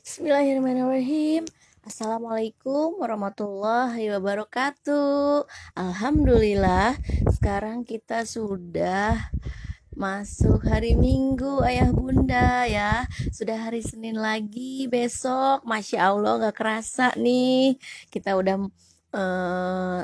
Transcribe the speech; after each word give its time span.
Bismillahirrahmanirrahim. 0.00 1.44
Assalamualaikum 1.84 3.04
warahmatullahi 3.04 4.08
wabarakatuh. 4.16 5.44
Alhamdulillah, 5.76 6.96
sekarang 7.28 7.84
kita 7.84 8.24
sudah 8.24 9.28
masuk 9.92 10.64
hari 10.64 10.96
Minggu, 10.96 11.60
ayah 11.68 11.92
bunda 11.92 12.64
ya. 12.64 13.04
Sudah 13.28 13.68
hari 13.68 13.84
Senin 13.84 14.16
lagi, 14.16 14.88
besok, 14.88 15.68
masya 15.68 16.16
Allah, 16.16 16.48
gak 16.48 16.56
kerasa 16.56 17.12
nih. 17.20 17.76
Kita 18.08 18.40
udah 18.40 18.56
uh, 19.12 20.00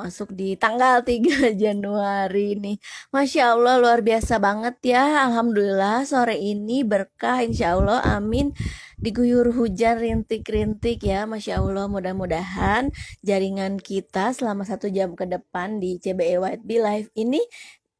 masuk 0.00 0.32
di 0.32 0.56
tanggal 0.56 1.04
3 1.04 1.52
Januari 1.62 2.56
nih. 2.56 2.80
Masya 3.12 3.52
Allah 3.52 3.76
luar 3.76 4.00
biasa 4.00 4.40
banget 4.40 4.80
ya. 4.80 5.28
Alhamdulillah 5.28 6.08
sore 6.08 6.40
ini 6.40 6.80
berkah 6.80 7.44
insya 7.44 7.76
Allah 7.76 8.00
amin. 8.16 8.56
Diguyur 9.00 9.56
hujan 9.56 9.96
rintik-rintik 9.96 11.00
ya 11.04 11.24
Masya 11.24 11.64
Allah 11.64 11.88
mudah-mudahan 11.88 12.92
jaringan 13.24 13.80
kita 13.80 14.36
selama 14.36 14.68
satu 14.68 14.92
jam 14.92 15.16
ke 15.16 15.24
depan 15.24 15.80
di 15.80 15.96
CBE 15.96 16.36
White 16.36 16.64
Bee 16.68 16.84
Live 16.84 17.08
ini 17.16 17.40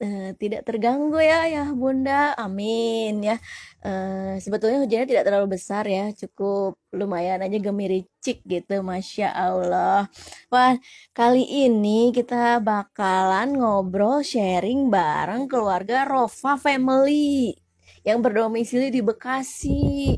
uh, 0.01 0.31
tidak 0.41 0.65
terganggu 0.67 1.21
ya 1.21 1.47
ya 1.47 1.65
Bunda. 1.77 2.33
Amin 2.35 3.21
ya. 3.23 3.37
Uh, 3.81 4.37
sebetulnya 4.41 4.81
hujannya 4.85 5.09
tidak 5.09 5.25
terlalu 5.29 5.57
besar 5.57 5.85
ya, 5.89 6.13
cukup 6.13 6.77
lumayan 6.93 7.41
aja 7.41 7.57
gemiricik 7.57 8.45
gitu, 8.45 8.85
masya 8.85 9.33
Allah. 9.33 10.09
Wah, 10.53 10.77
kali 11.17 11.45
ini 11.45 12.13
kita 12.13 12.61
bakalan 12.61 13.57
ngobrol 13.57 14.21
sharing 14.21 14.93
bareng 14.93 15.49
keluarga 15.49 16.05
Rofa 16.05 16.61
Family 16.61 17.57
yang 18.05 18.21
berdomisili 18.25 18.89
di 18.93 19.01
Bekasi. 19.05 20.17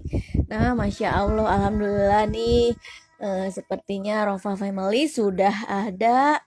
Nah, 0.51 0.75
masya 0.75 1.23
Allah, 1.23 1.47
alhamdulillah 1.47 2.27
nih, 2.31 2.75
uh, 3.23 3.47
sepertinya 3.51 4.27
Rofa 4.27 4.59
Family 4.59 5.07
sudah 5.07 5.55
ada 5.71 6.43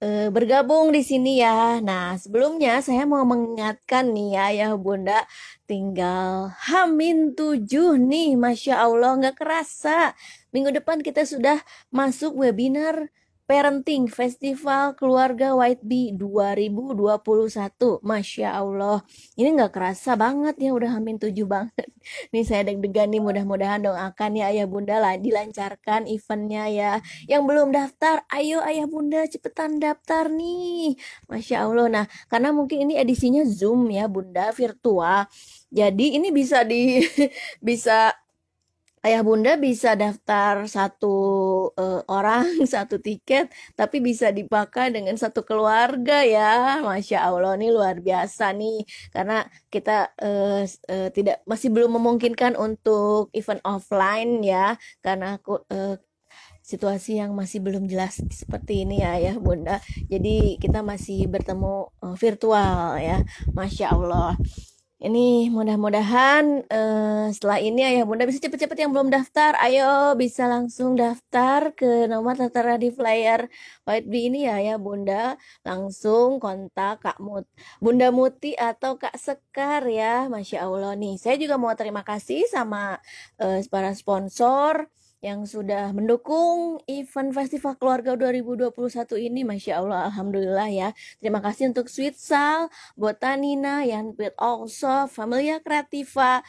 uh, 0.00 0.28
bergabung 0.32 0.90
di 0.90 1.04
sini 1.04 1.40
ya. 1.40 1.78
Nah, 1.78 2.16
sebelumnya 2.16 2.80
saya 2.80 3.04
mau 3.04 3.22
mengingatkan 3.22 4.10
nih 4.10 4.28
ya, 4.36 4.46
ya 4.50 4.68
Bunda, 4.74 5.24
tinggal 5.68 6.50
Hamin 6.66 7.36
tujuh 7.36 8.00
nih, 8.00 8.34
Masya 8.34 8.80
Allah 8.80 9.16
nggak 9.20 9.36
kerasa. 9.36 10.16
Minggu 10.50 10.74
depan 10.74 11.04
kita 11.04 11.22
sudah 11.28 11.62
masuk 11.94 12.34
webinar 12.34 13.12
Parenting 13.50 14.06
Festival 14.06 14.94
Keluarga 14.94 15.58
White 15.58 15.82
Bee 15.82 16.14
2021. 16.14 17.98
Masya 17.98 18.54
Allah. 18.54 19.02
Ini 19.34 19.58
nggak 19.58 19.74
kerasa 19.74 20.14
banget 20.14 20.54
ya 20.62 20.70
udah 20.70 20.94
hamin 20.94 21.18
tujuh 21.18 21.50
banget. 21.50 21.90
Nih 22.30 22.46
saya 22.46 22.70
deg-degan 22.70 23.10
nih 23.10 23.18
mudah-mudahan 23.18 23.82
doakan 23.82 24.38
ya 24.38 24.54
ayah 24.54 24.70
bunda 24.70 25.02
lah 25.02 25.18
dilancarkan 25.18 26.06
eventnya 26.06 26.70
ya. 26.70 26.92
Yang 27.26 27.42
belum 27.42 27.68
daftar, 27.74 28.22
ayo 28.30 28.62
ayah 28.62 28.86
bunda 28.86 29.26
cepetan 29.26 29.82
daftar 29.82 30.30
nih. 30.30 30.94
Masya 31.26 31.66
Allah. 31.66 31.86
Nah 31.90 32.04
karena 32.30 32.54
mungkin 32.54 32.86
ini 32.86 33.02
edisinya 33.02 33.42
Zoom 33.42 33.90
ya 33.90 34.06
bunda 34.06 34.54
virtual. 34.54 35.26
Jadi 35.74 36.22
ini 36.22 36.30
bisa 36.30 36.62
di 36.62 37.02
bisa 37.66 38.14
ayah 39.00 39.22
bunda 39.24 39.56
bisa 39.56 39.96
daftar 39.96 40.68
satu 40.68 41.16
uh, 41.72 42.00
orang 42.08 42.44
satu 42.74 43.00
tiket 43.00 43.48
tapi 43.72 43.98
bisa 44.04 44.28
dipakai 44.28 44.92
dengan 44.92 45.16
satu 45.16 45.40
keluarga 45.44 46.20
ya. 46.24 46.80
Masya 46.84 47.24
allah 47.24 47.56
nih 47.56 47.70
luar 47.72 47.96
biasa 48.04 48.52
nih. 48.52 48.84
Karena 49.14 49.46
kita 49.72 50.12
uh, 50.20 50.62
uh, 50.66 51.08
tidak 51.16 51.40
masih 51.48 51.72
belum 51.72 51.96
memungkinkan 51.96 52.56
untuk 52.60 53.32
event 53.32 53.62
offline 53.64 54.44
ya. 54.44 54.76
Karena 55.00 55.40
aku 55.40 55.64
uh, 55.72 55.96
situasi 56.60 57.18
yang 57.18 57.34
masih 57.34 57.58
belum 57.64 57.90
jelas 57.90 58.22
seperti 58.30 58.84
ini 58.84 59.02
ya 59.02 59.16
ya 59.16 59.32
bunda. 59.40 59.80
Jadi 60.12 60.60
kita 60.60 60.84
masih 60.84 61.24
bertemu 61.26 61.88
uh, 62.04 62.16
virtual 62.20 63.00
ya. 63.00 63.24
Masya 63.56 63.96
allah 63.96 64.36
ini 65.00 65.48
mudah-mudahan 65.48 66.68
uh, 66.68 67.32
setelah 67.32 67.56
ini 67.56 67.80
ayah 67.88 68.04
bunda 68.04 68.28
bisa 68.28 68.36
cepet-cepet 68.44 68.84
yang 68.84 68.92
belum 68.92 69.08
daftar, 69.08 69.56
ayo 69.64 70.12
bisa 70.12 70.44
langsung 70.44 70.92
daftar 70.92 71.72
ke 71.72 72.04
nomor 72.04 72.36
tertera 72.36 72.76
di 72.76 72.92
flyer 72.92 73.48
White 73.88 74.08
Bee 74.12 74.28
ini 74.28 74.44
ya 74.44 74.60
ya 74.60 74.76
bunda, 74.76 75.40
langsung 75.64 76.36
kontak 76.36 77.00
Kak 77.00 77.16
Mut, 77.16 77.48
Bunda 77.80 78.12
Muti 78.12 78.52
atau 78.52 79.00
Kak 79.00 79.16
Sekar 79.16 79.88
ya, 79.88 80.28
masya 80.28 80.68
Allah. 80.68 80.92
Nih. 80.92 81.16
Saya 81.16 81.40
juga 81.40 81.56
mau 81.56 81.72
terima 81.72 82.04
kasih 82.04 82.44
sama 82.52 83.00
uh, 83.40 83.58
para 83.72 83.96
sponsor 83.96 84.84
yang 85.20 85.44
sudah 85.44 85.92
mendukung 85.92 86.80
event 86.88 87.36
Festival 87.36 87.76
Keluarga 87.76 88.16
2021 88.16 88.72
ini. 89.20 89.44
Masya 89.44 89.84
Allah, 89.84 90.08
Alhamdulillah 90.08 90.68
ya. 90.72 90.88
Terima 91.20 91.44
kasih 91.44 91.76
untuk 91.76 91.92
Sweet 91.92 92.16
Sal, 92.16 92.72
Botanina, 92.96 93.84
Yan 93.84 94.16
Pit 94.16 94.32
Also, 94.40 95.04
Familia 95.12 95.60
Kreativa, 95.60 96.40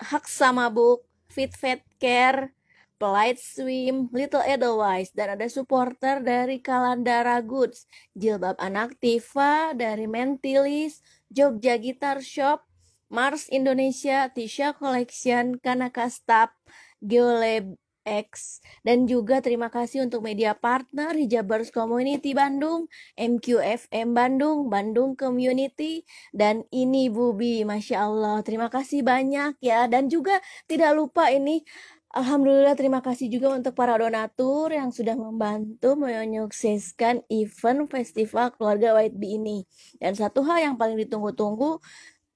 Haksa 0.00 0.48
Mabuk, 0.50 1.04
Fit 1.28 1.52
Fat 1.52 1.84
Care, 2.00 2.56
Polite 2.96 3.40
Swim, 3.40 4.08
Little 4.12 4.44
Edelweiss, 4.44 5.12
dan 5.12 5.36
ada 5.36 5.48
supporter 5.48 6.24
dari 6.24 6.60
Kalandara 6.60 7.40
Goods, 7.44 7.84
Jilbab 8.16 8.56
Anak 8.60 8.96
Tifa 8.96 9.76
dari 9.76 10.08
Mentilis, 10.08 11.04
Jogja 11.28 11.76
Guitar 11.76 12.24
Shop, 12.24 12.64
Mars 13.12 13.48
Indonesia, 13.52 14.28
Tisha 14.32 14.72
Collection, 14.72 15.56
Kanaka 15.60 16.08
Stap, 16.08 16.56
Geolab 17.00 17.76
X. 18.10 18.58
Dan 18.82 19.06
juga 19.06 19.38
terima 19.38 19.70
kasih 19.70 20.02
untuk 20.02 20.26
media 20.26 20.58
partner 20.58 21.14
Hijabers 21.14 21.70
Community 21.70 22.34
Bandung, 22.34 22.90
MQFM 23.14 24.10
Bandung, 24.10 24.66
Bandung 24.66 25.14
Community 25.14 26.02
dan 26.34 26.66
ini 26.74 27.06
Bubi, 27.06 27.62
masya 27.62 28.10
Allah. 28.10 28.42
Terima 28.42 28.66
kasih 28.66 29.06
banyak 29.06 29.54
ya. 29.62 29.86
Dan 29.86 30.10
juga 30.10 30.42
tidak 30.66 30.98
lupa 30.98 31.30
ini 31.30 31.62
Alhamdulillah 32.10 32.74
terima 32.74 32.98
kasih 32.98 33.30
juga 33.30 33.54
untuk 33.54 33.70
para 33.78 33.94
donatur 33.94 34.74
yang 34.74 34.90
sudah 34.90 35.14
membantu 35.14 35.94
menyukseskan 35.94 37.22
event 37.30 37.86
festival 37.86 38.50
keluarga 38.50 38.98
White 38.98 39.14
Bee 39.14 39.38
ini. 39.38 39.62
Dan 40.02 40.18
satu 40.18 40.42
hal 40.42 40.58
yang 40.58 40.74
paling 40.74 40.98
ditunggu-tunggu 40.98 41.78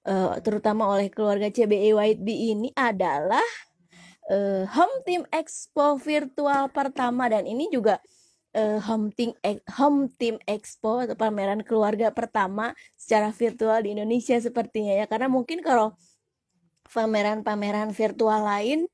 uh, 0.06 0.38
terutama 0.46 0.86
oleh 0.94 1.10
keluarga 1.10 1.50
CBE 1.50 1.91
White 1.91 2.22
Bee 2.22 2.54
ini 2.54 2.70
adalah 2.78 3.42
uh, 4.30 4.64
Home 4.68 4.96
Team 5.04 5.22
Expo 5.28 5.98
virtual 6.00 6.70
pertama. 6.70 7.28
Dan 7.28 7.44
ini 7.48 7.68
juga 7.68 8.00
uh, 8.56 8.78
Home 8.88 9.10
Team 9.12 9.34
Home 9.80 10.08
Team 10.16 10.36
Expo 10.46 11.04
atau 11.04 11.16
pameran 11.18 11.60
keluarga 11.66 12.12
pertama 12.14 12.72
secara 12.94 13.34
virtual 13.34 13.84
di 13.84 13.96
Indonesia 13.96 14.36
sepertinya 14.38 14.94
ya. 14.94 15.06
Karena 15.10 15.28
mungkin 15.28 15.60
kalau 15.60 15.92
pameran-pameran 16.94 17.90
virtual 17.90 18.44
lain 18.44 18.86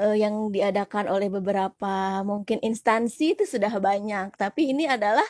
uh, 0.00 0.16
yang 0.16 0.48
diadakan 0.48 1.12
oleh 1.12 1.28
beberapa 1.28 2.24
mungkin 2.24 2.58
instansi 2.64 3.36
itu 3.36 3.44
sudah 3.44 3.76
banyak. 3.76 4.32
Tapi 4.40 4.72
ini 4.72 4.88
adalah 4.88 5.24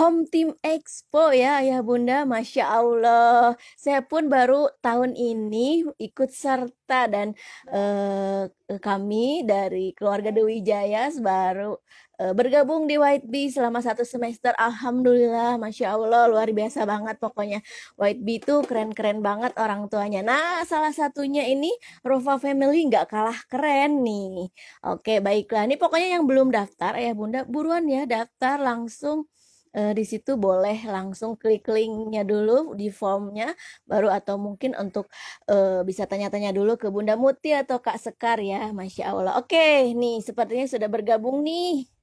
Home 0.00 0.24
Team 0.28 0.56
Expo 0.64 1.30
ya 1.36 1.60
ya 1.60 1.84
Bunda. 1.84 2.24
Masya 2.24 2.64
Allah. 2.64 3.54
Saya 3.76 4.00
pun 4.00 4.32
baru 4.32 4.72
tahun 4.80 5.12
ini 5.12 5.84
ikut 6.00 6.32
serta 6.32 7.04
dan 7.12 7.36
uh, 7.68 8.48
kami 8.80 9.44
dari 9.44 9.92
keluarga 9.92 10.32
Dewi 10.32 10.64
Jaya 10.64 11.12
baru 11.20 11.76
bergabung 12.18 12.90
di 12.90 12.98
White 12.98 13.30
Bee 13.30 13.46
selama 13.46 13.78
satu 13.78 14.02
semester. 14.02 14.50
Alhamdulillah 14.58 15.54
Masya 15.62 15.94
Allah 15.94 16.26
luar 16.26 16.50
biasa 16.50 16.82
banget 16.82 17.16
pokoknya. 17.22 17.62
White 17.94 18.22
Bee 18.26 18.42
itu 18.42 18.58
keren-keren 18.66 19.22
banget 19.22 19.54
orang 19.54 19.86
tuanya. 19.86 20.26
Nah 20.26 20.66
salah 20.66 20.90
satunya 20.90 21.46
ini 21.46 21.70
Rova 22.02 22.36
Family 22.42 22.90
nggak 22.90 23.06
kalah 23.06 23.38
keren 23.46 24.02
nih. 24.02 24.50
Oke 24.90 25.22
baiklah. 25.22 25.70
Ini 25.70 25.78
pokoknya 25.78 26.18
yang 26.18 26.24
belum 26.26 26.50
daftar 26.50 26.98
ya 26.98 27.14
Bunda 27.14 27.46
buruan 27.46 27.86
ya 27.86 28.02
daftar 28.04 28.58
langsung 28.58 29.30
uh, 29.78 29.92
di 29.94 30.04
situ 30.06 30.34
boleh 30.34 30.90
langsung 30.90 31.38
klik 31.38 31.66
linknya 31.70 32.26
dulu 32.26 32.74
di 32.74 32.90
formnya. 32.90 33.54
Baru 33.86 34.10
atau 34.10 34.36
mungkin 34.40 34.74
untuk 34.74 35.06
uh, 35.50 35.86
bisa 35.86 36.04
tanya-tanya 36.10 36.50
dulu 36.50 36.74
ke 36.74 36.90
Bunda 36.90 37.14
Muti 37.14 37.54
atau 37.54 37.78
Kak 37.78 37.98
Sekar 38.00 38.42
ya 38.42 38.74
Masya 38.74 39.04
Allah. 39.14 39.34
Oke 39.38 39.94
nih 39.94 40.18
sepertinya 40.24 40.66
sudah 40.66 40.88
bergabung 40.90 41.46
nih 41.46 41.97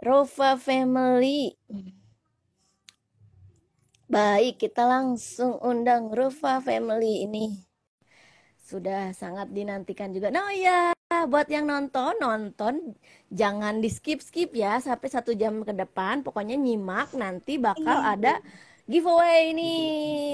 Rofa 0.00 0.56
Family 0.56 1.52
baik 4.10 4.58
kita 4.58 4.82
langsung 4.88 5.60
undang 5.62 6.10
Rofa 6.10 6.58
Family 6.58 7.28
ini 7.28 7.70
sudah 8.70 9.10
sangat 9.10 9.50
dinantikan 9.50 10.14
juga. 10.14 10.30
Nah 10.30 10.54
ya, 10.54 10.94
buat 11.26 11.50
yang 11.50 11.66
nonton, 11.66 12.14
nonton 12.22 12.94
jangan 13.26 13.82
di 13.82 13.90
skip 13.90 14.22
skip 14.22 14.54
ya 14.54 14.78
sampai 14.78 15.10
satu 15.10 15.34
jam 15.34 15.66
ke 15.66 15.74
depan. 15.74 16.22
Pokoknya 16.22 16.54
nyimak 16.54 17.10
nanti 17.18 17.58
bakal 17.58 17.98
iya. 17.98 18.14
ada 18.14 18.34
giveaway 18.90 19.54
ini 19.54 19.72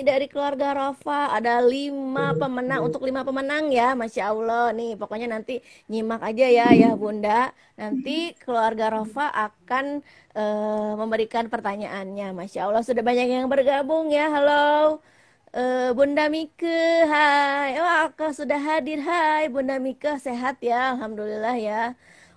dari 0.00 0.26
keluarga 0.32 0.72
Rofa 0.72 1.28
ada 1.36 1.60
lima 1.60 2.32
pemenang 2.32 2.88
untuk 2.88 3.04
lima 3.04 3.20
pemenang 3.20 3.68
ya 3.68 3.92
Masya 3.92 4.32
Allah. 4.32 4.72
Nih 4.72 4.96
pokoknya 4.96 5.28
nanti 5.28 5.60
nyimak 5.92 6.24
aja 6.24 6.46
ya 6.48 6.66
ya 6.72 6.90
Bunda. 6.96 7.52
Nanti 7.76 8.32
keluarga 8.40 8.88
Rofa 8.88 9.28
akan 9.28 10.00
uh, 10.32 10.92
memberikan 10.96 11.52
pertanyaannya. 11.52 12.32
Masya 12.32 12.64
Allah 12.64 12.80
sudah 12.80 13.04
banyak 13.04 13.28
yang 13.28 13.46
bergabung 13.52 14.08
ya. 14.08 14.32
Halo 14.32 15.04
uh, 15.52 15.90
Bunda 15.92 16.32
Mika 16.32 17.04
hai. 17.12 17.76
Wah 17.76 18.08
oh, 18.08 18.32
sudah 18.32 18.56
hadir. 18.56 19.04
Hai 19.04 19.52
Bunda 19.52 19.76
Mika 19.76 20.16
sehat 20.16 20.64
ya 20.64 20.96
Alhamdulillah 20.96 21.56
ya 21.60 21.92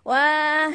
Wah, 0.08 0.72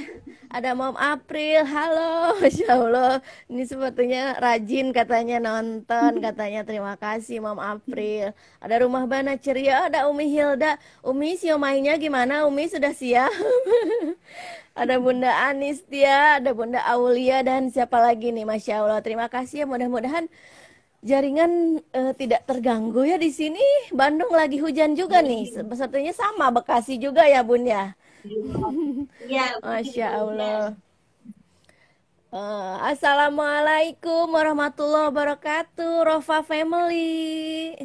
ada 0.53 0.71
Mom 0.77 0.93
April. 1.01 1.65
Halo, 1.65 2.37
Masya 2.45 2.69
Allah. 2.77 3.13
Ini 3.49 3.65
sepertinya 3.65 4.37
rajin 4.37 4.93
katanya 4.93 5.41
nonton. 5.41 6.21
Katanya 6.21 6.61
terima 6.63 6.95
kasih 7.01 7.41
Mom 7.41 7.57
April. 7.57 8.37
Ada 8.61 8.85
Rumah 8.85 9.05
Bana 9.09 9.33
Ceria, 9.41 9.89
ada 9.89 10.07
Umi 10.13 10.29
Hilda. 10.29 10.77
Umi, 11.01 11.41
siomainya 11.41 11.97
gimana? 11.97 12.45
Umi 12.45 12.69
sudah 12.69 12.93
siap? 12.93 13.33
ada 14.81 14.95
Bunda 15.01 15.33
Anis 15.49 15.81
dia, 15.89 16.37
ada 16.37 16.53
Bunda 16.53 16.85
Aulia, 16.85 17.41
dan 17.41 17.73
siapa 17.73 17.97
lagi 17.97 18.29
nih? 18.29 18.45
Masya 18.45 18.85
Allah. 18.85 19.01
Terima 19.01 19.27
kasih 19.33 19.65
ya. 19.65 19.67
Mudah-mudahan 19.67 20.29
jaringan 21.01 21.81
uh, 21.97 22.13
tidak 22.13 22.45
terganggu 22.45 23.09
ya 23.09 23.17
di 23.17 23.33
sini. 23.33 23.65
Bandung 23.89 24.37
lagi 24.37 24.61
hujan 24.61 24.93
juga 24.93 25.25
nih. 25.25 25.49
Sepertinya 25.49 26.13
sama 26.13 26.53
Bekasi 26.53 27.01
juga 27.01 27.25
ya 27.25 27.41
Bun 27.41 27.65
ya. 27.65 27.97
Iya. 28.25 29.47
Masya 29.65 30.07
Allah. 30.17 30.61
Uh, 32.35 32.75
Assalamualaikum 32.83 34.27
warahmatullahi 34.27 35.13
wabarakatuh, 35.13 36.03
Rofa 36.03 36.43
Family. 36.43 37.79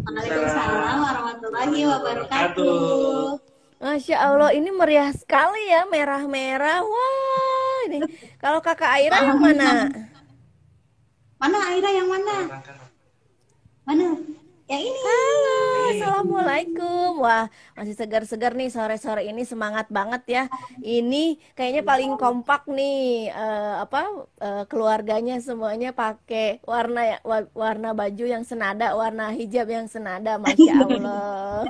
Waalaikumsalam 0.00 0.96
warahmatullahi 1.04 1.80
wabarakatuh. 1.84 3.36
Masya 3.80 4.16
Allah, 4.16 4.50
ini 4.56 4.72
meriah 4.72 5.12
sekali 5.12 5.60
ya, 5.68 5.84
merah-merah. 5.84 6.80
Wah, 6.80 7.78
ini 7.90 8.00
kalau 8.40 8.64
kakak 8.64 8.96
Aira 8.96 9.28
yang 9.28 9.40
mana? 9.40 9.92
Mana 11.36 11.58
Aira 11.68 11.90
yang 11.92 12.08
mana? 12.08 12.36
Mana? 13.84 14.39
Yang 14.70 14.82
ini. 14.86 15.00
Halo, 15.02 15.58
assalamualaikum. 15.90 17.08
Wah, 17.26 17.50
masih 17.74 17.98
segar-segar 17.98 18.54
nih 18.54 18.70
sore-sore 18.70 19.26
ini 19.26 19.42
semangat 19.42 19.90
banget 19.90 20.22
ya. 20.30 20.44
Ini 20.78 21.42
kayaknya 21.58 21.82
paling 21.82 22.14
kompak 22.14 22.70
nih. 22.70 23.34
Uh, 23.34 23.82
apa 23.82 24.30
uh, 24.38 24.64
keluarganya 24.70 25.42
semuanya 25.42 25.90
pakai 25.90 26.62
warna 26.62 27.02
ya, 27.02 27.18
warna 27.50 27.90
baju 27.98 28.24
yang 28.30 28.46
senada, 28.46 28.94
warna 28.94 29.34
hijab 29.34 29.66
yang 29.66 29.90
senada. 29.90 30.38
Masya 30.38 30.74
Allah. 30.86 31.66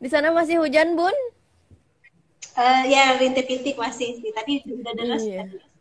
Di 0.00 0.08
sana 0.08 0.32
masih 0.32 0.56
hujan, 0.56 0.96
Bun? 0.96 1.12
Uh, 2.56 2.84
ya 2.88 3.20
rintik-rintik 3.20 3.76
masih 3.76 4.16
sih, 4.16 4.32
tapi 4.32 4.64
sudah 4.64 4.92
deras. 4.96 5.20
Iya. 5.20 5.71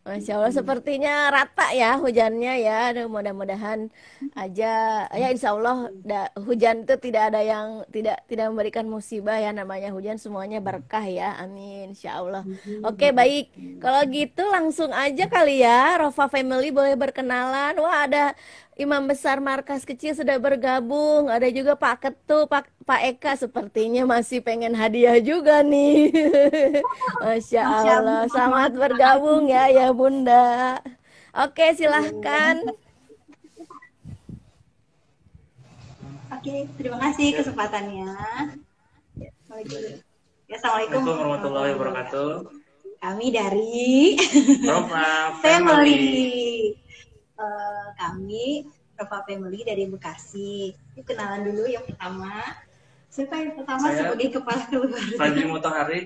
Masya 0.00 0.40
Allah 0.40 0.48
sepertinya 0.48 1.28
rata 1.28 1.76
ya 1.76 2.00
hujannya 2.00 2.64
ya. 2.64 2.96
Mudah-mudahan 3.04 3.92
aja. 4.32 5.04
Ya 5.12 5.28
Insya 5.28 5.52
Allah 5.52 5.92
da, 6.00 6.32
hujan 6.40 6.88
itu 6.88 6.96
tidak 6.96 7.30
ada 7.30 7.44
yang 7.44 7.84
tidak 7.92 8.24
tidak 8.24 8.48
memberikan 8.48 8.88
musibah 8.88 9.36
ya. 9.36 9.52
Namanya 9.52 9.92
hujan 9.92 10.16
semuanya 10.16 10.58
berkah 10.64 11.04
ya. 11.04 11.36
Amin 11.36 11.92
Insya 11.92 12.16
Allah. 12.16 12.48
Oke 12.80 13.12
baik. 13.12 13.52
Kalau 13.76 14.00
gitu 14.08 14.42
langsung 14.48 14.88
aja 14.96 15.28
kali 15.28 15.60
ya. 15.60 16.00
Rofa 16.00 16.32
Family 16.32 16.72
boleh 16.72 16.96
berkenalan. 16.96 17.76
Wah 17.76 18.08
ada 18.08 18.32
Imam 18.80 19.04
Besar 19.04 19.44
Markas 19.44 19.84
Kecil 19.84 20.16
sudah 20.16 20.40
bergabung. 20.40 21.28
Ada 21.28 21.52
juga 21.52 21.76
Pak 21.76 22.00
Ketu, 22.00 22.48
Pak, 22.48 22.64
Pak 22.88 23.00
Eka 23.12 23.36
sepertinya 23.36 24.08
masih 24.08 24.40
pengen 24.40 24.72
hadiah 24.72 25.20
juga 25.20 25.60
nih. 25.60 26.08
Masya 27.20 27.60
Allah. 27.60 28.24
Selamat 28.32 28.72
bergabung 28.72 29.52
ya 29.52 29.68
ya 29.68 29.92
Bunda. 29.92 30.80
Oke 31.36 31.76
silahkan. 31.76 32.56
Oke, 36.32 36.64
terima 36.80 36.96
kasih 37.04 37.36
kesempatannya. 37.36 38.16
Ya, 39.20 40.56
Assalamualaikum 40.56 41.04
warahmatullahi 41.04 41.70
wabarakatuh. 41.76 42.32
Kami 42.96 43.26
dari 43.28 44.16
Roma 44.64 45.36
Family. 45.44 46.80
Eh, 47.40 47.86
kami 47.96 48.68
Rova 49.00 49.24
Family 49.24 49.64
dari 49.64 49.88
Bekasi. 49.88 50.76
Yuk 50.92 51.08
kenalan 51.08 51.48
dulu 51.48 51.64
yang 51.64 51.84
pertama. 51.88 52.60
Siapa 53.08 53.32
yang 53.40 53.56
pertama 53.56 53.88
Saya, 53.88 54.12
sebagai 54.12 54.28
kepala 54.36 54.62
keluarga? 54.68 55.00
Fajri 55.16 55.44
Mutahari. 55.56 56.00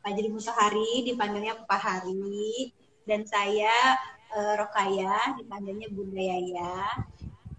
Fajri 0.00 0.28
Mutahari 0.30 0.90
dipanggilnya 1.10 1.58
Pak 1.66 1.80
Hari 1.82 2.70
dan 3.02 3.26
saya 3.26 3.98
uh, 4.30 4.54
Rokaya 4.56 5.34
dipanggilnya 5.42 5.90
Bunda 5.90 6.22
Yaya. 6.22 7.02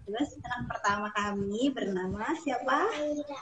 Terus 0.08 0.40
anak 0.48 0.72
pertama 0.72 1.12
kami 1.12 1.68
bernama 1.68 2.32
siapa? 2.40 2.88
Aira. 2.96 3.38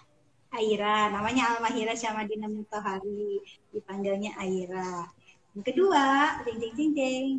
Aira, 0.51 0.97
namanya 1.15 1.55
Almahira 1.55 1.95
Syamadina 1.95 2.51
Mutahari, 2.51 3.39
dipanggilnya 3.71 4.35
Aira. 4.35 5.07
Yang 5.55 5.65
kedua, 5.73 6.07
jeng 6.43 6.59
jeng 6.59 6.75
jeng 6.75 6.91
jeng, 6.99 7.39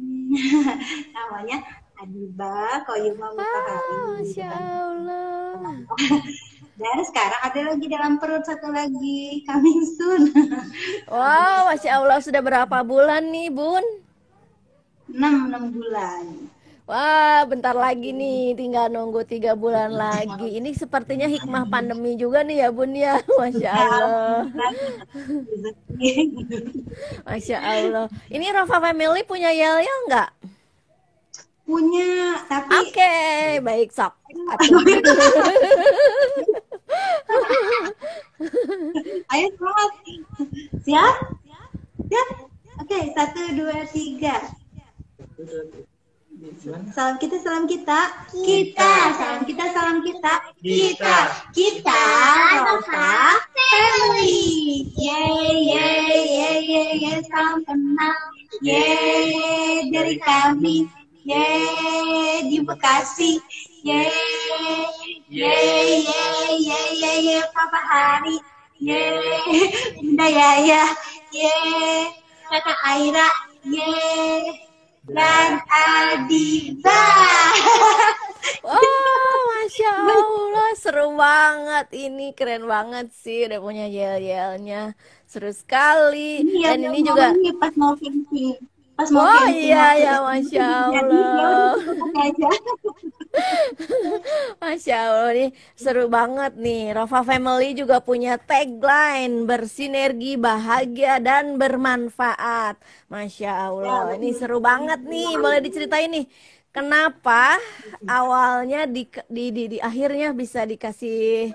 namanya 1.16 1.60
Adiba 2.02 2.82
Koyuma 2.90 3.30
Mutahari. 3.38 3.94
Ah, 3.94 4.06
Masya 4.18 4.48
Allah. 4.50 5.54
Dan 6.82 6.98
sekarang 7.06 7.42
ada 7.46 7.62
lagi 7.62 7.86
dalam 7.86 8.18
perut 8.18 8.42
satu 8.42 8.74
lagi, 8.74 9.46
coming 9.46 9.86
soon. 9.86 10.34
wow, 11.14 11.70
Masya 11.70 12.02
Allah 12.02 12.18
sudah 12.18 12.42
berapa 12.42 12.82
bulan 12.82 13.30
nih, 13.30 13.54
Bun? 13.54 13.86
6, 15.14 15.14
6 15.14 15.78
bulan. 15.78 16.24
Wah, 16.90 17.46
bentar 17.46 17.78
lagi 17.78 18.10
nih, 18.10 18.58
tinggal 18.58 18.90
nunggu 18.90 19.22
tiga 19.22 19.54
bulan 19.54 19.94
lagi. 19.94 20.58
Ini 20.58 20.74
sepertinya 20.74 21.30
hikmah 21.30 21.70
pandemi 21.70 22.18
juga 22.18 22.42
nih 22.42 22.66
ya, 22.66 22.70
Bun 22.74 22.98
ya. 22.98 23.22
Masya 23.46 23.70
Allah. 23.70 24.42
Masya 27.30 27.58
Allah. 27.62 28.06
Ini 28.26 28.50
Rafa 28.50 28.82
Family 28.82 29.22
punya 29.22 29.54
yel-yel 29.54 30.00
nggak? 30.10 30.42
Punya, 31.72 32.36
tapi 32.52 32.84
Oke, 32.84 33.00
okay, 33.00 33.64
baik 33.64 33.96
sok. 33.96 34.12
Ayo 39.32 39.48
semangat. 39.56 39.92
Siap? 40.84 41.16
Siap? 42.12 42.28
Oke, 42.76 42.92
okay, 42.92 43.16
satu, 43.16 43.56
dua, 43.56 43.88
tiga. 43.88 44.52
Salam 46.92 47.16
kita, 47.24 47.40
salam 47.40 47.64
kita. 47.72 48.20
Kita, 48.36 48.92
salam 49.16 49.48
kita, 49.48 49.64
salam 49.72 50.04
kita. 50.04 50.44
Kita, 50.60 51.48
kita, 51.56 52.04
kita 52.52 52.84
Family. 53.56 54.92
Yeay, 55.00 55.72
yeay, 55.72 56.20
yeay, 56.36 57.00
yeay, 57.00 57.24
salam 57.32 57.64
kenal. 57.64 58.20
Yeay, 58.60 59.88
dari 59.88 60.20
kami 60.20 61.00
Yeay 61.22 62.50
di 62.50 62.58
Bekasi. 62.66 63.38
Yeay. 63.86 64.10
Yeay, 65.30 66.02
yeay, 66.02 66.50
yeay, 66.58 66.88
yeay, 66.98 67.18
yeay, 67.30 67.44
Papa 67.54 67.78
Hari. 67.78 68.38
Yeay, 68.82 69.70
Bunda 70.02 70.28
Yaya. 70.28 70.84
Yeay, 71.30 72.10
Kakak 72.50 72.80
Aira. 72.90 73.30
Yeay, 73.62 74.66
dan 75.06 75.62
Adiba. 75.70 77.04
Wow, 78.66 79.38
Masya 79.46 79.92
Allah, 80.10 80.72
seru 80.78 81.14
banget. 81.14 81.88
Ini 81.94 82.34
keren 82.34 82.66
banget 82.66 83.14
sih, 83.14 83.46
udah 83.46 83.62
punya 83.62 83.86
yel-yelnya. 83.86 84.98
Seru 85.30 85.54
sekali. 85.54 86.42
Iya, 86.42 86.74
Dan 86.74 86.90
ini 86.90 87.06
juga... 87.06 87.34
pas 87.62 87.74
mau 87.78 87.94
camping 87.94 88.58
pas 88.98 89.10
mau 89.10 89.24
oh 89.24 89.48
iya 89.50 89.98
ya 89.98 90.16
masya 90.22 90.68
ya 90.92 91.02
allah. 91.02 91.74
Masya 94.62 94.98
allah 95.08 95.30
nih 95.38 95.50
seru 95.74 96.06
banget 96.12 96.54
nih. 96.60 96.94
Rova 96.94 97.24
Family 97.24 97.74
juga 97.74 98.04
punya 98.04 98.36
tagline 98.36 99.48
bersinergi 99.48 100.36
bahagia 100.36 101.18
dan 101.24 101.56
bermanfaat. 101.56 102.78
Masya 103.08 103.52
allah 103.72 104.12
ya, 104.12 104.20
ini 104.20 104.30
seru 104.36 104.60
banget 104.60 105.00
nih. 105.02 105.40
Boleh 105.40 105.60
diceritain 105.64 106.12
nih 106.12 106.26
kenapa 106.72 107.60
awalnya 108.08 108.88
di 108.88 109.08
di 109.28 109.52
di, 109.52 109.64
di 109.76 109.78
akhirnya 109.80 110.32
bisa 110.32 110.64
dikasih 110.64 111.52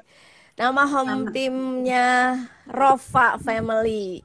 nama 0.57 0.85
home 0.89 1.33
timnya 1.33 2.37
Rova 2.69 3.37
Family 3.41 4.25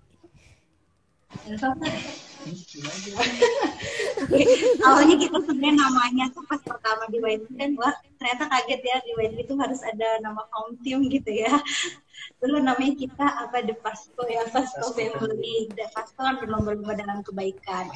awalnya 4.86 5.16
kita 5.18 5.38
sebenarnya 5.46 5.76
namanya 5.78 6.26
tuh 6.34 6.44
pas 6.50 6.62
pertama 6.62 7.06
di 7.10 7.20
kan 7.58 7.72
wah 7.78 7.96
ternyata 8.22 8.46
kaget 8.46 8.82
ya 8.86 8.96
di 9.02 9.12
YNB 9.18 9.50
itu 9.50 9.58
harus 9.58 9.82
ada 9.82 10.22
nama 10.22 10.46
home 10.54 10.78
team 10.86 11.10
gitu 11.10 11.34
ya. 11.34 11.50
Dulu 12.38 12.62
namanya 12.62 12.94
kita 12.94 13.26
apa 13.26 13.66
The 13.66 13.74
Pasco 13.82 14.22
ya 14.30 14.46
Pasco 14.46 14.94
Family. 14.94 15.74
The 15.74 15.90
Pasco 15.90 16.22
kan 16.22 16.38
berlomba-lomba 16.38 16.94
dalam 16.94 17.26
kebaikan. 17.26 17.90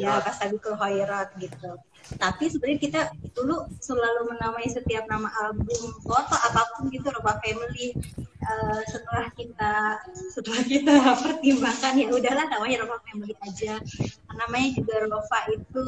Ya 0.00 0.24
Pastabikul 0.24 0.76
Khairat. 0.80 1.36
Gitu. 1.36 1.68
Tapi 2.16 2.44
sebenarnya 2.50 2.80
kita 2.80 3.00
dulu 3.36 3.68
selalu 3.78 4.34
menamai 4.34 4.66
setiap 4.66 5.06
nama 5.06 5.28
album 5.46 5.94
foto 6.02 6.34
apa 6.34 6.76
pun 6.76 6.88
gitu 6.88 7.12
Roba 7.12 7.38
Family. 7.44 7.94
Uh, 8.42 8.82
setelah 8.90 9.30
kita 9.38 10.02
setelah 10.34 10.62
kita 10.66 10.94
pertimbangkan 11.24 11.94
ya 11.94 12.10
udahlah 12.10 12.48
namanya 12.50 12.88
Roba 12.88 12.98
Family 13.06 13.36
aja. 13.44 13.78
Namanya 14.32 14.68
juga 14.80 14.94
Rova 15.06 15.40
itu 15.52 15.84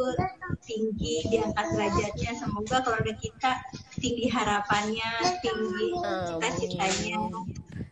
tinggi 0.64 1.16
diangkat 1.28 1.66
derajatnya. 1.75 2.30
Semoga 2.38 2.80
keluarga 2.80 3.12
kita 3.18 3.53
tinggi 3.99 4.26
harapannya 4.28 5.11
tinggi 5.40 5.87
cita-citanya 5.96 7.16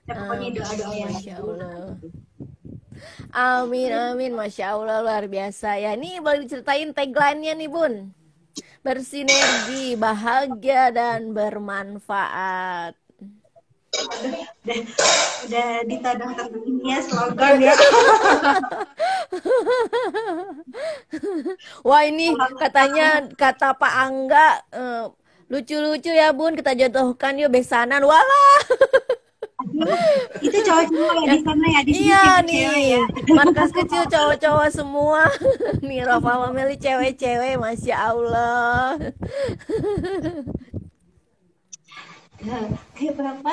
ya, 0.06 0.12
pokoknya 0.12 0.48
doa-doa 0.60 0.94
yang 0.94 1.12
Masya 1.14 1.34
Allah. 1.40 1.96
Amin, 3.32 3.90
amin. 3.90 4.32
Masya 4.36 4.76
Allah, 4.76 5.00
luar 5.00 5.24
biasa 5.26 5.80
ya. 5.80 5.96
Ini 5.96 6.20
boleh 6.20 6.44
diceritain 6.44 6.92
tagline-nya 6.92 7.56
nih, 7.56 7.70
Bun. 7.70 8.12
Bersinergi, 8.82 9.94
bahagia, 9.96 10.90
dan 10.92 11.32
bermanfaat. 11.32 12.98
udah 13.92 14.80
udah 15.44 15.84
ditodong 15.84 16.32
todongin 16.32 16.80
ya 16.80 16.98
slogan 17.04 17.60
ya 17.60 17.76
Wah 21.84 22.02
ini 22.08 22.32
katanya 22.56 23.28
kata 23.36 23.76
Pak 23.76 23.92
Angga 23.92 24.64
eh, 24.72 25.12
lucu-lucu 25.52 26.08
ya 26.08 26.32
Bun. 26.32 26.56
Kita 26.56 26.72
jodohkan 26.72 27.36
yuk 27.36 27.52
besanan. 27.52 28.00
Walah. 28.00 28.58
Itu 30.42 30.58
cowok-cowok 30.64 31.14
ya 31.22 31.32
di 31.32 31.38
sana 31.44 31.66
ya 31.70 31.80
di 31.86 31.92
sini 31.92 32.04
iya 32.08 32.24
nih. 32.42 32.64
ya. 32.96 33.04
Markas 33.36 33.70
kecil 33.70 34.02
cowok-cowok 34.08 34.68
semua. 34.72 35.28
Nih 35.84 36.00
Rafa 36.02 36.48
memilih 36.48 36.80
cewek-cewek. 36.80 37.60
Masya 37.60 37.96
Allah. 38.00 38.96
Kayak 42.98 43.14
berapa? 43.14 43.50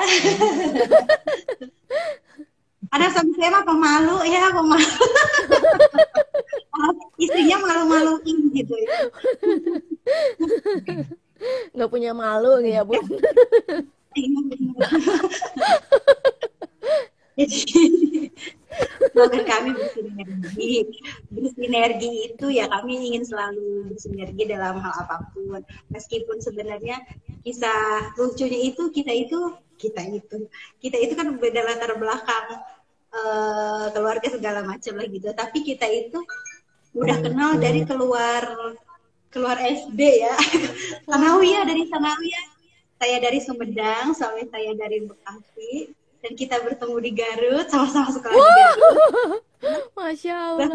Ada 2.89 3.06
suami 3.13 3.32
saya 3.38 3.50
mah 3.53 3.63
pemalu. 3.68 4.18
Ya 4.25 4.50
pemalu. 4.50 4.89
Istrinya 7.22 7.58
malu-maluin 7.62 8.38
gitu 8.56 8.74
ya. 8.74 8.98
Nggak 11.75 11.91
punya 11.91 12.12
malu 12.12 12.60
ya 12.63 12.84
Bun 12.84 13.03
slogan 19.13 19.43
kami 19.46 19.69
bersinergi. 19.75 20.72
Bersinergi 21.31 22.12
itu 22.31 22.46
ya 22.51 22.65
kami 22.72 23.00
ingin 23.12 23.24
selalu 23.27 23.91
bersinergi 23.91 24.43
dalam 24.48 24.79
hal 24.79 24.93
apa 25.05 25.29
pun. 25.36 25.62
Meskipun 25.91 26.38
sebenarnya 26.39 27.01
kisah 27.43 28.13
lucunya 28.15 28.60
itu 28.72 28.91
kita 28.91 29.12
itu 29.13 29.55
kita 29.79 30.03
itu 30.12 30.48
kita 30.84 30.98
itu 31.00 31.13
kan 31.15 31.36
beda 31.39 31.62
latar 31.63 31.96
belakang 31.96 32.46
eh, 33.12 33.86
keluarga 33.96 34.27
segala 34.31 34.60
macam 34.63 34.93
lah 35.00 35.08
gitu. 35.08 35.27
Tapi 35.31 35.60
kita 35.63 35.86
itu 35.88 36.19
udah 36.98 37.17
kenal 37.22 37.51
dari 37.62 37.86
keluar 37.86 38.75
keluar 39.29 39.57
SD 39.57 40.25
ya. 40.25 40.36
Sanawiyah 41.09 41.63
dari 41.65 41.86
Sanawiyah 41.89 42.59
saya 43.00 43.15
dari 43.24 43.39
Sumedang, 43.39 44.12
suami 44.12 44.43
saya 44.51 44.75
dari 44.75 45.07
Bekasi, 45.07 45.95
dan 46.19 46.36
kita 46.36 46.59
bertemu 46.59 46.98
di 47.00 47.12
Garut, 47.15 47.65
sama-sama 47.71 48.12
sekolah 48.12 48.36
di 48.36 48.51
Garut. 48.51 49.41
Masya 49.95 50.36
Allah 50.36 50.67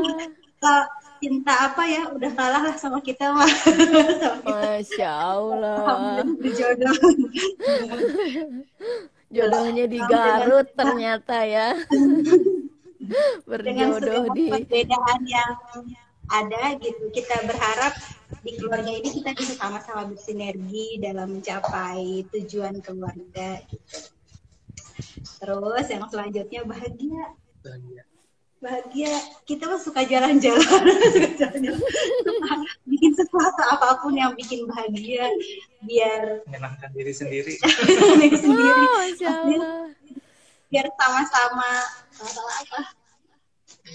uh, 0.64 0.84
cinta 1.20 1.52
apa 1.68 1.84
ya, 1.84 2.08
udah 2.16 2.30
kalah 2.32 2.62
lah 2.64 2.76
sama 2.80 3.04
kita 3.04 3.28
mah. 3.28 3.44
sama 4.24 4.40
kita. 4.40 4.48
Masya 4.48 5.10
Allah 5.12 5.76
Alhamdulillah 5.84 6.36
berjodoh. 6.40 6.96
jodohnya 9.28 9.84
di 9.84 10.00
Garut 10.00 10.68
ternyata 10.72 11.44
ya 11.44 11.76
Dengan 13.44 14.00
berjodoh 14.00 14.32
segala 14.32 14.32
di 14.32 14.44
perbedaan 14.48 15.20
yang 15.28 15.52
ada 16.32 16.72
gitu, 16.80 17.12
kita 17.12 17.36
berharap 17.44 17.92
di 18.42 18.52
keluarga 18.58 18.90
ini 18.90 19.08
kita 19.20 19.30
bisa 19.36 19.54
sama-sama 19.54 20.08
bersinergi 20.10 20.98
dalam 20.98 21.38
mencapai 21.38 22.26
tujuan 22.32 22.80
keluarga 22.82 23.60
gitu. 23.70 23.98
Terus 25.38 25.86
yang 25.90 26.04
selanjutnya 26.08 26.60
bahagia. 26.64 27.24
Bahagia. 28.64 29.12
Kita 29.44 29.68
mah 29.68 29.76
suka 29.76 30.08
jalan-jalan, 30.08 30.64
suka 31.14 31.30
jalan-jalan. 31.36 31.80
Bikin 32.88 33.12
sesuatu 33.12 33.62
apa 33.68 34.00
pun 34.00 34.16
yang 34.16 34.32
bikin 34.32 34.64
bahagia 34.64 35.28
biar 35.84 36.40
menyenangkan 36.48 36.90
diri 36.96 37.12
sendiri 37.12 37.54
diri 38.24 38.38
sendiri. 38.40 38.72
Allah 39.28 39.92
Biar 40.72 40.86
sama-sama 40.96 41.70
sama-sama 42.16 42.52
apa? 42.64 42.80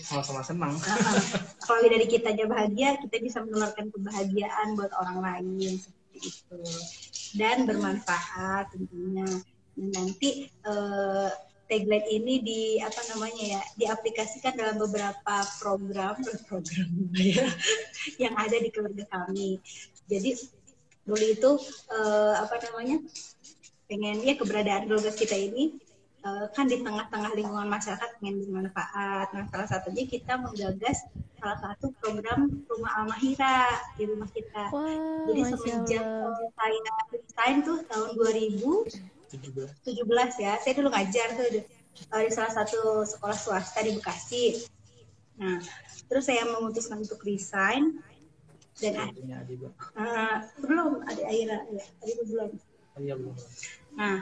Sama-sama 0.05 0.45
senang 0.45 0.73
Nah, 0.77 1.17
kalau 1.65 1.81
dari 1.89 2.05
kitanya 2.05 2.45
bahagia, 2.45 3.01
kita 3.01 3.17
bisa 3.25 3.41
menularkan 3.41 3.89
kebahagiaan 3.89 4.77
buat 4.77 4.93
orang 4.93 5.19
lain 5.21 5.81
seperti 5.81 6.17
itu 6.29 6.61
dan 7.37 7.65
bermanfaat 7.65 8.69
tentunya. 8.73 9.25
Dan 9.73 9.89
nanti 9.95 10.45
eh, 10.45 11.29
tagline 11.69 12.07
ini 12.09 12.33
di 12.41 12.61
apa 12.81 13.01
namanya 13.13 13.43
ya 13.57 13.61
diaplikasikan 13.77 14.57
dalam 14.57 14.81
beberapa 14.81 15.35
program 15.61 16.17
program 16.49 16.89
ya, 17.17 17.49
yang 18.21 18.33
ada 18.37 18.57
di 18.57 18.69
keluarga 18.69 19.05
kami. 19.09 19.57
Jadi 20.05 20.37
dulu 21.05 21.25
itu 21.25 21.51
eh, 21.93 22.35
apa 22.37 22.55
namanya 22.69 23.01
pengennya 23.89 24.37
keberadaan 24.37 24.85
keluarga 24.85 25.13
kita 25.17 25.33
ini 25.33 25.88
kan 26.51 26.65
di 26.67 26.83
tengah-tengah 26.83 27.31
lingkungan 27.31 27.71
masyarakat 27.71 28.09
ingin 28.19 28.43
bermanfaat. 28.43 29.31
Nah, 29.31 29.47
salah 29.47 29.67
satunya 29.71 30.03
kita 30.03 30.35
menggagas 30.35 31.07
salah 31.39 31.55
satu 31.63 31.95
program 32.03 32.51
rumah 32.67 32.91
Almahira 32.99 33.71
di 33.95 34.03
rumah 34.03 34.27
kita. 34.27 34.67
Wah, 34.75 34.91
Jadi 35.31 35.41
Masya 35.47 35.55
semenjak 35.55 36.03
saya 36.59 36.79
desain 37.15 37.57
tuh 37.63 37.79
tahun 37.87 38.09
2017 38.19 39.87
17 39.87 40.43
ya, 40.43 40.53
saya 40.59 40.73
dulu 40.75 40.89
ngajar 40.91 41.27
tuh 41.37 41.47
di, 41.53 41.59
eh, 41.63 42.21
di 42.27 42.31
salah 42.33 42.51
satu 42.51 43.07
sekolah 43.07 43.37
swasta 43.37 43.79
di 43.85 43.95
Bekasi. 43.95 44.67
Nah, 45.39 45.63
terus 46.11 46.27
saya 46.27 46.43
memutuskan 46.43 46.99
untuk 46.99 47.23
resign 47.23 48.03
dan 48.75 49.11
Adi 49.15 49.55
Bang. 49.55 49.71
eh, 49.95 50.35
belum 50.59 51.07
ada 51.07 51.23
Aira, 51.31 51.63
ya. 51.71 51.83
Oh, 52.03 52.07
iya 52.09 53.15
belum 53.15 53.39
Nah, 53.95 54.19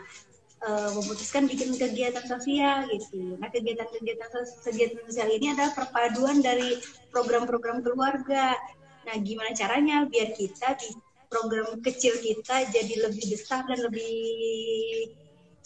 eh, 0.63 0.89
memutuskan 0.95 1.45
bikin 1.45 1.75
kegiatan 1.75 2.25
sosial 2.25 2.87
gitu. 2.89 3.37
Nah, 3.37 3.49
kegiatan-kegiatan 3.51 4.29
kegiatan 4.65 4.97
sosial 5.05 5.29
ini 5.29 5.53
adalah 5.53 5.73
perpaduan 5.75 6.41
dari 6.41 6.77
program-program 7.13 7.85
keluarga. 7.85 8.57
Nah, 9.05 9.15
gimana 9.21 9.53
caranya 9.53 10.05
biar 10.09 10.33
kita 10.33 10.75
di 10.79 10.91
program 11.27 11.79
kecil 11.83 12.15
kita 12.23 12.71
jadi 12.71 13.11
lebih 13.11 13.25
besar 13.35 13.67
dan 13.67 13.79
lebih 13.83 14.15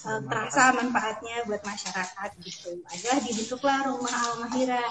eh, 0.02 0.22
terasa 0.28 0.74
manfaatnya 0.76 1.46
buat 1.46 1.62
masyarakat 1.62 2.30
gitu. 2.42 2.82
Adalah 2.90 3.20
dibentuklah 3.24 3.80
rumah 3.88 4.16
Almahira. 4.32 4.84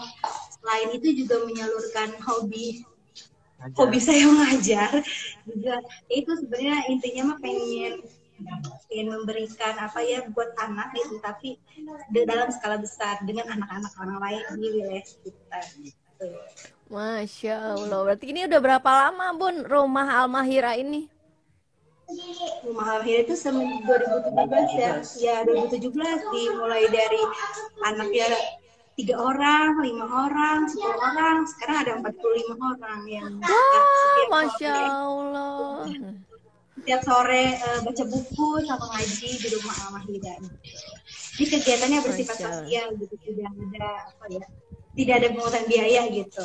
Selain 0.60 0.88
itu 0.94 1.24
juga 1.24 1.42
menyalurkan 1.44 2.14
hobi 2.24 2.86
Ngajar. 3.60 3.76
hobi 3.76 3.98
saya 4.00 4.24
mengajar 4.32 4.90
juga 5.44 5.76
itu 6.08 6.30
sebenarnya 6.32 6.76
intinya 6.88 7.22
mah 7.34 7.38
pengen 7.44 8.00
pengen 8.90 9.08
memberikan 9.14 9.74
apa 9.78 10.00
ya 10.02 10.26
buat 10.32 10.50
anak 10.58 10.92
gitu 10.96 11.22
tapi 11.22 11.60
di 12.10 12.20
dalam 12.26 12.50
skala 12.50 12.80
besar 12.80 13.22
dengan 13.22 13.48
anak-anak 13.54 13.92
orang 14.00 14.18
lain 14.18 14.42
di 14.58 14.68
wilayah 14.74 15.04
gitu. 15.04 16.26
Masya 16.90 17.78
Allah. 17.78 17.98
Berarti 18.02 18.26
ini 18.34 18.50
udah 18.50 18.60
berapa 18.60 18.90
lama 18.90 19.26
Bun 19.38 19.62
rumah 19.64 20.26
Almahira 20.26 20.74
ini? 20.74 21.06
Rumah 22.66 22.98
Alhira 22.98 23.22
itu 23.22 23.38
semen 23.38 23.86
2017 23.86 24.82
ya, 24.82 24.98
ya 25.22 25.36
2017 25.46 25.94
dimulai 26.34 26.90
dari 26.90 27.22
anaknya 27.86 28.26
tiga 28.98 29.14
orang, 29.14 29.78
lima 29.78 30.06
orang, 30.26 30.66
sepuluh 30.66 30.98
orang, 30.98 31.46
sekarang 31.46 31.76
ada 31.86 31.92
45 32.02 32.58
orang 32.58 33.00
yang 33.06 33.30
Wah 33.38 34.26
Masya 34.26 34.74
Allah 34.74 35.86
setiap 36.80 37.04
sore 37.04 37.60
eh, 37.60 37.78
baca 37.84 38.04
buku 38.08 38.48
sama 38.64 38.86
ngaji 38.96 39.30
di 39.36 39.48
rumah 39.52 39.76
Almahida. 39.84 40.34
Ini 41.36 41.46
kegiatannya 41.46 41.98
bersifat 42.00 42.36
sosial 42.40 42.96
gitu, 42.96 43.14
tidak 43.20 43.52
ada 43.52 43.92
apa 44.08 44.24
ya, 44.32 44.44
tidak 44.96 45.14
ada 45.20 45.28
pungutan 45.36 45.64
biaya 45.68 46.02
gitu. 46.08 46.44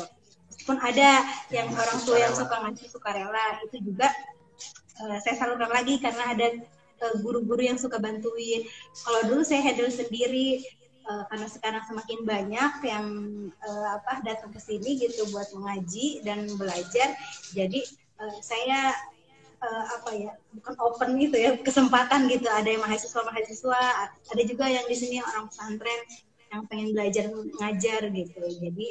pun 0.66 0.82
ada 0.82 1.22
yang 1.54 1.70
orang 1.70 1.98
tua 2.02 2.18
yang 2.18 2.34
suka 2.34 2.58
ngasih 2.58 2.90
sukarela 2.90 3.62
itu 3.70 3.86
juga 3.86 4.10
uh, 4.98 5.14
saya 5.22 5.38
salurkan 5.38 5.70
lagi 5.70 6.02
karena 6.02 6.34
ada 6.34 6.58
eh, 6.58 7.14
guru-guru 7.22 7.62
uh, 7.62 7.70
yang 7.70 7.78
suka 7.78 8.02
bantuin. 8.02 8.66
Kalau 9.06 9.30
dulu 9.30 9.46
saya 9.46 9.62
handle 9.62 9.94
sendiri 9.94 10.66
uh, 11.06 11.22
karena 11.30 11.46
sekarang 11.46 11.82
semakin 11.86 12.18
banyak 12.26 12.72
yang 12.82 13.06
uh, 13.62 13.86
apa 13.94 14.26
datang 14.26 14.50
ke 14.50 14.58
sini 14.58 14.98
gitu 14.98 15.30
buat 15.30 15.46
mengaji 15.54 16.26
dan 16.26 16.50
belajar. 16.58 17.14
Jadi 17.54 17.86
uh, 18.18 18.34
saya 18.42 18.90
uh, 19.62 19.84
apa 20.00 20.10
ya 20.16 20.32
bukan 20.56 20.74
open 20.80 21.10
gitu 21.20 21.36
ya 21.36 21.50
kesempatan 21.60 22.28
gitu. 22.28 22.48
Ada 22.48 22.68
yang 22.76 22.82
mahasiswa 22.82 23.20
mahasiswa 23.24 23.80
ada 24.10 24.42
juga 24.44 24.64
yang 24.68 24.86
di 24.88 24.96
sini 24.96 25.16
orang 25.22 25.48
pesantren 25.48 26.00
yang 26.52 26.62
pengen 26.70 26.94
belajar 26.94 27.24
ngajar 27.32 28.00
gitu. 28.12 28.40
Jadi 28.40 28.86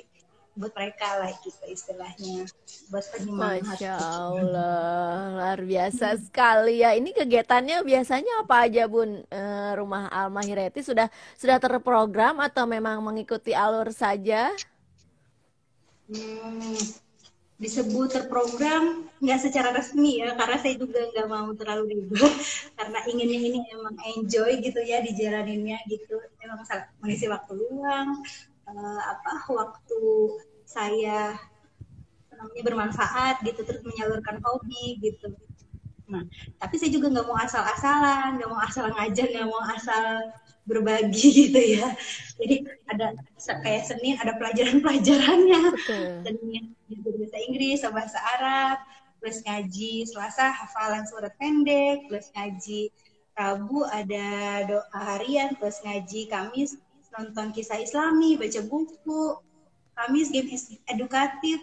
buat 0.55 0.71
mereka 0.71 1.19
lah 1.19 1.31
gitu 1.43 1.63
istilahnya. 1.67 2.47
Buat 2.87 3.05
penyemangat 3.11 3.75
Masya 3.75 3.93
Allah 3.99 5.15
luar 5.35 5.59
biasa 5.59 6.15
sekali 6.15 6.79
ya. 6.79 6.95
Ini 6.95 7.11
kegiatannya 7.11 7.83
biasanya 7.83 8.47
apa 8.47 8.63
aja 8.63 8.87
bun? 8.87 9.27
E, 9.27 9.41
rumah 9.75 10.07
Almahireti 10.07 10.79
sudah 10.79 11.11
sudah 11.35 11.59
terprogram 11.59 12.39
atau 12.39 12.63
memang 12.63 13.03
mengikuti 13.03 13.51
alur 13.51 13.91
saja? 13.91 14.55
Hmm, 16.07 16.77
disebut 17.55 18.11
terprogram 18.11 19.07
nggak 19.23 19.39
secara 19.39 19.71
resmi 19.71 20.19
ya 20.19 20.35
karena 20.35 20.59
saya 20.59 20.75
juga 20.75 21.07
nggak 21.07 21.27
mau 21.31 21.47
terlalu 21.55 21.83
ribet 21.95 22.33
karena 22.77 22.99
inginnya 23.07 23.39
ini 23.39 23.59
emang 23.71 23.95
enjoy 24.15 24.59
gitu 24.59 24.79
ya 24.83 24.99
dijalaninnya 24.99 25.79
gitu. 25.87 26.19
Emang 26.43 26.67
mengisi 26.99 27.31
waktu 27.31 27.55
luang 27.55 28.19
uh, 28.67 29.01
apa 29.07 29.47
waktu 29.47 30.01
saya 30.67 31.39
namanya 32.35 32.63
bermanfaat 32.67 33.39
gitu 33.47 33.63
terus 33.63 33.79
menyalurkan 33.87 34.43
hobi 34.43 34.99
gitu. 34.99 35.31
Nah 36.11 36.27
tapi 36.59 36.75
saya 36.75 36.91
juga 36.91 37.07
nggak 37.07 37.23
mau 37.23 37.39
asal-asalan 37.39 38.35
nggak 38.35 38.49
mau 38.51 38.59
asal 38.59 38.91
ngajar 38.91 39.27
nggak 39.31 39.47
mau 39.47 39.63
asal 39.71 40.03
berbagi 40.65 41.29
gitu 41.47 41.61
ya. 41.79 41.93
Jadi 42.35 42.65
ada 42.89 43.15
kayak 43.63 43.83
Senin 43.85 44.17
ada 44.19 44.35
pelajaran-pelajarannya. 44.35 45.61
Senin 46.25 46.75
bahasa 46.89 47.37
Inggris 47.45 47.79
bahasa 47.85 48.19
Arab 48.37 48.77
plus 49.21 49.41
ngaji 49.45 50.05
Selasa 50.05 50.51
hafalan 50.53 51.05
surat 51.07 51.33
pendek 51.41 52.09
plus 52.09 52.29
ngaji 52.35 52.93
Rabu 53.35 53.83
ada 53.89 54.63
doa 54.63 54.99
harian 55.15 55.55
plus 55.57 55.81
ngaji 55.83 56.27
Kamis 56.29 56.77
nonton 57.15 57.55
kisah 57.55 57.79
Islami 57.79 58.35
baca 58.35 58.59
buku 58.67 59.39
Kamis 59.95 60.27
game 60.33 60.51
edukatif 60.91 61.61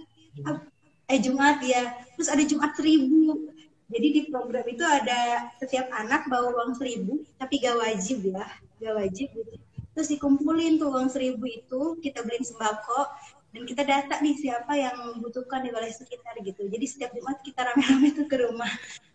eh 1.10 1.20
Jumat 1.20 1.60
ya. 1.60 2.00
Terus 2.16 2.32
ada 2.32 2.40
Jumat 2.46 2.72
seribu. 2.72 3.50
Jadi 3.92 4.06
di 4.08 4.20
program 4.32 4.64
itu 4.64 4.80
ada 4.80 5.52
setiap 5.60 5.92
anak 5.92 6.24
bawa 6.24 6.56
uang 6.56 6.80
seribu 6.80 7.20
tapi 7.36 7.60
gak 7.60 7.76
wajib 7.76 8.24
ya 8.24 8.40
gak 8.82 8.96
wajib. 8.98 9.28
Gitu 9.30 9.54
terus 9.92 10.08
dikumpulin 10.08 10.80
tuh 10.80 10.88
uang 10.88 11.12
seribu 11.12 11.44
itu 11.44 12.00
kita 12.00 12.24
beliin 12.24 12.44
sembako. 12.44 13.08
Dan 13.52 13.68
kita 13.68 13.84
data 13.84 14.16
nih 14.24 14.32
siapa 14.32 14.72
yang 14.80 14.96
membutuhkan 15.12 15.60
di 15.60 15.68
wilayah 15.68 15.92
sekitar 15.92 16.40
gitu. 16.40 16.64
Jadi 16.72 16.84
setiap 16.88 17.12
Jumat 17.12 17.36
kita 17.44 17.60
rame-rame 17.68 18.08
tuh 18.16 18.24
ke 18.24 18.36
rumah. 18.40 18.72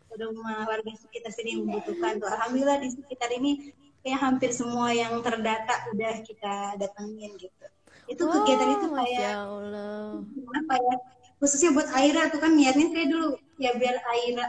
Ke 0.07 0.15
rumah 0.21 0.69
warga 0.69 0.93
sekitar 0.93 1.33
sini 1.33 1.57
yang 1.57 1.65
membutuhkan 1.65 2.21
tuh. 2.21 2.29
Alhamdulillah 2.29 2.77
di 2.77 2.93
sekitar 2.93 3.33
ini 3.33 3.74
kayak 4.05 4.21
hampir 4.21 4.53
semua 4.53 4.93
yang 4.93 5.17
terdata 5.25 5.89
udah 5.89 6.21
kita 6.21 6.77
datengin 6.77 7.33
gitu. 7.41 7.65
Itu 8.05 8.29
wow, 8.29 8.33
kegiatan 8.39 8.69
itu 8.77 8.88
kayak 8.93 9.36
Allah. 9.41 10.21
apa 10.53 10.75
ya 10.79 10.95
khususnya 11.38 11.69
buat 11.74 11.89
Aira 11.93 12.29
tuh 12.33 12.41
kan 12.41 12.53
niatnya 12.53 12.88
saya 12.93 13.05
dulu 13.09 13.38
ya 13.57 13.73
biar 13.73 13.97
Aira 14.05 14.45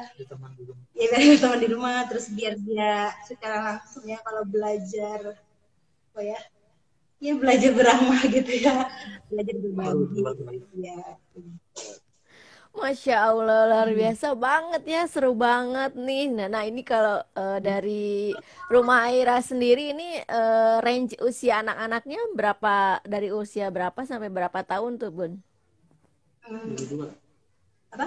ya 0.92 1.06
biar 1.08 1.40
teman 1.40 1.60
di 1.60 1.68
rumah 1.72 2.04
terus 2.04 2.28
biar 2.28 2.54
dia 2.60 3.12
secara 3.24 3.56
langsung 3.64 4.04
ya 4.04 4.20
kalau 4.20 4.44
belajar 4.44 5.32
apa 6.12 6.20
ya 6.20 6.40
ya 7.18 7.32
belajar 7.34 7.70
beramal 7.72 8.20
gitu 8.28 8.52
ya 8.52 8.86
belajar 9.32 9.54
berbagi 9.58 10.20
ya 10.78 11.00
Masya 12.78 13.16
Allah 13.34 13.66
luar 13.66 13.90
hmm. 13.90 13.98
biasa 13.98 14.28
banget 14.38 14.82
ya 14.86 15.02
seru 15.10 15.34
banget 15.34 15.98
nih 15.98 16.30
nah, 16.30 16.46
nah 16.46 16.62
ini 16.62 16.86
kalau 16.86 17.18
uh, 17.34 17.58
dari 17.58 18.30
rumah 18.70 19.08
Aira 19.10 19.42
sendiri 19.42 19.96
ini 19.96 20.22
uh, 20.30 20.78
range 20.84 21.18
usia 21.24 21.64
anak-anaknya 21.64 22.20
berapa 22.38 23.02
dari 23.02 23.34
usia 23.34 23.72
berapa 23.72 23.98
sampai 24.06 24.30
berapa 24.30 24.62
tahun 24.62 25.00
tuh 25.00 25.10
Bun? 25.10 25.32
Hmm. 26.46 27.27
Apa? 27.88 28.06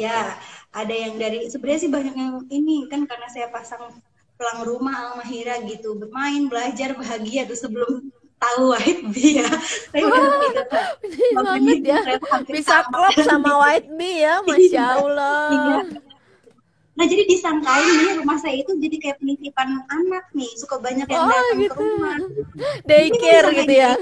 Ya 0.00 0.40
ada 0.72 0.94
yang 0.94 1.20
dari 1.20 1.48
sebenarnya 1.52 1.80
sih 1.84 1.92
banyak 1.92 2.14
yang 2.16 2.32
ini 2.48 2.88
kan 2.88 3.04
karena 3.04 3.28
saya 3.28 3.52
pasang 3.52 3.92
pelang 4.40 4.64
rumah 4.64 5.12
Almahira 5.12 5.60
gitu 5.68 5.94
bermain 5.94 6.48
belajar 6.48 6.96
bahagia 6.96 7.44
tuh 7.44 7.58
sebelum 7.60 8.10
tahu 8.42 8.74
White 8.74 9.04
Bee 9.14 9.38
ya. 9.38 9.48
Saya 9.92 10.02
udah 10.02 10.22
gitu, 10.50 11.38
banget 11.46 11.80
ya. 11.86 12.00
Bisa 12.50 12.82
klop 12.90 13.14
sama 13.22 13.52
White 13.62 13.90
Bee 13.94 14.26
ya, 14.26 14.42
Masya 14.46 14.82
Allah. 14.98 15.46
Iya. 15.52 15.78
Nah 16.92 17.04
jadi 17.08 17.24
disangkain 17.24 17.88
nih 17.88 18.20
rumah 18.20 18.36
saya 18.36 18.60
itu 18.60 18.76
jadi 18.76 18.96
kayak 19.00 19.16
penitipan 19.22 19.80
anak 19.88 20.28
nih, 20.36 20.50
suka 20.60 20.76
banyak 20.76 21.08
yang 21.08 21.24
oh, 21.24 21.30
datang 21.30 21.58
gitu. 21.62 21.72
ke 21.72 21.80
rumah. 21.80 22.16
Daycare 22.84 23.48
gitu 23.56 23.72
ya. 23.72 23.92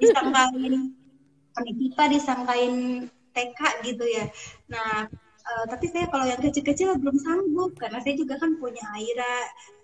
Disangkain 0.00 0.74
penitipan, 1.58 2.08
disangkain 2.08 2.74
TK 3.32 3.60
gitu 3.88 4.04
ya. 4.06 4.28
Nah 4.70 5.08
uh, 5.42 5.64
tapi 5.68 5.90
saya 5.90 6.06
kalau 6.08 6.28
yang 6.28 6.40
kecil-kecil 6.40 6.96
belum 7.00 7.16
sanggup 7.18 7.74
karena 7.76 7.98
saya 8.00 8.14
juga 8.14 8.38
kan 8.38 8.56
punya 8.60 8.82
Aira, 8.94 9.38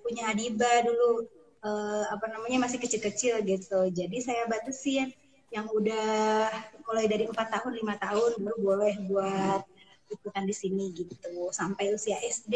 punya 0.04 0.30
Adiba 0.30 0.84
dulu 0.87 1.26
uh, 1.64 2.04
apa 2.12 2.26
namanya 2.30 2.68
masih 2.68 2.78
kecil-kecil 2.78 3.42
gitu. 3.44 3.80
Jadi 3.90 4.18
saya 4.22 4.46
batasin 4.46 5.11
yang 5.48 5.64
udah 5.72 6.52
mulai 6.84 7.08
dari 7.08 7.24
empat 7.24 7.48
tahun 7.48 7.72
lima 7.80 7.96
tahun 7.96 8.37
baru 8.44 8.58
boleh 8.61 8.94
buat 9.08 9.62
ikutan 10.08 10.44
di 10.44 10.54
sini 10.56 10.92
gitu 10.92 11.52
sampai 11.52 11.92
usia 11.92 12.16
SD. 12.20 12.54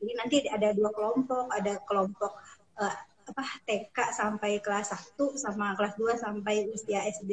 Jadi 0.00 0.12
nanti 0.20 0.36
ada 0.48 0.72
dua 0.76 0.92
kelompok, 0.92 1.48
ada 1.52 1.80
kelompok 1.84 2.32
uh, 2.76 2.96
apa 3.24 3.42
TK 3.64 3.96
sampai 4.12 4.60
kelas 4.60 4.92
1 4.92 5.16
sama 5.40 5.72
kelas 5.72 5.96
2 5.96 6.12
sampai 6.20 6.68
usia 6.68 7.00
SD. 7.08 7.32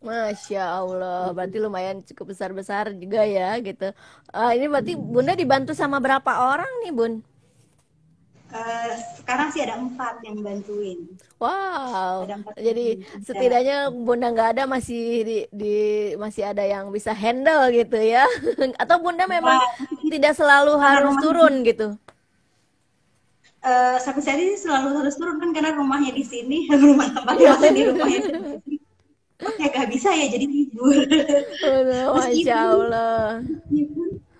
Masya 0.00 0.64
Allah, 0.80 1.28
berarti 1.36 1.60
lumayan 1.60 2.00
cukup 2.00 2.32
besar-besar 2.32 2.96
juga 2.96 3.20
ya 3.20 3.52
gitu. 3.60 3.92
Uh, 4.32 4.52
ini 4.56 4.64
berarti 4.64 4.96
Bunda 4.96 5.36
dibantu 5.36 5.76
sama 5.76 6.00
berapa 6.00 6.40
orang 6.40 6.68
nih 6.80 6.92
Bun? 6.92 7.14
Uh, 8.50 8.90
sekarang 9.14 9.54
sih 9.54 9.62
ada 9.62 9.78
empat 9.78 10.26
yang 10.26 10.42
bantuin. 10.42 11.06
Wow. 11.38 12.26
Jadi 12.58 13.06
setidaknya 13.22 13.94
bunda 13.94 14.34
nggak 14.34 14.58
ada 14.58 14.64
masih 14.66 15.22
di, 15.22 15.38
di 15.54 15.76
masih 16.18 16.50
ada 16.50 16.66
yang 16.66 16.90
bisa 16.90 17.14
handle 17.14 17.70
gitu 17.70 17.94
ya? 17.94 18.26
Atau 18.82 18.98
bunda 18.98 19.30
memang 19.30 19.54
tidak 20.02 20.34
selalu 20.34 20.74
harus 20.82 21.14
rumah, 21.14 21.22
turun 21.22 21.54
gitu? 21.62 21.94
Uh, 23.62 24.02
sampai 24.02 24.18
saat 24.18 24.42
ini 24.42 24.58
selalu 24.58 24.98
harus 24.98 25.14
turun 25.14 25.38
kan 25.38 25.54
karena 25.54 25.70
rumahnya 25.78 26.10
di 26.10 26.26
sini, 26.26 26.66
rumah 26.74 27.06
tempatnya 27.06 27.70
di 27.70 27.82
rumahnya. 27.86 28.20
Ya 29.40 29.68
gak 29.72 29.88
bisa 29.88 30.12
ya 30.12 30.26
jadi 30.28 30.46
libur. 30.46 30.96
Masya 32.16 32.56
Allah. 32.76 33.40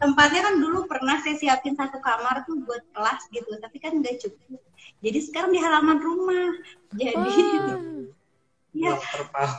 Tempatnya 0.00 0.40
kan 0.40 0.54
dulu 0.56 0.88
pernah 0.88 1.20
saya 1.20 1.36
siapin 1.36 1.76
satu 1.76 2.00
kamar 2.00 2.44
tuh 2.48 2.56
buat 2.64 2.80
kelas 2.96 3.20
gitu 3.32 3.52
tapi 3.60 3.76
kan 3.80 3.96
nggak 4.00 4.16
cukup. 4.20 4.60
Jadi 5.00 5.18
sekarang 5.20 5.52
di 5.52 5.60
halaman 5.60 6.00
rumah. 6.00 6.56
Jadi 6.96 7.16
oh. 7.16 8.08
ya 8.72 8.96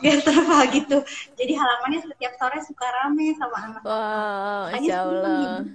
biar 0.02 0.20
terpal 0.26 0.62
gitu. 0.74 0.98
Jadi 1.38 1.54
halamannya 1.54 2.00
setiap 2.06 2.34
sore 2.42 2.58
suka 2.66 2.88
rame 2.90 3.38
sama 3.38 3.58
anak. 3.70 3.82
Wow 3.86 4.62
Masya 4.74 4.98
Allah. 4.98 5.66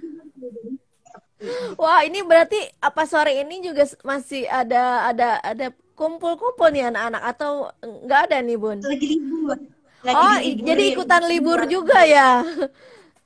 Wah 1.77 2.01
ini 2.03 2.25
berarti 2.25 2.59
apa 2.81 3.05
sore 3.07 3.39
ini 3.39 3.61
juga 3.61 3.87
masih 4.03 4.49
ada 4.49 5.07
ada 5.07 5.37
ada 5.45 5.67
kumpul-kumpul 5.97 6.69
nih 6.69 6.93
anak-anak 6.93 7.23
atau 7.33 7.73
nggak 7.81 8.19
ada 8.29 8.37
nih 8.45 8.57
bun? 8.61 8.77
Lagi 8.85 9.07
libur. 9.17 9.57
Lagi 10.05 10.13
oh 10.13 10.37
libur, 10.45 10.65
jadi 10.69 10.83
ikutan 10.93 11.23
libur 11.25 11.59
juga 11.65 11.99
ya? 12.05 12.45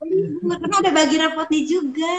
karena 0.02 0.76
ada 0.82 0.90
bagi 0.90 1.16
rapotnya 1.20 1.60
juga. 1.62 2.16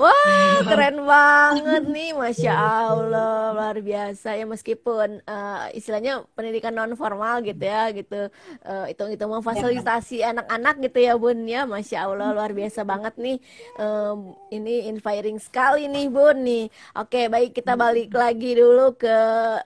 Wah, 0.00 0.64
keren 0.64 1.04
banget 1.04 1.84
nih, 1.86 2.10
Masya 2.16 2.52
Allah, 2.54 3.52
luar 3.52 3.76
biasa. 3.78 4.34
Ya 4.40 4.48
meskipun 4.48 5.20
eh, 5.22 5.64
istilahnya 5.76 6.24
pendidikan 6.32 6.72
non 6.72 6.96
formal 6.96 7.44
gitu 7.44 7.60
ya, 7.60 7.92
gitu, 7.92 8.32
Eh, 8.62 8.86
itu-itu 8.96 9.24
memfasilitasi 9.26 10.22
anak-anak 10.24 10.80
gitu 10.80 10.98
ya 11.02 11.14
Bun 11.18 11.44
ya, 11.44 11.68
Masya 11.68 12.08
Allah 12.08 12.32
luar 12.32 12.52
biasa 12.56 12.82
banget 12.86 13.14
nih, 13.20 13.36
Em, 13.76 14.18
ini 14.50 14.88
inspiring 14.88 15.36
sekali 15.36 15.86
nih 15.90 16.06
Bun 16.08 16.40
nih. 16.46 16.64
Oke, 16.96 17.28
baik 17.28 17.52
kita 17.58 17.76
balik 17.76 18.12
lagi 18.14 18.56
dulu 18.56 18.94
ke 18.96 19.18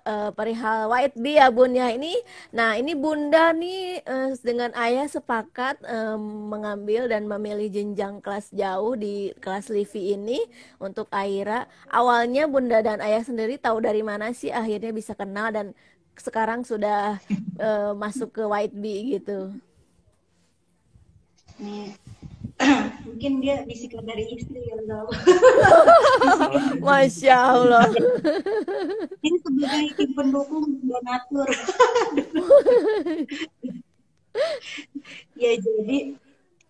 eh, 0.02 0.30
perihal 0.34 0.90
White 0.90 1.16
Bee 1.20 1.38
ya 1.38 1.48
Bun 1.52 1.72
ya. 1.76 1.92
Ini, 1.92 2.12
nah 2.50 2.74
ini 2.74 2.92
Bunda 2.98 3.52
nih 3.54 4.02
eh, 4.02 4.30
dengan 4.42 4.72
Ayah 4.74 5.06
sepakat 5.06 5.82
em, 5.86 6.20
mengambil 6.50 7.06
dan 7.06 7.28
memilih 7.30 7.68
jenjang 7.70 8.18
kelas 8.24 8.50
jauh 8.50 8.94
di 8.96 9.30
kelas 9.38 9.68
Livi 9.70 10.15
ini 10.16 10.40
untuk 10.80 11.06
Aira. 11.12 11.68
Awalnya 11.92 12.48
Bunda 12.48 12.80
dan 12.80 13.04
Ayah 13.04 13.20
sendiri 13.20 13.60
tahu 13.60 13.84
dari 13.84 14.00
mana 14.00 14.32
sih 14.32 14.48
akhirnya 14.48 14.90
bisa 14.96 15.12
kenal 15.12 15.52
dan 15.52 15.76
sekarang 16.16 16.64
sudah 16.64 17.20
eh, 17.60 17.92
masuk 17.92 18.32
ke 18.32 18.42
White 18.42 18.72
Bee 18.72 19.20
gitu. 19.20 19.52
Nih, 21.60 21.92
mungkin 23.08 23.40
dia 23.44 23.64
bisikan 23.68 24.04
dari 24.04 24.24
istri 24.32 24.60
yang 24.64 24.84
tahu. 24.90 25.08
Masya 26.80 27.36
Allah. 27.36 27.88
Ini 29.24 29.38
sebagai 29.44 29.88
tim 29.96 30.10
pendukung 30.16 30.80
donatur. 30.84 31.48
ya 35.40 35.52
jadi 35.56 36.12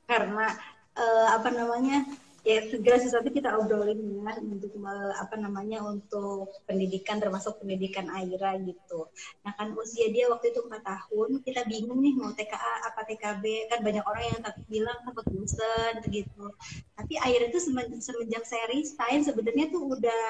karena 0.06 0.46
eh, 0.94 1.26
apa 1.34 1.50
namanya 1.50 2.06
ya 2.46 2.62
segala 2.70 2.98
sesuatu 3.02 3.28
kita 3.34 3.58
obrolin 3.58 3.98
ya 3.98 4.38
untuk 4.38 4.70
apa 5.18 5.34
namanya 5.34 5.82
untuk 5.82 6.46
pendidikan 6.62 7.18
termasuk 7.18 7.58
pendidikan 7.58 8.06
Aira 8.06 8.54
gitu. 8.62 9.10
Nah 9.42 9.50
kan 9.58 9.74
usia 9.74 10.06
dia 10.14 10.30
waktu 10.30 10.54
itu 10.54 10.62
4 10.62 10.78
tahun 10.86 11.42
kita 11.42 11.66
bingung 11.66 11.98
nih 11.98 12.14
mau 12.14 12.30
TKA 12.30 12.86
apa 12.86 13.02
TKB 13.02 13.44
kan 13.66 13.82
banyak 13.82 14.04
orang 14.06 14.24
yang 14.30 14.40
takut 14.46 14.66
bilang 14.70 14.98
takut 15.02 15.26
bosen 15.34 15.94
gitu. 16.06 16.46
Tapi 16.94 17.14
Aira 17.18 17.50
itu 17.50 17.58
semen- 17.58 17.98
semenjak 17.98 18.46
saya 18.46 18.70
resign 18.70 19.26
sebenarnya 19.26 19.66
tuh 19.74 19.82
udah 19.98 20.24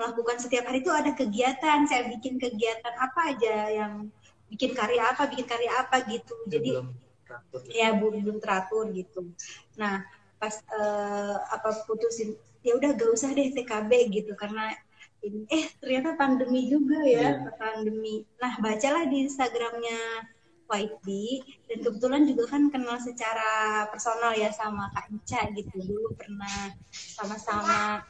melakukan 0.00 0.40
setiap 0.40 0.64
hari 0.64 0.80
itu 0.80 0.88
ada 0.88 1.12
kegiatan 1.12 1.84
saya 1.84 2.08
bikin 2.08 2.40
kegiatan 2.40 2.94
apa 2.96 3.36
aja 3.36 3.56
yang 3.68 3.92
bikin 4.48 4.72
karya 4.72 5.12
apa 5.12 5.28
bikin 5.28 5.44
karya 5.44 5.76
apa 5.76 6.08
gitu 6.08 6.32
Dia 6.48 6.56
jadi 6.56 6.70
belum 6.80 6.88
teratur. 7.28 7.60
ya 7.68 7.88
belum 7.92 8.14
belum 8.24 8.38
teratur 8.40 8.84
gitu 8.96 9.20
nah 9.76 10.00
pas 10.40 10.56
eh, 10.56 11.36
apa 11.36 11.84
putusin 11.84 12.34
ya 12.64 12.76
udah 12.76 12.96
gak 12.96 13.12
usah 13.12 13.30
deh 13.36 13.52
TKB 13.52 13.90
gitu. 14.10 14.32
Karena 14.34 14.72
ini 15.20 15.44
eh 15.52 15.68
ternyata 15.76 16.16
pandemi 16.16 16.66
juga 16.72 17.04
ya 17.04 17.52
pandemi. 17.60 18.24
Nah 18.40 18.56
bacalah 18.58 19.04
di 19.04 19.28
Instagramnya 19.28 20.24
White 20.70 20.96
Bee 21.04 21.42
dan 21.68 21.82
kebetulan 21.84 22.22
juga 22.24 22.56
kan 22.56 22.70
kenal 22.72 22.96
secara 23.02 23.84
personal 23.92 24.32
ya 24.38 24.48
sama 24.54 24.88
Kak 24.96 25.12
Ica 25.12 25.40
gitu. 25.52 25.76
Dulu 25.76 26.16
pernah 26.16 26.72
sama-sama 26.90 28.06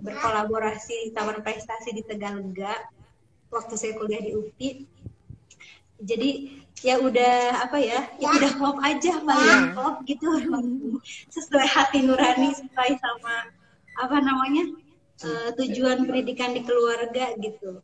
berkolaborasi 0.00 1.08
di 1.08 1.10
Taman 1.12 1.44
Prestasi 1.44 1.92
di 1.92 2.02
Tegalega 2.06 2.88
waktu 3.50 3.74
saya 3.74 3.92
kuliah 3.98 4.22
di 4.22 4.32
UPI 4.32 4.70
jadi 6.00 6.30
ya 6.84 7.00
udah 7.00 7.64
apa 7.64 7.80
ya 7.80 8.04
ya 8.20 8.28
udah 8.36 8.50
klop 8.60 8.76
aja 8.84 9.16
paling 9.24 9.72
klop 9.72 9.96
gitu. 10.04 10.28
Sesuai 11.32 11.66
hati 11.66 12.04
nurani 12.04 12.52
sesuai 12.52 13.00
sama 13.00 13.48
apa 13.96 14.16
namanya 14.20 14.76
eh, 15.24 15.50
tujuan 15.56 16.04
pendidikan 16.04 16.52
di 16.52 16.60
keluarga 16.64 17.32
gitu. 17.40 17.80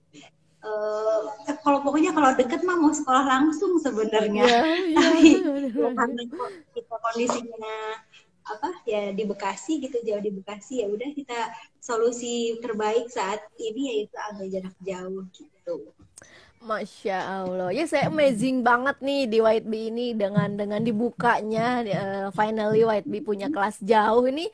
Eh, 0.62 1.20
kalau 1.64 1.82
pokoknya 1.82 2.14
kalau 2.14 2.36
deket 2.38 2.62
mah 2.62 2.78
mau 2.78 2.92
sekolah 2.92 3.24
langsung 3.24 3.80
sebenarnya. 3.80 4.44
Ya, 4.44 4.60
ya, 4.62 4.96
tapi 5.00 5.28
ya. 5.74 5.88
ya 5.88 5.88
karena 5.96 6.22
kita 6.76 6.94
kondisinya 7.00 7.76
apa 8.42 8.70
ya 8.86 9.14
di 9.14 9.22
Bekasi 9.22 9.78
gitu 9.78 10.02
jauh 10.02 10.22
di 10.22 10.34
Bekasi 10.34 10.82
ya 10.82 10.90
udah 10.90 11.08
kita 11.14 11.38
solusi 11.78 12.58
terbaik 12.58 13.06
saat 13.06 13.38
ini 13.54 13.82
yaitu 13.94 14.16
ambil 14.18 14.46
jarak 14.50 14.76
jauh 14.82 15.22
gitu 15.30 15.94
Masya 16.62 17.42
Allah, 17.42 17.74
ya 17.74 17.82
saya 17.90 18.06
amazing 18.06 18.62
banget 18.62 18.94
nih 19.02 19.26
di 19.26 19.38
White 19.42 19.66
Bee 19.66 19.90
ini 19.90 20.14
dengan 20.14 20.46
dengan 20.54 20.78
dibukanya 20.78 21.82
eh, 21.82 22.26
finally 22.30 22.86
White 22.86 23.10
Bee 23.10 23.18
punya 23.18 23.50
kelas 23.50 23.82
jauh 23.82 24.22
ini. 24.30 24.46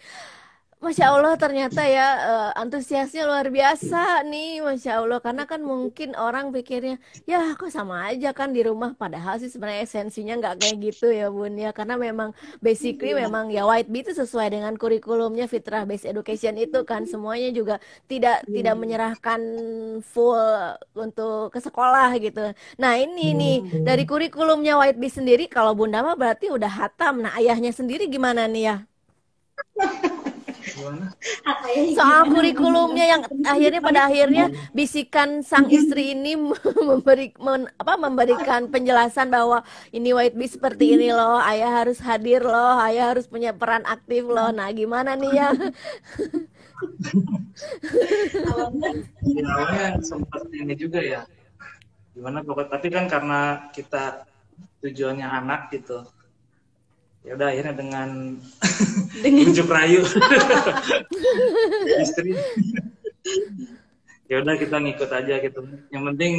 Masya 0.78 1.10
Allah 1.10 1.34
ternyata 1.34 1.82
ya 1.82 2.06
eh, 2.22 2.50
antusiasnya 2.62 3.26
luar 3.26 3.50
biasa 3.50 4.22
nih 4.30 4.62
Masya 4.62 5.02
Allah. 5.02 5.18
Karena 5.18 5.42
kan 5.42 5.58
mungkin 5.58 6.14
orang 6.14 6.54
pikirnya 6.54 7.02
ya 7.26 7.58
kok 7.58 7.74
sama 7.74 8.06
aja 8.06 8.30
kan 8.30 8.54
di 8.54 8.62
rumah. 8.62 8.94
Padahal 8.94 9.42
sih 9.42 9.50
sebenarnya 9.50 9.82
esensinya 9.82 10.38
nggak 10.38 10.54
kayak 10.62 10.76
gitu 10.78 11.10
ya 11.10 11.34
Bun 11.34 11.58
ya. 11.58 11.74
Karena 11.74 11.98
memang 11.98 12.30
basically 12.62 13.10
memang 13.10 13.50
ya 13.50 13.66
White 13.66 13.90
Bee 13.90 14.06
itu 14.06 14.14
sesuai 14.14 14.54
dengan 14.54 14.78
kurikulumnya 14.78 15.50
fitrah 15.50 15.82
based 15.82 16.06
education 16.06 16.54
itu 16.54 16.86
kan. 16.86 17.10
Semuanya 17.10 17.50
juga 17.50 17.82
tidak 18.06 18.46
tidak 18.46 18.74
menyerahkan 18.78 19.40
full 20.06 20.38
untuk 20.94 21.50
ke 21.50 21.58
sekolah 21.58 22.14
gitu. 22.22 22.54
Nah 22.78 22.92
ini 22.94 23.34
nih 23.34 23.56
dari 23.82 24.06
kurikulumnya 24.06 24.78
White 24.78 24.98
Bee 25.02 25.10
sendiri 25.10 25.50
kalau 25.50 25.74
Bunda 25.74 26.06
mah 26.06 26.14
berarti 26.14 26.54
udah 26.54 26.70
hatam. 26.70 27.26
Nah 27.26 27.34
ayahnya 27.34 27.74
sendiri 27.74 28.06
gimana 28.06 28.46
nih 28.46 28.62
ya? 28.70 28.76
Gimana? 30.68 31.06
Ayah 31.48 31.84
Soal 31.96 32.20
kurikulumnya 32.28 33.04
yang 33.08 33.22
akhirnya 33.44 33.80
pada 33.80 34.00
akhirnya 34.08 34.44
bisikan 34.76 35.40
sang 35.40 35.66
istri 35.72 36.12
ini 36.12 36.36
memberi 36.88 37.32
men- 37.40 37.72
apa 37.80 37.94
memberikan 37.96 38.68
penjelasan 38.68 39.32
bahwa 39.32 39.64
ini 39.90 40.12
White 40.12 40.36
Bee 40.36 40.50
seperti 40.50 40.94
ini 40.98 41.08
loh, 41.08 41.40
ayah 41.40 41.82
harus 41.84 41.98
hadir 42.04 42.44
loh, 42.44 42.76
ayah 42.84 43.14
harus 43.14 43.24
punya 43.26 43.56
peran 43.56 43.84
aktif 43.88 44.28
loh. 44.28 44.52
Nah 44.52 44.68
gimana 44.72 45.16
nih 45.16 45.32
ya? 45.32 45.50
awalnya 48.54 48.90
Ya, 49.26 49.44
awalnya 49.50 49.88
sempat 50.04 50.46
ini 50.54 50.74
juga 50.78 51.00
ya. 51.02 51.22
Gimana 52.14 52.42
pokok 52.42 52.70
tapi 52.70 52.86
kan 52.90 53.06
karena 53.10 53.70
kita 53.74 54.26
tujuannya 54.82 55.26
anak 55.26 55.70
gitu. 55.74 56.06
Ya 57.26 57.34
udah 57.34 57.50
akhirnya 57.50 57.74
dengan 57.74 58.08
unjuk 59.24 59.68
rayu 59.68 60.02
istri. 62.02 62.36
ya 64.28 64.44
udah 64.44 64.54
kita 64.60 64.76
ngikut 64.78 65.10
aja 65.10 65.34
gitu. 65.40 65.60
Yang 65.88 66.02
penting 66.14 66.32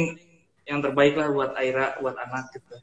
yang 0.68 0.78
terbaik 0.78 1.18
lah 1.18 1.28
buat 1.34 1.50
Aira, 1.58 1.98
buat 1.98 2.14
anak 2.14 2.54
gitu. 2.54 2.74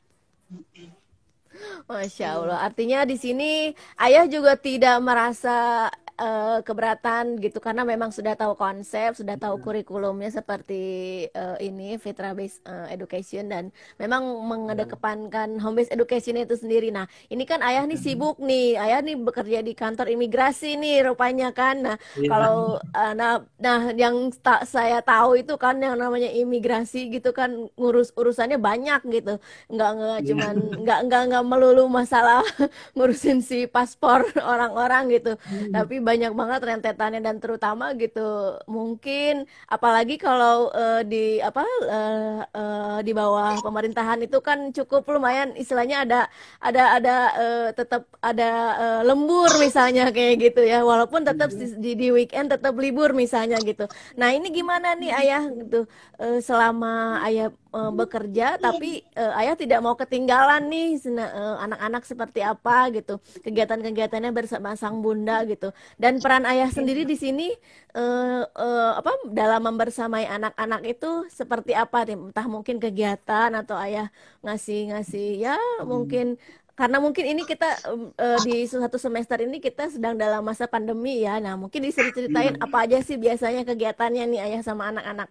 Masya 1.88 2.27
Allah. 2.38 2.60
Artinya 2.62 3.07
di 3.07 3.17
sini 3.17 3.71
ayah 3.97 4.27
juga 4.29 4.60
tidak 4.60 4.99
merasa 5.01 5.88
eh, 6.21 6.60
keberatan 6.67 7.38
gitu 7.43 7.58
karena 7.62 7.82
memang 7.88 8.10
sudah 8.13 8.34
tahu 8.39 8.53
konsep, 8.58 9.13
sudah 9.19 9.36
tahu 9.38 9.56
kurikulumnya 9.62 10.30
seperti 10.34 10.73
eh, 11.30 11.58
ini 11.67 11.97
Fitra 12.01 12.34
Based 12.38 12.60
eh, 12.67 12.88
Education 12.95 13.49
dan 13.53 13.63
memang 14.01 14.23
mengedepankan 14.49 15.58
home 15.62 15.75
based 15.82 15.93
education 15.93 16.36
itu 16.39 16.56
sendiri. 16.58 16.89
Nah, 16.93 17.06
ini 17.34 17.43
kan 17.45 17.62
ayah 17.63 17.84
nih 17.86 17.99
sibuk 17.99 18.38
nih, 18.41 18.77
ayah 18.82 18.99
nih 19.06 19.15
bekerja 19.17 19.60
di 19.62 19.73
kantor 19.77 20.08
imigrasi 20.13 20.75
nih 20.82 21.06
rupanya 21.08 21.49
kan. 21.53 21.75
Nah, 21.86 21.95
Iya. 22.17 22.30
kalau 22.32 22.56
eh, 22.82 23.13
nah 23.17 23.32
nah 23.62 23.80
yang 23.93 24.15
tak 24.41 24.65
saya 24.67 24.99
tahu 25.06 25.38
itu 25.41 25.53
kan 25.62 25.77
yang 25.80 25.95
namanya 25.99 26.30
imigrasi 26.34 27.10
gitu 27.13 27.30
kan 27.36 27.69
ngurus 27.80 28.10
urusannya 28.17 28.58
banyak 28.58 28.99
gitu. 29.13 29.38
Nggak 29.71 29.89
nggak 29.97 30.19
Iya. 30.19 30.27
cuman 30.34 30.56
nggak 30.84 30.99
nggak 31.08 31.21
nggak 31.32 31.43
melulu 31.45 31.84
masalah 31.89 32.41
ngurusin 32.95 33.39
si 33.45 33.65
paspor 33.69 34.25
orang-orang 34.51 35.03
gitu. 35.13 35.38
Tapi 35.73 35.95
banyak 36.10 36.32
banget 36.39 36.62
rentetannya 36.70 37.20
dan 37.28 37.36
terutama 37.43 37.86
gitu 38.02 38.20
mungkin 38.76 39.34
apalagi 39.74 40.15
kalau 40.26 40.72
eh, 40.72 41.02
di 41.12 41.24
apa 41.48 41.62
eh, 41.96 42.39
eh, 42.60 42.98
di 43.08 43.12
bawah 43.20 43.60
pemerintahan 43.65 44.20
itu 44.26 44.38
kan 44.48 44.60
cukup 44.78 45.04
lumayan 45.13 45.50
istilahnya 45.62 45.98
ada 46.06 46.20
ada 46.67 46.84
ada 46.98 47.15
eh, 47.43 47.67
tetap 47.80 48.04
ada 48.30 48.50
eh, 48.84 49.02
lembur 49.08 49.52
misalnya 49.65 50.04
kayak 50.15 50.36
gitu 50.52 50.62
ya. 50.72 50.80
Walaupun 50.88 51.22
tetap 51.30 51.50
di, 51.54 51.65
di 51.84 51.91
di 52.00 52.08
weekend 52.15 52.48
tetap 52.54 52.74
libur 52.80 53.10
misalnya 53.13 53.58
gitu. 53.62 53.86
Nah 54.20 54.30
ini 54.36 54.48
gimana 54.58 54.88
nih 55.00 55.12
ayah 55.20 55.43
gitu 55.52 55.86
Eh, 56.17 56.41
selama 56.41 57.22
ayah 57.30 57.54
eh, 57.71 57.91
bekerja 57.91 58.58
tapi 58.58 59.03
eh, 59.15 59.39
ayah 59.43 59.56
tidak 59.58 59.80
mau 59.84 59.95
ketinggalan 59.95 60.67
nih 60.67 60.99
eh, 61.03 61.56
anak-anak 61.63 62.03
seperti 62.03 62.41
apa 62.43 62.91
gitu 62.95 63.19
kegiatan-kegiatannya 63.43 64.32
bersama 64.32 64.73
sang 64.80 64.99
bunda 65.03 65.43
gitu 65.45 65.71
dan 65.95 66.19
peran 66.23 66.47
ayah 66.47 66.69
sendiri 66.71 67.03
di 67.03 67.15
sini 67.19 67.47
eh, 67.95 68.43
eh, 68.43 68.91
apa 68.95 69.12
dalam 69.30 69.62
membersamai 69.67 70.25
anak-anak 70.27 70.82
itu 70.88 71.25
seperti 71.32 71.75
apa 71.75 72.03
Tim? 72.08 72.32
entah 72.32 72.47
mungkin 72.47 72.80
kegiatan 72.80 73.53
atau 73.53 73.75
ayah 73.80 74.10
ngasih-ngasih 74.43 75.43
ya 75.43 75.58
mungkin 75.84 76.39
karena 76.77 77.01
mungkin 77.01 77.25
ini 77.25 77.41
kita 77.41 77.89
uh, 77.89 78.38
di 78.45 78.62
satu 78.69 79.01
semester 79.01 79.41
ini 79.41 79.58
kita 79.58 79.89
sedang 79.89 80.13
dalam 80.13 80.45
masa 80.45 80.69
pandemi 80.69 81.25
ya. 81.25 81.41
Nah, 81.41 81.58
mungkin 81.58 81.82
bisa 81.82 82.06
diceritain 82.06 82.53
hmm. 82.53 82.65
apa 82.69 82.86
aja 82.86 83.01
sih 83.01 83.17
biasanya 83.17 83.65
kegiatannya 83.65 84.30
nih 84.30 84.39
ayah 84.45 84.62
sama 84.62 84.93
anak-anak. 84.93 85.25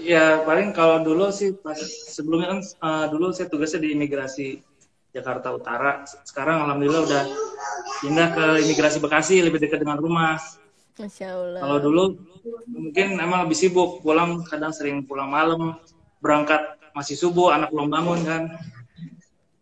Ya, 0.00 0.44
paling 0.44 0.76
kalau 0.76 1.02
dulu 1.02 1.32
sih 1.32 1.56
pas 1.56 1.78
sebelumnya 2.12 2.56
kan 2.56 2.60
uh, 2.84 3.06
dulu 3.08 3.32
saya 3.32 3.48
tugasnya 3.48 3.84
di 3.84 3.96
imigrasi 3.96 4.60
Jakarta 5.12 5.52
Utara. 5.52 6.04
Sekarang 6.24 6.68
alhamdulillah 6.68 7.02
udah 7.04 7.22
pindah 8.04 8.28
ke 8.36 8.46
imigrasi 8.68 8.98
Bekasi 9.00 9.40
lebih 9.40 9.60
dekat 9.62 9.80
dengan 9.82 9.96
rumah. 9.96 10.36
Masya 10.96 11.28
Allah. 11.32 11.60
Kalau 11.60 11.78
dulu 11.80 12.02
mungkin 12.68 13.20
emang 13.20 13.48
lebih 13.48 13.56
sibuk, 13.56 14.00
pulang 14.04 14.44
kadang 14.48 14.72
sering 14.72 15.04
pulang 15.04 15.28
malam, 15.28 15.76
berangkat 16.20 16.76
masih 16.96 17.16
subuh, 17.16 17.52
anak 17.52 17.72
belum 17.72 17.92
bangun 17.92 18.20
kan 18.24 18.42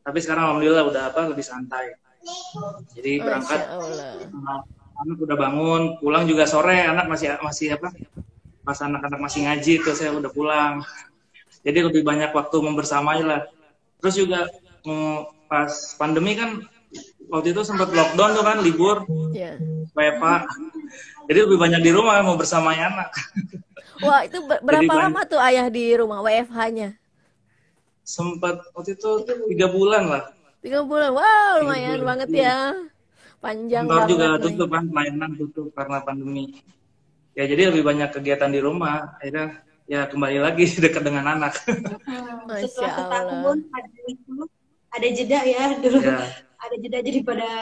tapi 0.05 0.19
sekarang 0.21 0.53
alhamdulillah 0.53 0.85
udah 0.85 1.03
apa 1.11 1.33
lebih 1.33 1.41
santai 1.41 1.97
jadi 2.93 3.25
berangkat 3.25 3.61
anak 5.01 5.17
udah 5.19 5.37
bangun 5.37 5.83
pulang 5.99 6.29
juga 6.29 6.45
sore 6.45 6.85
anak 6.85 7.09
masih 7.09 7.41
masih 7.41 7.81
apa 7.81 7.89
pas 8.65 8.79
anak-anak 8.81 9.21
masih 9.21 9.47
ngaji 9.47 9.73
itu 9.85 9.91
saya 9.93 10.11
udah 10.17 10.33
pulang. 10.33 10.81
Jadi 11.65 11.79
lebih 11.81 12.03
banyak 12.05 12.33
waktu 12.33 12.57
membersamai 12.61 13.21
lah. 13.25 13.45
Terus 14.01 14.15
juga 14.17 14.49
pas 15.49 15.71
pandemi 16.01 16.37
kan 16.37 16.65
waktu 17.29 17.53
itu 17.53 17.63
sempat 17.65 17.93
lockdown 17.93 18.37
tuh 18.37 18.45
kan 18.45 18.59
libur. 18.65 18.97
Yeah. 19.37 19.61
WFA 19.95 20.49
jadi 21.25 21.39
lebih 21.49 21.57
banyak 21.57 21.81
di 21.81 21.91
rumah 21.95 22.21
mau 22.21 22.37
bersamai 22.37 22.77
anak. 22.77 23.09
Wah 24.03 24.27
itu 24.27 24.43
berapa 24.43 24.85
jadi, 24.85 25.01
lama 25.09 25.21
tuh 25.25 25.41
ayah 25.41 25.71
di 25.71 25.95
rumah 25.97 26.21
WFH-nya 26.21 26.99
sempat 28.05 28.61
waktu 28.77 28.95
itu 29.01 29.11
tiga 29.49 29.67
bulan 29.73 30.05
lah. 30.07 30.25
Tiga 30.61 30.85
bulan 30.85 31.17
wow 31.17 31.65
lumayan 31.65 32.05
bulan. 32.05 32.09
banget 32.13 32.29
ya. 32.37 32.59
Panjang 33.41 33.85
Kantor 33.85 34.09
juga 34.09 34.27
tutup 34.41 34.69
kan 34.73 34.85
mainan 34.89 35.31
tutup 35.37 35.69
karena 35.77 36.01
pandemi 36.01 36.65
ya 37.35 37.45
jadi 37.51 37.75
lebih 37.75 37.83
banyak 37.83 38.11
kegiatan 38.15 38.51
di 38.51 38.61
rumah. 38.63 39.19
Akhirnya 39.19 39.63
ya 39.85 40.09
kembali 40.09 40.39
lagi 40.41 40.65
dekat 40.85 41.03
dengan 41.05 41.27
anak. 41.39 41.61
Hmm, 41.67 42.49
setelah 42.65 42.93
setahun 42.95 43.59
ada 43.75 44.01
itu 44.09 44.37
ada 44.95 45.09
jeda 45.11 45.41
ya 45.45 45.65
dulu. 45.83 45.99
Ya. 46.01 46.19
ada 46.65 46.77
jeda 46.81 46.99
jadi 47.05 47.21
pada 47.21 47.53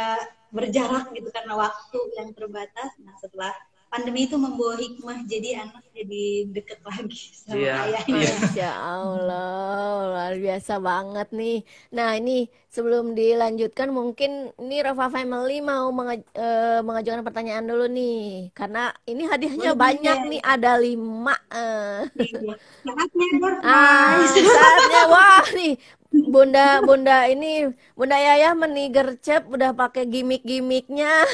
berjarak 0.52 1.10
gitu 1.16 1.28
karena 1.32 1.58
waktu 1.58 1.98
yang 2.20 2.30
terbatas. 2.36 2.92
Nah 3.02 3.16
setelah 3.18 3.52
pandemi 3.92 4.24
itu 4.24 4.40
membawa 4.40 4.80
hikmah 4.80 5.28
jadi 5.28 5.68
anak 5.68 5.84
jadi 5.92 6.48
deket 6.48 6.80
lagi 6.80 7.28
sama 7.36 7.60
yeah. 7.60 7.84
ayahnya. 7.84 8.32
Masya 8.40 8.70
Allah, 8.72 9.92
luar 10.08 10.34
biasa 10.40 10.80
banget 10.80 11.28
nih. 11.36 11.58
Nah 11.92 12.16
ini 12.16 12.48
sebelum 12.72 13.12
dilanjutkan 13.12 13.92
mungkin 13.92 14.48
ini 14.56 14.80
Rafa 14.80 15.12
Family 15.12 15.60
mau 15.60 15.92
mengaj 15.92 16.24
uh, 16.40 16.80
mengajukan 16.80 17.20
pertanyaan 17.20 17.68
dulu 17.68 17.84
nih, 17.92 18.48
karena 18.56 18.96
ini 19.04 19.28
hadiahnya 19.28 19.76
Boleh 19.76 19.84
banyak 19.84 20.18
ya. 20.24 20.30
nih, 20.32 20.40
ada 20.40 20.72
lima. 20.80 21.36
Uh. 21.52 22.08
ah, 23.60 24.24
saatnya 24.24 25.02
wah 25.12 25.44
nih 25.52 25.76
Bunda 26.12 26.84
Bunda 26.84 27.24
ini 27.24 27.72
Bunda 27.96 28.20
Yaya 28.20 28.52
menigercep 28.52 29.48
udah 29.48 29.72
pakai 29.72 30.04
gimmick-gimmicknya. 30.04 31.24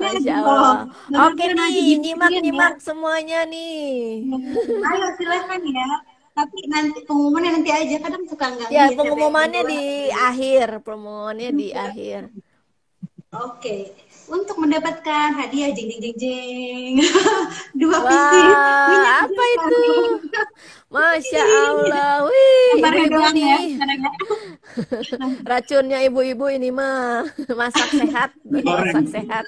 Masya 0.00 0.34
Allah. 0.40 0.88
Oke 1.28 1.44
nih, 1.52 2.00
nyimak 2.00 2.32
nyimak 2.32 2.74
semuanya 2.80 3.44
nih. 3.44 4.24
Ayo 4.64 5.06
silakan 5.20 5.60
ya. 5.68 5.88
Tapi 6.34 6.66
nanti 6.66 6.98
pengumumannya 7.06 7.62
nanti 7.62 7.70
aja 7.70 7.96
kadang 8.02 8.24
suka 8.26 8.46
nggak. 8.50 8.68
Ya 8.72 8.90
pengumumannya 8.90 9.62
di 9.68 10.10
akhir, 10.10 10.82
pengumumannya 10.82 11.50
di 11.54 11.68
akhir. 11.70 12.32
Oke 13.34 14.03
untuk 14.28 14.56
mendapatkan 14.56 15.36
hadiah 15.36 15.70
jeng 15.76 15.88
jeng 15.92 16.00
jeng 16.00 16.16
jeng 16.16 16.94
dua 17.76 17.98
Wah, 18.00 18.88
minyak 18.88 19.16
apa 19.28 19.44
itu? 19.44 19.84
masya 20.94 21.42
allah. 21.42 22.12
Wih 22.30 22.78
ibu-ibu 22.78 23.22
nih. 23.34 23.44
ya, 23.44 23.58
ya. 23.98 24.10
racunnya 25.50 25.98
ibu-ibu 26.06 26.46
ini 26.48 26.70
mah. 26.70 27.26
Masak 27.52 27.90
sehat 27.92 28.30
masak 28.48 29.06
sehat. 29.10 29.44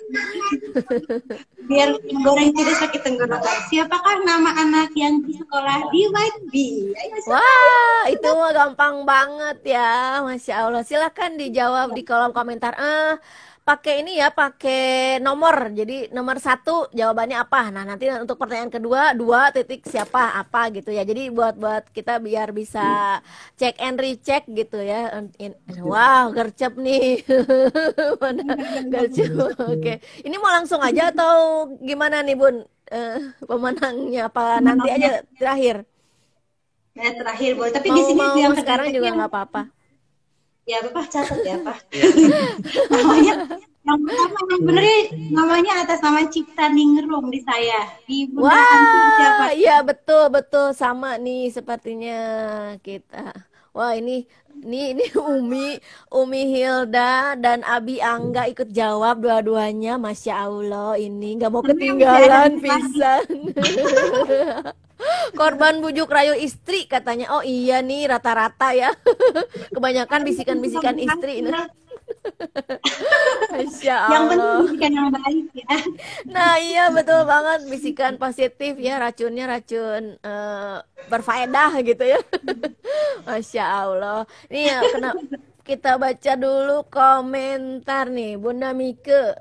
Biar 1.70 1.96
goreng 1.98 2.50
tidak 2.54 2.76
sakit 2.82 3.00
tenggorokan. 3.02 3.56
Siapakah 3.70 4.22
nama 4.26 4.50
anak 4.60 4.90
yang 4.98 5.22
di 5.22 5.34
sekolah 5.38 5.88
di 5.90 6.06
White 6.10 6.42
Bee 6.50 6.94
wah 7.26 8.04
itu 8.10 8.28
mah 8.28 8.50
gampang 8.52 9.06
banget 9.06 9.78
ya. 9.78 10.20
Masya 10.26 10.68
allah. 10.68 10.82
Silakan 10.84 11.38
dijawab 11.40 11.94
di 11.94 12.02
kolom 12.02 12.34
komentar. 12.34 12.74
Ah 12.76 13.16
pakai 13.66 14.06
ini 14.06 14.22
ya, 14.22 14.30
pakai 14.30 15.18
nomor. 15.18 15.74
Jadi 15.74 16.14
nomor 16.14 16.38
satu 16.38 16.86
jawabannya 16.94 17.34
apa? 17.42 17.74
Nah 17.74 17.82
nanti 17.82 18.06
untuk 18.14 18.38
pertanyaan 18.38 18.70
kedua 18.70 19.10
dua 19.18 19.50
titik 19.50 19.82
siapa 19.90 20.38
apa 20.38 20.70
gitu 20.70 20.94
ya. 20.94 21.02
Jadi 21.02 21.34
buat 21.34 21.58
buat 21.58 21.90
kita 21.90 22.22
biar 22.22 22.54
bisa 22.54 23.18
cek 23.58 23.82
and 23.82 23.98
recheck 23.98 24.46
gitu 24.46 24.78
ya. 24.78 25.10
Wow 25.82 26.30
gercep 26.30 26.78
nih, 26.78 27.26
gercep. 28.94 29.34
Oke, 29.58 29.98
ini 30.22 30.36
mau 30.38 30.54
langsung 30.54 30.78
aja 30.78 31.10
atau 31.10 31.66
gimana 31.82 32.22
nih 32.22 32.38
bun? 32.38 32.62
Uh, 32.86 33.34
pemenangnya 33.42 34.30
apa 34.30 34.62
nanti 34.62 34.86
aja 34.94 35.26
terakhir? 35.34 35.82
Ya, 36.94 37.10
terakhir 37.18 37.58
boleh. 37.58 37.74
Tapi 37.74 37.90
mau, 37.90 37.98
di 37.98 38.02
sini 38.06 38.22
mau 38.22 38.38
yang 38.38 38.54
sekarang 38.54 38.94
juga 38.94 39.10
nggak 39.10 39.30
apa-apa 39.34 39.75
ya 40.66 40.82
Bapak 40.82 41.06
catat 41.08 41.40
ya 41.46 41.56
Pak. 41.62 41.78
namanya 42.90 43.34
yang 43.86 44.02
pertama 44.02 44.38
yang 44.50 44.62
bener 44.66 44.84
namanya 45.30 45.72
atas 45.86 46.02
nama 46.02 46.26
Cipta 46.26 46.66
Ningrum 46.74 47.30
di 47.30 47.38
saya 47.46 47.86
di 48.02 48.26
Bunda 48.26 48.50
Wah, 48.50 49.14
siapa? 49.14 49.46
Iya 49.54 49.86
betul 49.86 50.26
betul 50.34 50.74
sama 50.74 51.14
nih 51.22 51.54
sepertinya 51.54 52.18
kita. 52.82 53.30
Wah 53.70 53.94
ini 53.94 54.26
ini 54.64 54.96
ini 54.96 55.04
Umi 55.36 55.76
Umi 56.12 56.42
Hilda 56.48 57.36
dan 57.36 57.60
Abi 57.66 58.00
Angga 58.00 58.48
ikut 58.48 58.72
jawab 58.72 59.20
dua-duanya, 59.20 60.00
masya 60.00 60.48
Allah 60.48 60.96
ini 60.96 61.36
nggak 61.36 61.50
mau 61.52 61.60
ketinggalan 61.60 62.56
pisan. 62.62 63.26
Korban 65.36 65.84
bujuk 65.84 66.08
rayu 66.08 66.32
istri 66.32 66.88
katanya. 66.88 67.36
Oh 67.36 67.44
iya 67.44 67.84
nih 67.84 68.08
rata-rata 68.08 68.72
ya. 68.72 68.96
Kebanyakan 69.76 70.24
bisikan-bisikan 70.24 70.96
istri 70.96 71.44
ini. 71.44 71.52
Masya 73.54 73.94
Allah. 73.96 74.12
Yang 74.12 74.24
penting 74.28 74.52
bisikan 74.62 74.92
yang 74.92 75.10
baik 75.12 75.46
ya. 75.54 75.76
Nah 76.26 76.52
iya 76.60 76.84
betul 76.90 77.20
banget 77.24 77.60
bisikan 77.70 78.14
positif 78.20 78.72
ya 78.78 78.98
racunnya 79.00 79.44
racun 79.48 80.18
uh, 80.22 80.82
berfaedah 81.08 81.70
gitu 81.82 82.04
ya. 82.04 82.20
Masya 83.28 83.64
Allah. 83.64 84.20
Nih 84.50 84.70
ya 84.70 84.78
kena 84.84 85.10
kita 85.66 85.98
baca 85.98 86.32
dulu 86.38 86.86
komentar 86.86 88.06
nih 88.10 88.38
Bunda 88.38 88.70
Mike. 88.70 89.34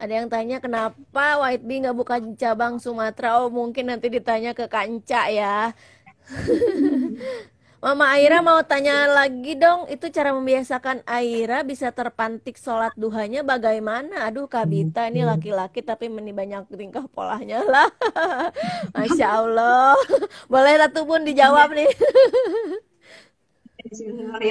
Ada 0.00 0.24
yang 0.24 0.28
tanya 0.32 0.56
kenapa 0.64 1.44
White 1.44 1.64
Bee 1.68 1.84
nggak 1.84 1.96
buka 1.96 2.16
cabang 2.40 2.80
Sumatera? 2.80 3.44
Oh 3.44 3.52
mungkin 3.52 3.92
nanti 3.92 4.08
ditanya 4.08 4.56
ke 4.56 4.64
Kanca 4.64 5.28
ya. 5.28 5.76
Mama 7.80 8.12
Aira 8.12 8.44
mau 8.44 8.60
tanya 8.60 9.08
lagi 9.08 9.56
dong, 9.56 9.88
itu 9.88 10.12
cara 10.12 10.36
membiasakan 10.36 11.00
Aira 11.08 11.64
bisa 11.64 11.88
terpantik 11.88 12.60
sholat 12.60 12.92
duhanya 12.92 13.40
bagaimana? 13.40 14.28
Aduh 14.28 14.44
Kabita 14.44 15.08
ini 15.08 15.24
laki-laki 15.24 15.80
tapi 15.80 16.12
meni 16.12 16.28
banyak 16.28 16.68
tingkah 16.76 17.08
polanya 17.08 17.64
lah. 17.64 17.88
Masya 18.92 19.26
Allah. 19.32 19.96
Boleh 20.52 20.76
satu 20.76 21.08
pun 21.08 21.24
dijawab 21.24 21.72
nih. 21.72 21.88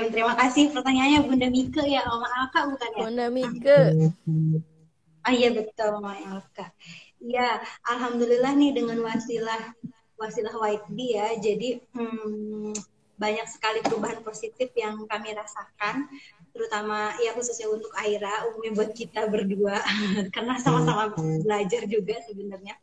Terima 0.10 0.34
kasih 0.34 0.74
pertanyaannya 0.74 1.30
Bunda 1.30 1.48
Mika 1.54 1.86
ya, 1.86 2.02
Mama 2.10 2.26
Alka 2.34 2.66
bukan 2.66 2.90
ya? 2.98 3.04
Bunda 3.06 3.28
Mika. 3.30 3.80
Ah 5.22 5.34
iya 5.38 5.54
betul 5.54 6.02
Mama 6.02 6.18
Alka. 6.18 6.74
Ya, 7.22 7.62
alhamdulillah 7.86 8.58
nih 8.58 8.74
dengan 8.74 9.06
wasilah 9.06 9.78
wasilah 10.18 10.58
White 10.58 10.90
Bee 10.90 11.14
ya. 11.14 11.38
Jadi 11.38 11.78
hmm, 11.94 12.74
banyak 13.20 13.48
sekali 13.52 13.84
perubahan 13.84 14.24
positif 14.24 14.72
yang 14.80 14.96
kami 15.04 15.36
rasakan 15.36 16.08
terutama 16.56 17.14
ya 17.22 17.36
khususnya 17.36 17.70
untuk 17.70 17.92
Aira 18.00 18.50
umumnya 18.50 18.72
buat 18.74 18.92
kita 18.96 19.28
berdua. 19.30 19.78
Karena 20.36 20.58
sama-sama 20.58 21.14
belajar 21.44 21.86
juga 21.86 22.18
sebenarnya. 22.26 22.80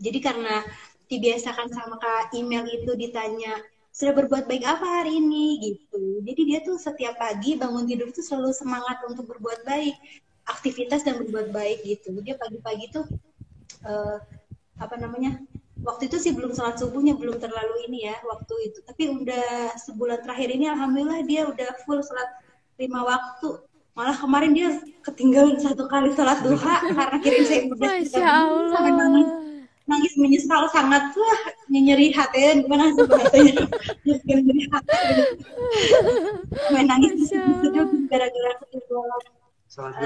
Jadi 0.00 0.18
karena 0.24 0.64
dibiasakan 1.12 1.68
sama 1.68 2.00
kak 2.00 2.32
email 2.32 2.64
itu 2.64 2.96
ditanya 2.96 3.52
sudah 3.92 4.16
berbuat 4.16 4.48
baik 4.48 4.64
apa 4.64 4.86
hari 5.02 5.20
ini? 5.20 5.60
Gitu. 5.60 6.24
Jadi 6.24 6.40
dia 6.48 6.64
tuh 6.64 6.80
setiap 6.80 7.20
pagi 7.20 7.60
bangun 7.60 7.84
tidur 7.84 8.08
tuh 8.08 8.24
selalu 8.24 8.56
semangat 8.56 9.04
untuk 9.04 9.28
berbuat 9.28 9.66
baik 9.68 9.92
aktivitas 10.48 11.04
dan 11.04 11.20
berbuat 11.20 11.52
baik 11.52 11.84
gitu. 11.84 12.16
Dia 12.24 12.40
pagi-pagi 12.40 12.96
tuh 12.96 13.04
uh, 13.84 14.16
apa 14.80 14.96
namanya 14.96 15.36
waktu 15.80 16.12
itu 16.12 16.16
sih 16.20 16.32
belum 16.36 16.52
sholat 16.52 16.76
subuhnya 16.76 17.16
belum 17.16 17.40
terlalu 17.40 17.88
ini 17.88 18.08
ya 18.08 18.16
waktu 18.24 18.54
itu. 18.70 18.78
Tapi 18.84 19.02
udah 19.08 19.74
sebulan 19.80 20.18
terakhir 20.24 20.48
ini 20.52 20.68
alhamdulillah 20.68 21.20
dia 21.24 21.48
udah 21.48 21.68
full 21.84 22.00
sholat 22.04 22.28
lima 22.76 23.04
waktu. 23.04 23.64
Malah 23.96 24.16
kemarin 24.16 24.52
dia 24.54 24.68
ketinggalan 25.04 25.58
satu 25.60 25.84
kali 25.90 26.12
sholat 26.14 26.40
duha 26.44 26.76
karena 26.96 27.18
kirim 27.20 27.42
saya 27.44 27.60
udah 27.68 27.90
Masya 27.90 28.28
Allah. 28.28 28.70
sampai 28.76 28.92
nangis, 28.94 29.28
nangis 29.88 30.12
menyesal 30.16 30.62
sangat. 30.70 31.02
Wah 31.16 31.40
nyeri 31.68 32.08
hati. 32.12 32.64
Gimana 32.64 32.92
sih 32.94 33.04
bahasanya? 33.04 33.54
Nyeri 34.28 34.64
hati. 34.70 35.00
Sampai 36.54 36.84
nangis 36.86 37.12
gara-gara 38.08 38.52
uh, 38.58 38.82
duha. 38.88 39.18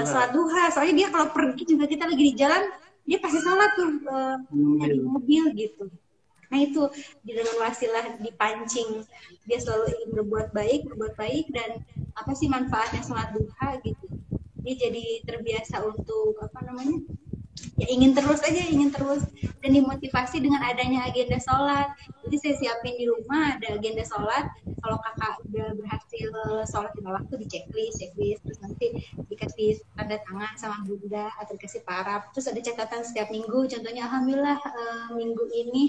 sholat 0.05 0.29
duha. 0.33 0.63
Soalnya 0.71 0.93
dia 1.05 1.07
kalau 1.13 1.29
pergi 1.31 1.63
juga 1.67 1.85
kita 1.85 2.07
lagi 2.09 2.23
di 2.23 2.33
jalan 2.35 2.63
dia 3.05 3.17
pasti 3.21 3.39
sholat 3.41 3.71
tuh 3.77 3.89
uh, 4.09 4.37
Mobil. 4.49 4.89
di 4.89 4.99
mobil 5.05 5.43
gitu. 5.53 5.85
Nah 6.49 6.59
itu 6.61 6.81
di- 7.21 7.33
dengan 7.37 7.55
wasilah 7.61 8.17
dipancing. 8.21 9.05
Dia 9.45 9.57
selalu 9.61 9.93
ingin 9.93 10.09
berbuat 10.21 10.47
baik 10.53 10.89
berbuat 10.89 11.13
baik 11.13 11.53
dan 11.53 11.85
apa 12.17 12.31
sih 12.33 12.49
manfaatnya 12.49 13.05
sholat 13.05 13.29
duha 13.33 13.77
gitu. 13.85 14.05
Dia 14.65 14.73
jadi 14.89 15.21
terbiasa 15.21 15.85
untuk 15.85 16.41
apa 16.41 16.65
namanya 16.65 16.97
ya 17.75 17.87
ingin 17.89 18.11
terus 18.13 18.39
aja 18.45 18.61
ingin 18.65 18.89
terus. 18.93 19.25
Dan 19.61 19.75
dimotivasi 19.75 20.41
dengan 20.41 20.61
adanya 20.61 21.09
agenda 21.09 21.41
sholat. 21.41 21.91
Jadi 22.25 22.35
saya 22.37 22.55
siapin 22.61 22.95
di 22.97 23.05
rumah 23.09 23.57
ada 23.57 23.77
agenda 23.77 24.05
sholat. 24.05 24.45
Kalau 24.81 24.97
kakak 25.01 25.33
udah 25.49 25.67
berhasil 25.77 26.29
sholat 26.69 26.91
lima 26.97 27.17
waktu 27.17 27.33
di 27.41 27.47
checklist 27.49 27.97
checklist. 28.01 28.41
Terus 28.45 28.59
nanti 28.61 28.87
dikasih 29.29 29.81
tanda 29.97 30.17
tangan 30.21 30.53
sama 30.57 30.77
bunda 30.85 31.33
atau 31.41 31.57
dikasih 31.57 31.81
parap 31.83 32.29
terus 32.31 32.47
ada 32.49 32.61
catatan 32.61 33.01
setiap 33.01 33.29
minggu. 33.33 33.65
Contohnya 33.69 34.05
alhamdulillah 34.05 34.59
eh, 34.61 35.07
minggu 35.17 35.43
ini 35.53 35.83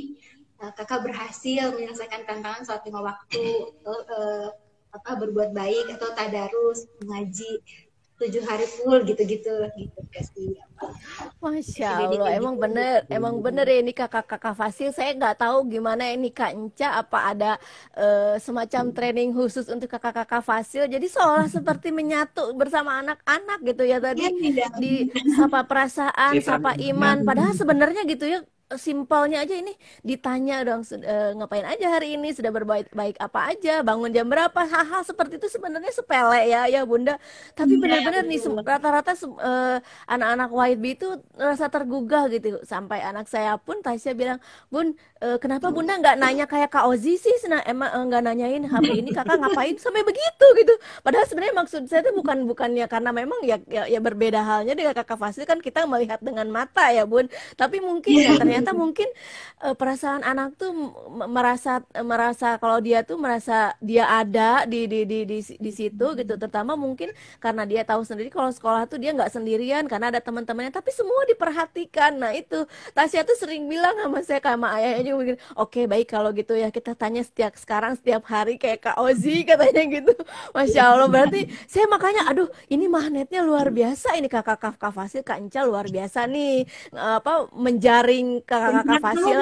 eh, 0.64 0.72
kakak 0.72 1.04
berhasil 1.04 1.76
menyelesaikan 1.76 2.24
tantangan 2.24 2.64
sholat 2.64 2.82
lima 2.88 3.00
waktu 3.04 3.44
eh, 3.84 4.48
apa 4.96 5.10
berbuat 5.20 5.52
baik 5.52 5.92
atau 5.92 6.08
tadarus 6.16 6.88
mengaji 7.04 7.60
tujuh 8.16 8.42
hari 8.48 8.64
full 8.64 9.04
gitu-gitu 9.04 9.52
gitu 9.76 10.00
kasih 10.08 10.56
apa 10.80 10.88
Masya 11.40 11.90
Jadi 12.04 12.16
Allah, 12.16 12.30
emang 12.36 12.54
gitu. 12.56 12.64
bener, 12.64 12.96
emang 13.08 13.34
bener 13.40 13.64
ya 13.64 13.78
ini 13.80 13.92
kakak-kakak 13.92 14.54
Fasil. 14.56 14.88
Saya 14.92 15.12
nggak 15.16 15.36
tahu 15.40 15.68
gimana 15.68 16.04
ini 16.08 16.28
Kak 16.32 16.52
Enca, 16.52 17.00
apa 17.00 17.18
ada 17.32 17.50
eh, 17.96 18.36
semacam 18.40 18.84
training 18.92 19.30
khusus 19.32 19.68
untuk 19.68 19.88
kakak-kakak 19.88 20.42
Fasil. 20.42 20.84
Jadi 20.88 21.06
seolah 21.08 21.48
seperti 21.48 21.92
menyatu 21.92 22.52
bersama 22.56 23.00
anak-anak 23.00 23.58
gitu 23.64 23.82
ya 23.84 24.00
tadi 24.00 24.24
Iya, 24.24 24.30
tidak. 24.36 24.70
di 24.80 24.92
sapa 25.32 25.60
perasaan, 25.64 26.32
Kita- 26.40 26.60
sapa 26.60 26.72
iman. 26.76 27.16
Padahal 27.24 27.52
sebenarnya 27.52 28.02
gitu 28.04 28.24
ya 28.26 28.40
simpelnya 28.74 29.46
aja 29.46 29.54
ini 29.54 29.70
ditanya 30.02 30.66
dong 30.66 30.82
"Sud- 30.82 31.06
eh, 31.06 31.30
ngapain 31.38 31.62
aja 31.62 31.86
hari 31.94 32.18
ini? 32.18 32.34
Sudah 32.34 32.50
berbaik 32.50 32.90
baik 32.90 33.14
apa 33.22 33.54
aja? 33.54 33.70
Bangun 33.86 34.10
jam 34.10 34.26
berapa? 34.26 34.58
Hal-hal 34.66 35.06
seperti 35.06 35.38
itu 35.38 35.46
sebenarnya 35.46 35.92
sepele 35.94 36.50
ya 36.50 36.66
ya 36.66 36.82
bunda. 36.82 37.14
Tapi 37.54 37.78
Iya, 37.78 37.80
benar-benar 37.82 38.22
nih 38.26 38.38
rata-rata 38.66 39.12
eh, 39.38 39.78
anak-anak 40.10 40.50
white 40.50 40.78
bee 40.82 40.94
itu 40.98 41.06
rasa 41.38 41.70
tergugah 41.70 42.26
gitu. 42.34 42.58
Sampai 42.66 42.98
anak 43.06 43.30
saya 43.30 43.54
pun 43.60 43.78
Tasya 43.86 44.12
bilang 44.18 44.38
bun 44.72 44.98
eh, 45.22 45.38
kenapa 45.40 45.72
bunda 45.72 45.96
nggak 45.96 46.16
nanya 46.20 46.44
kayak 46.44 46.68
Kak 46.72 46.84
Ozi 46.88 47.16
sih? 47.16 47.34
Sena, 47.40 47.62
emang 47.64 47.88
eh, 47.88 48.02
nggak 48.08 48.22
nanyain 48.26 48.64
hari 48.68 49.00
ini. 49.00 49.10
Kakak 49.16 49.40
ngapain 49.40 49.76
sampai 49.80 50.02
begitu 50.04 50.46
gitu. 50.60 50.74
Padahal 51.00 51.24
sebenarnya 51.24 51.54
maksud 51.56 51.82
saya 51.88 52.04
itu 52.04 52.12
bukan 52.12 52.44
bukannya 52.44 52.86
karena 52.90 53.10
memang 53.14 53.40
ya, 53.44 53.56
ya 53.70 53.88
ya 53.88 54.00
berbeda 54.02 54.40
halnya 54.44 54.74
dengan 54.76 54.92
kakak 54.92 55.16
Fasil 55.16 55.48
kan 55.48 55.58
kita 55.64 55.88
melihat 55.88 56.20
dengan 56.20 56.46
mata 56.52 56.92
ya 56.92 57.08
bun. 57.08 57.26
Tapi 57.56 57.80
mungkin 57.80 58.12
ya 58.12 58.36
ternyata 58.36 58.76
mungkin 58.76 59.08
eh, 59.64 59.74
perasaan 59.74 60.22
anak 60.26 60.58
tuh 60.60 60.72
merasa 61.30 61.80
merasa 62.04 62.60
kalau 62.60 62.78
dia 62.84 63.00
tuh 63.06 63.16
merasa 63.16 63.72
dia 63.80 64.04
ada 64.08 64.68
di 64.68 64.84
di 64.90 65.08
di 65.08 65.24
di, 65.24 65.38
di 65.40 65.72
situ 65.72 66.06
gitu. 66.18 66.36
Terutama 66.36 66.76
mungkin 66.76 67.10
karena 67.40 67.64
dia 67.64 67.82
tahu 67.86 68.04
sendiri 68.04 68.28
kalau 68.28 68.52
sekolah 68.52 68.84
tuh 68.90 69.00
dia 69.00 69.16
nggak 69.16 69.32
sendirian 69.32 69.84
karena 69.88 70.12
ada 70.12 70.20
teman-temannya 70.20 70.72
tapi 70.74 70.92
semua 70.92 71.24
diperhatikan. 71.30 72.16
Nah 72.20 72.32
itu. 72.36 72.68
Tasya 72.94 73.22
tuh 73.28 73.36
sering 73.38 73.68
bilang 73.68 73.94
sama 73.98 74.20
saya 74.24 74.40
sama 74.40 74.72
ayahnya 74.78 75.05
juga 75.06 75.18
begini 75.22 75.38
oke 75.54 75.80
baik 75.86 76.06
kalau 76.10 76.30
gitu 76.34 76.52
ya. 76.58 76.68
Kita 76.74 76.92
tanya 76.98 77.22
setiap 77.22 77.52
sekarang 77.54 77.94
setiap 77.98 78.22
hari 78.26 78.58
kayak 78.58 78.80
Kak 78.90 78.96
Ozi 78.98 79.42
katanya 79.48 79.82
gitu. 79.86 80.12
Masya 80.56 80.82
Allah 80.92 81.08
berarti 81.10 81.46
saya 81.70 81.86
makanya 81.86 82.26
aduh 82.30 82.48
ini 82.72 82.86
magnetnya 82.90 83.40
luar 83.46 83.68
biasa. 83.70 84.18
Ini 84.18 84.28
kakak 84.32 84.58
kakak 84.58 84.92
Fasil 84.96 85.22
Kak 85.22 85.38
Enca 85.38 85.60
luar 85.62 85.86
biasa 85.86 86.26
nih. 86.26 86.66
Apa 86.94 87.50
menjaring 87.52 88.42
kakak-kakak 88.42 88.98
Fasil. 89.04 89.36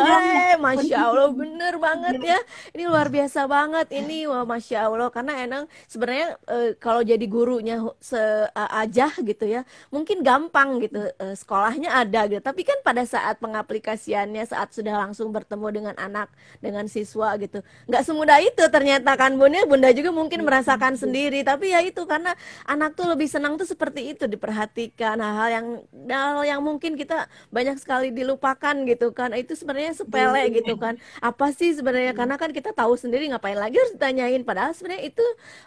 eh 0.52 0.56
Masya 0.60 0.96
Allah 1.08 1.30
bener 1.32 1.74
banget 1.80 2.16
ya. 2.20 2.38
Ini 2.74 2.82
luar 2.90 3.08
biasa 3.08 3.46
banget 3.46 3.86
ini. 3.94 4.26
Wah 4.28 4.44
Masya 4.44 4.78
Allah. 4.90 5.08
Karena 5.14 5.32
emang 5.40 5.64
sebenarnya 5.86 6.36
eh, 6.50 6.70
kalau 6.82 7.00
jadi 7.06 7.24
gurunya 7.28 7.76
se 8.02 8.18
aja 8.54 9.08
gitu 9.20 9.44
ya 9.46 9.62
mungkin 9.94 10.20
gampang 10.26 10.82
gitu 10.82 10.98
eh, 11.22 11.34
sekolahnya 11.38 11.90
ada 12.02 12.26
gitu. 12.26 12.42
Tapi 12.42 12.62
kan 12.66 12.78
pada 12.82 13.02
saat 13.06 13.38
pengaplikasiannya 13.38 14.42
saat 14.48 14.74
sudah 14.74 14.94
langsung 15.06 15.30
bertemu 15.30 15.53
dengan 15.70 15.94
anak 15.96 16.28
dengan 16.58 16.86
siswa 16.86 17.34
gitu. 17.40 17.60
Nggak 17.88 18.02
semudah 18.06 18.38
itu 18.40 18.64
ternyata 18.68 19.14
kan 19.14 19.34
bunda. 19.36 19.64
Bunda 19.64 19.90
juga 19.90 20.10
mungkin 20.10 20.44
merasakan 20.46 20.94
sendiri. 20.98 21.42
Tapi 21.42 21.72
ya 21.72 21.80
itu 21.82 22.04
karena 22.04 22.36
anak 22.64 22.94
tuh 22.94 23.10
lebih 23.10 23.26
senang 23.26 23.56
tuh 23.56 23.66
seperti 23.68 24.14
itu 24.14 24.24
diperhatikan. 24.28 25.18
Hal-hal 25.18 25.48
yang 25.50 25.66
hal 26.10 26.42
yang 26.46 26.60
mungkin 26.60 26.94
kita 26.94 27.26
banyak 27.50 27.76
sekali 27.80 28.10
dilupakan 28.10 28.74
gitu 28.86 29.10
kan. 29.14 29.32
Itu 29.34 29.54
sebenarnya 29.58 29.94
sepele 29.96 30.42
gitu 30.54 30.74
kan. 30.78 30.98
Apa 31.20 31.50
sih 31.54 31.74
sebenarnya? 31.74 32.12
Karena 32.12 32.36
kan 32.40 32.50
kita 32.50 32.74
tahu 32.74 32.94
sendiri 32.98 33.30
ngapain 33.30 33.58
lagi 33.58 33.76
harus 33.78 33.92
ditanyain. 33.94 34.42
Padahal 34.42 34.72
sebenarnya 34.74 35.10
itu 35.10 35.24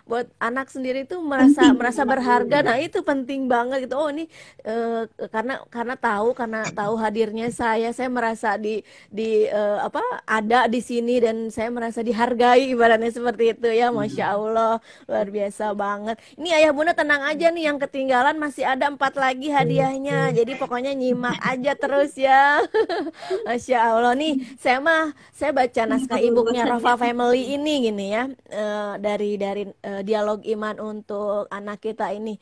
buat 0.08 0.28
anak 0.40 0.72
sendiri 0.72 1.04
itu 1.04 1.20
merasa 1.20 1.72
merasa 1.74 2.04
berharga. 2.04 2.64
Nah 2.64 2.78
itu 2.80 3.02
penting 3.04 3.46
banget 3.46 3.88
gitu. 3.88 3.96
Oh 3.98 4.10
ini 4.10 4.26
eh, 4.64 5.04
karena 5.30 5.62
karena 5.70 5.96
tahu 5.96 6.34
karena 6.34 6.62
tahu 6.72 6.94
hadirnya 7.00 7.50
saya. 7.52 7.90
Saya 7.92 8.10
merasa 8.12 8.56
di 8.58 8.82
di 9.08 9.48
apa 9.78 10.04
ada 10.26 10.66
di 10.66 10.82
sini 10.84 11.22
dan 11.22 11.54
saya 11.54 11.72
merasa 11.72 12.02
dihargai 12.02 12.74
ibaratnya 12.74 13.14
seperti 13.14 13.56
itu 13.56 13.70
ya. 13.72 13.94
Masya 13.94 14.36
Allah 14.36 14.84
luar 15.06 15.28
biasa 15.30 15.72
banget. 15.78 16.18
Ini 16.36 16.50
ayah 16.62 16.72
bunda 16.74 16.94
tenang 16.98 17.24
aja 17.24 17.48
nih 17.54 17.70
yang 17.70 17.78
ketinggalan 17.78 18.36
masih 18.42 18.66
ada 18.66 18.90
empat 18.90 19.16
lagi 19.16 19.54
hadiahnya. 19.54 20.34
jadi 20.34 20.60
pokoknya 20.60 20.92
nyimak 20.98 21.38
aja 21.40 21.74
terus 21.78 22.18
ya. 22.18 22.62
Masya 23.48 23.78
Allah. 23.96 24.14
Nih 24.18 24.42
saya 24.60 24.82
mah 24.82 25.16
saya 25.32 25.54
baca 25.56 25.82
naskah 25.86 26.20
ibunya 26.20 26.66
Rafa 26.66 26.98
Family 27.00 27.56
ini 27.56 27.88
gini 27.88 28.06
ya. 28.12 28.28
Eh, 28.50 28.94
dari 29.00 29.38
dari 29.40 29.64
eh, 29.70 30.02
dialog 30.02 30.44
iman 30.44 30.76
untuk 30.82 31.46
anak 31.54 31.80
kita 31.80 32.12
ini 32.12 32.36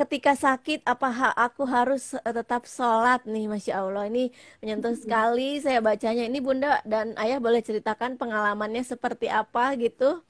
ketika 0.00 0.32
sakit 0.44 0.80
apa 0.92 1.08
ha- 1.18 1.36
aku 1.46 1.62
harus 1.68 2.02
eh, 2.26 2.34
tetap 2.38 2.62
sholat 2.76 3.20
nih 3.28 3.44
Masya 3.52 3.72
Allah. 3.82 4.04
Ini 4.10 4.32
menyentuh 4.62 4.94
sekali 5.02 5.60
saya 5.64 5.78
bacanya. 5.88 6.22
Ini 6.30 6.38
Bunda 6.46 6.80
dan 6.92 7.06
Ayah 7.22 7.38
boleh 7.46 7.60
ceritakan 7.68 8.16
pengalamannya 8.20 8.82
seperti 8.92 9.26
apa 9.40 9.76
gitu? 9.84 10.24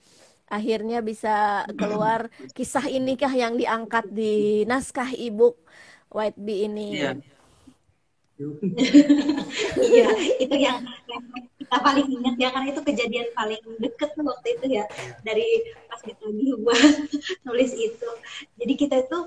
Akhirnya 0.57 0.99
bisa 1.11 1.67
keluar 1.81 2.21
kisah 2.57 2.87
inikah 2.89 3.33
yang 3.43 3.55
diangkat 3.61 4.05
di 4.19 4.65
naskah 4.71 5.11
ibu 5.15 5.55
White 6.17 6.39
Bee 6.47 6.67
ini. 6.69 6.83
Iya. 6.95 7.11
iya 9.89 10.09
itu 10.43 10.57
yang 10.67 10.79
kita 11.69 11.85
paling 11.85 12.09
ingat 12.09 12.35
ya 12.41 12.49
karena 12.49 12.73
itu 12.73 12.81
kejadian 12.81 13.29
paling 13.37 13.61
deket 13.77 14.17
tuh 14.17 14.25
waktu 14.25 14.57
itu 14.57 14.67
ya. 14.81 14.85
Dari 15.21 15.69
pas 15.85 16.01
kita 16.01 16.25
lagi 16.25 16.57
buat 16.65 16.81
nulis 17.45 17.77
itu. 17.77 18.09
Jadi 18.57 18.73
kita 18.73 19.05
itu 19.05 19.19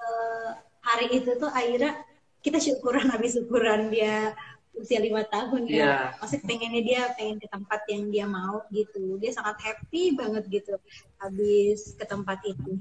eh, 0.00 0.50
hari 0.80 1.06
itu 1.12 1.36
tuh 1.36 1.52
akhirnya 1.52 2.00
kita 2.40 2.56
syukuran 2.56 3.04
habis 3.12 3.36
syukuran 3.36 3.92
dia 3.92 4.32
usia 4.72 4.96
lima 4.96 5.28
tahun 5.28 5.68
ya. 5.68 5.76
Iya. 5.76 5.96
maksudnya 6.24 6.46
pengennya 6.48 6.82
dia 6.88 7.00
pengen 7.20 7.36
ke 7.36 7.46
tempat 7.52 7.80
yang 7.92 8.08
dia 8.08 8.24
mau 8.24 8.64
gitu. 8.72 9.20
Dia 9.20 9.36
sangat 9.36 9.60
happy 9.60 10.16
banget 10.16 10.48
gitu 10.48 10.80
habis 11.20 11.92
ke 12.00 12.04
tempat 12.08 12.40
itu 12.48 12.80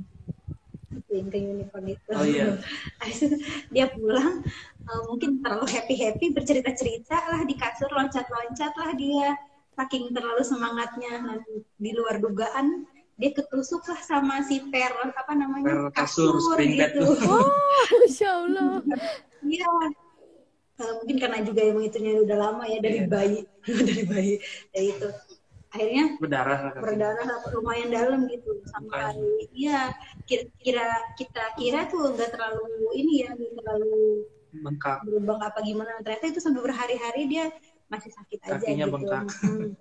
Ituin 0.90 1.30
ke 1.30 1.38
unicorn 1.38 1.86
itu. 1.86 2.10
Oh, 2.12 2.26
iya. 2.26 2.58
Habis 3.02 3.30
itu 3.30 3.36
dia 3.70 3.86
pulang 3.94 4.42
eh, 4.82 5.02
mungkin 5.06 5.40
terlalu 5.42 5.66
happy 5.70 5.96
happy 6.02 6.26
bercerita 6.34 6.74
cerita 6.74 7.18
lah 7.30 7.46
di 7.46 7.54
kasur 7.54 7.90
loncat 7.94 8.26
loncat 8.26 8.74
lah 8.74 8.92
dia. 8.98 9.38
Saking 9.78 10.12
terlalu 10.12 10.44
semangatnya 10.44 11.24
Nah, 11.24 11.38
di 11.78 11.92
luar 11.96 12.20
dugaan 12.20 12.84
dia 13.16 13.36
ketusuk 13.36 13.84
lah 13.88 14.00
sama 14.00 14.40
si 14.44 14.64
per 14.72 14.96
apa 15.12 15.34
namanya? 15.36 15.68
Per 15.68 15.80
kasur, 15.94 16.40
spring 16.40 16.80
bed 16.80 16.96
gitu. 16.96 17.14
tuh. 17.14 17.16
oh 17.36 17.84
Masya 18.00 18.30
Allah. 18.32 18.80
Iya. 19.44 19.70
Eh, 20.80 20.92
mungkin 21.04 21.18
karena 21.20 21.44
juga 21.44 21.60
emang 21.68 21.84
itunya 21.84 22.16
udah 22.24 22.38
lama 22.40 22.64
ya 22.64 22.80
dari 22.80 23.04
Iya. 23.04 23.12
bayi. 23.12 23.40
Dari 23.88 24.04
bayi 24.08 24.34
dari 24.72 24.88
itu 24.96 25.08
akhirnya 25.70 26.18
Berdarah 26.18 26.60
berdarah 26.82 27.26
lumayan 27.54 27.90
dalam 27.94 28.26
gitu. 28.26 28.58
Sampai 28.66 29.14
iya 29.54 29.94
kira, 30.26 30.50
kira 30.58 30.88
kita 31.14 31.44
kira 31.56 31.86
tuh 31.86 32.14
nggak 32.18 32.34
terlalu 32.34 32.90
ini 32.98 33.26
ya 33.26 33.30
nggak 33.38 33.54
terlalu 33.62 34.26
Bengkak. 34.50 35.06
berlubang 35.06 35.40
apa 35.46 35.60
gimana. 35.62 35.94
Ternyata 36.02 36.26
itu 36.34 36.40
sampai 36.42 36.62
berhari-hari 36.66 37.30
dia 37.30 37.46
masih 37.86 38.10
sakit 38.14 38.40
aja 38.50 38.58
Kakinya 38.58 38.86
gitu. 38.90 38.94
bengkak. 38.98 39.24
Hmm. 39.46 39.72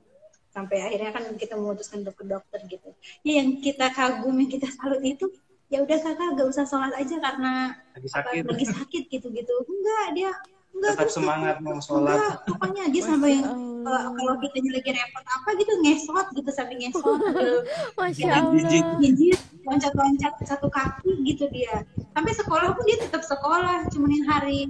sampai 0.48 0.80
akhirnya 0.80 1.12
kan 1.14 1.24
kita 1.38 1.54
memutuskan 1.54 2.02
untuk 2.02 2.18
ke 2.18 2.24
dokter 2.26 2.60
gitu. 2.66 2.90
Ya 3.22 3.44
yang 3.44 3.62
kita 3.62 3.94
kagum 3.94 4.34
yang 4.42 4.50
kita 4.50 4.66
salut 4.74 4.98
itu 5.04 5.28
ya 5.68 5.84
udah 5.84 5.98
kakak 6.00 6.28
gak 6.34 6.48
usah 6.48 6.64
sholat 6.64 6.92
aja 6.96 7.16
karena 7.20 7.76
lagi 7.92 8.08
apa, 8.08 8.32
sakit 8.32 8.42
lagi 8.48 8.66
sakit 8.66 9.02
gitu 9.12 9.28
gitu 9.28 9.54
enggak 9.68 10.06
dia 10.16 10.30
enggak 10.78 10.94
tetap 10.94 11.10
semangat 11.10 11.56
mau 11.58 11.78
sholat. 11.82 12.14
enggak 12.14 12.34
pokoknya 12.46 12.84
dia 12.94 13.02
sampai 13.02 13.30
yang 13.42 13.46
kalau 13.82 14.00
kalau 14.14 14.34
kita 14.38 14.58
lagi 14.70 14.90
repot 14.94 15.24
apa 15.26 15.48
gitu 15.58 15.72
ngesot 15.82 16.26
gitu 16.38 16.50
sampai 16.54 16.74
ngesot 16.78 17.18
gitu. 17.18 17.56
Masya 17.98 18.24
Ya. 18.28 18.34
Allah. 18.42 19.36
Loncat-loncat 19.68 20.32
satu 20.48 20.68
kaki 20.72 21.12
gitu 21.28 21.44
dia. 21.52 21.84
Sampai 22.14 22.32
sekolah 22.32 22.72
pun 22.72 22.84
dia 22.88 22.96
tetap 23.02 23.20
sekolah 23.20 23.84
cuman 23.92 24.10
yang 24.14 24.26
hari 24.26 24.60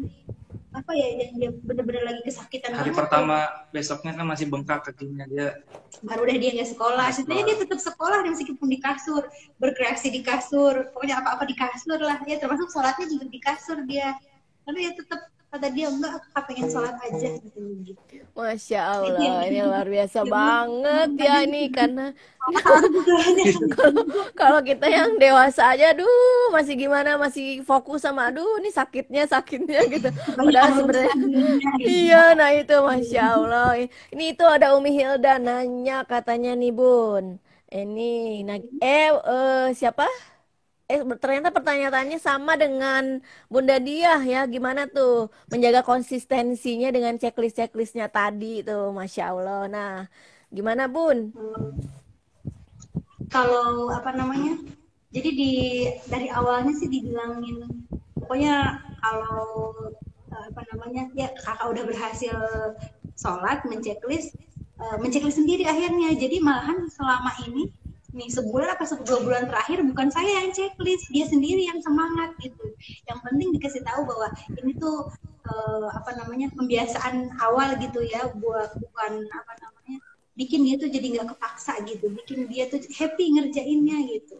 apa 0.68 0.92
ya 0.94 1.08
yang 1.24 1.32
dia 1.40 1.50
bener-bener 1.64 2.04
lagi 2.06 2.20
kesakitan 2.28 2.70
hari 2.76 2.92
banget 2.92 3.00
pertama 3.02 3.50
besoknya 3.72 4.12
kan 4.14 4.26
masih 4.28 4.46
bengkak 4.46 4.84
kakinya 4.86 5.24
dia. 5.26 5.58
Baru 6.04 6.22
deh 6.28 6.38
dia 6.38 6.54
nggak 6.54 6.70
sekolah. 6.76 7.08
Sebenarnya 7.10 7.44
dia 7.50 7.56
tetap 7.66 7.80
sekolah 7.82 8.22
dia 8.22 8.30
meskipun 8.30 8.68
di 8.68 8.78
kasur 8.78 9.22
berkreasi 9.58 10.12
di 10.12 10.20
kasur 10.22 10.92
pokoknya 10.94 11.18
apa-apa 11.24 11.48
di 11.48 11.56
kasur 11.58 11.98
lah. 11.98 12.20
Ya 12.28 12.38
termasuk 12.38 12.70
sholatnya 12.70 13.06
juga 13.10 13.26
di 13.26 13.40
kasur 13.42 13.82
dia 13.88 14.14
tapi 14.68 14.84
ya 14.84 14.92
tetap 14.92 15.20
kata 15.48 15.72
dia 15.72 15.88
enggak 15.88 16.12
aku 16.20 16.44
pengen 16.44 16.68
sholat 16.68 16.92
aja 17.00 17.40
gitu 17.40 17.60
gitu 17.80 18.20
Masya 18.36 18.80
Allah, 18.84 19.48
ini 19.48 19.64
luar 19.64 19.88
biasa 19.88 20.20
banget 20.28 21.08
ya 21.16 21.34
ini 21.48 21.72
karena 21.72 22.12
kalau 23.74 24.04
kalau 24.36 24.60
kita 24.60 24.86
yang 24.86 25.16
dewasa 25.16 25.72
aja, 25.72 25.96
aduh 25.96 26.52
masih 26.52 26.76
gimana, 26.76 27.16
masih 27.16 27.64
fokus 27.64 28.04
sama, 28.04 28.28
aduh 28.28 28.60
ini 28.60 28.70
sakitnya 28.70 29.24
sakitnya 29.26 29.88
gitu. 29.90 30.12
Padahal 30.36 30.84
sebenarnya 30.84 31.16
iya, 31.82 32.36
nah 32.38 32.52
itu 32.54 32.76
masya 32.78 33.22
Allah. 33.40 33.88
Ini 33.88 34.24
itu 34.36 34.44
ada 34.46 34.76
Umi 34.76 34.94
Hilda 34.94 35.40
nanya 35.42 36.04
katanya 36.06 36.54
nih 36.54 36.70
Bun. 36.70 37.40
Ini, 37.68 38.46
nah, 38.48 38.56
eh, 38.80 39.12
eh, 39.12 39.66
siapa? 39.76 40.08
Eh, 40.88 41.04
ternyata 41.20 41.52
pertanyaannya 41.52 42.16
sama 42.16 42.56
dengan 42.56 43.20
Bunda 43.52 43.76
Diah 43.76 44.20
ya. 44.24 44.40
Gimana 44.48 44.88
tuh 44.88 45.28
menjaga 45.52 45.80
konsistensinya 45.84 46.88
dengan 46.96 47.14
checklist-checklistnya 47.20 48.06
tadi 48.08 48.64
tuh, 48.64 48.96
Masya 48.96 49.22
Allah. 49.32 49.60
Nah, 49.68 49.92
gimana 50.56 50.88
Bun? 50.88 51.18
kalau 53.28 53.92
apa 53.92 54.10
namanya 54.16 54.56
jadi 55.12 55.30
di 55.32 55.52
dari 56.08 56.28
awalnya 56.32 56.72
sih 56.76 56.88
dibilangin 56.88 57.64
pokoknya 58.16 58.80
kalau 59.04 59.72
eh, 60.32 60.44
apa 60.52 60.62
namanya 60.74 61.08
ya 61.16 61.28
kakak 61.36 61.68
udah 61.68 61.84
berhasil 61.84 62.36
sholat 63.16 63.64
menceklis 63.68 64.32
eh, 64.80 64.96
menceklis 65.00 65.36
sendiri 65.36 65.68
akhirnya 65.68 66.16
jadi 66.16 66.40
malahan 66.40 66.88
selama 66.88 67.32
ini 67.48 67.68
nih 68.08 68.28
sebulan 68.32 68.72
apa 68.72 68.84
dua 69.04 69.20
bulan 69.20 69.44
terakhir 69.44 69.84
bukan 69.84 70.08
saya 70.08 70.40
yang 70.44 70.50
checklist 70.56 71.12
dia 71.12 71.28
sendiri 71.28 71.68
yang 71.68 71.80
semangat 71.84 72.32
gitu. 72.40 72.72
Yang 73.04 73.18
penting 73.24 73.48
dikasih 73.56 73.82
tahu 73.84 74.00
bahwa 74.08 74.28
ini 74.56 74.72
tuh 74.80 75.12
eh, 75.44 75.88
apa 75.92 76.10
namanya 76.16 76.48
pembiasaan 76.56 77.36
awal 77.40 77.76
gitu 77.80 78.00
ya 78.04 78.32
buat 78.40 78.72
bukan 78.80 79.12
apa 79.28 79.52
namanya 79.60 79.98
bikin 80.38 80.64
dia 80.64 80.76
tuh 80.80 80.88
jadi 80.88 81.06
nggak 81.18 81.28
kepaksa 81.36 81.76
gitu 81.84 82.08
bikin 82.08 82.48
dia 82.48 82.70
tuh 82.72 82.80
happy 82.96 83.24
ngerjainnya 83.36 83.98
gitu. 84.08 84.36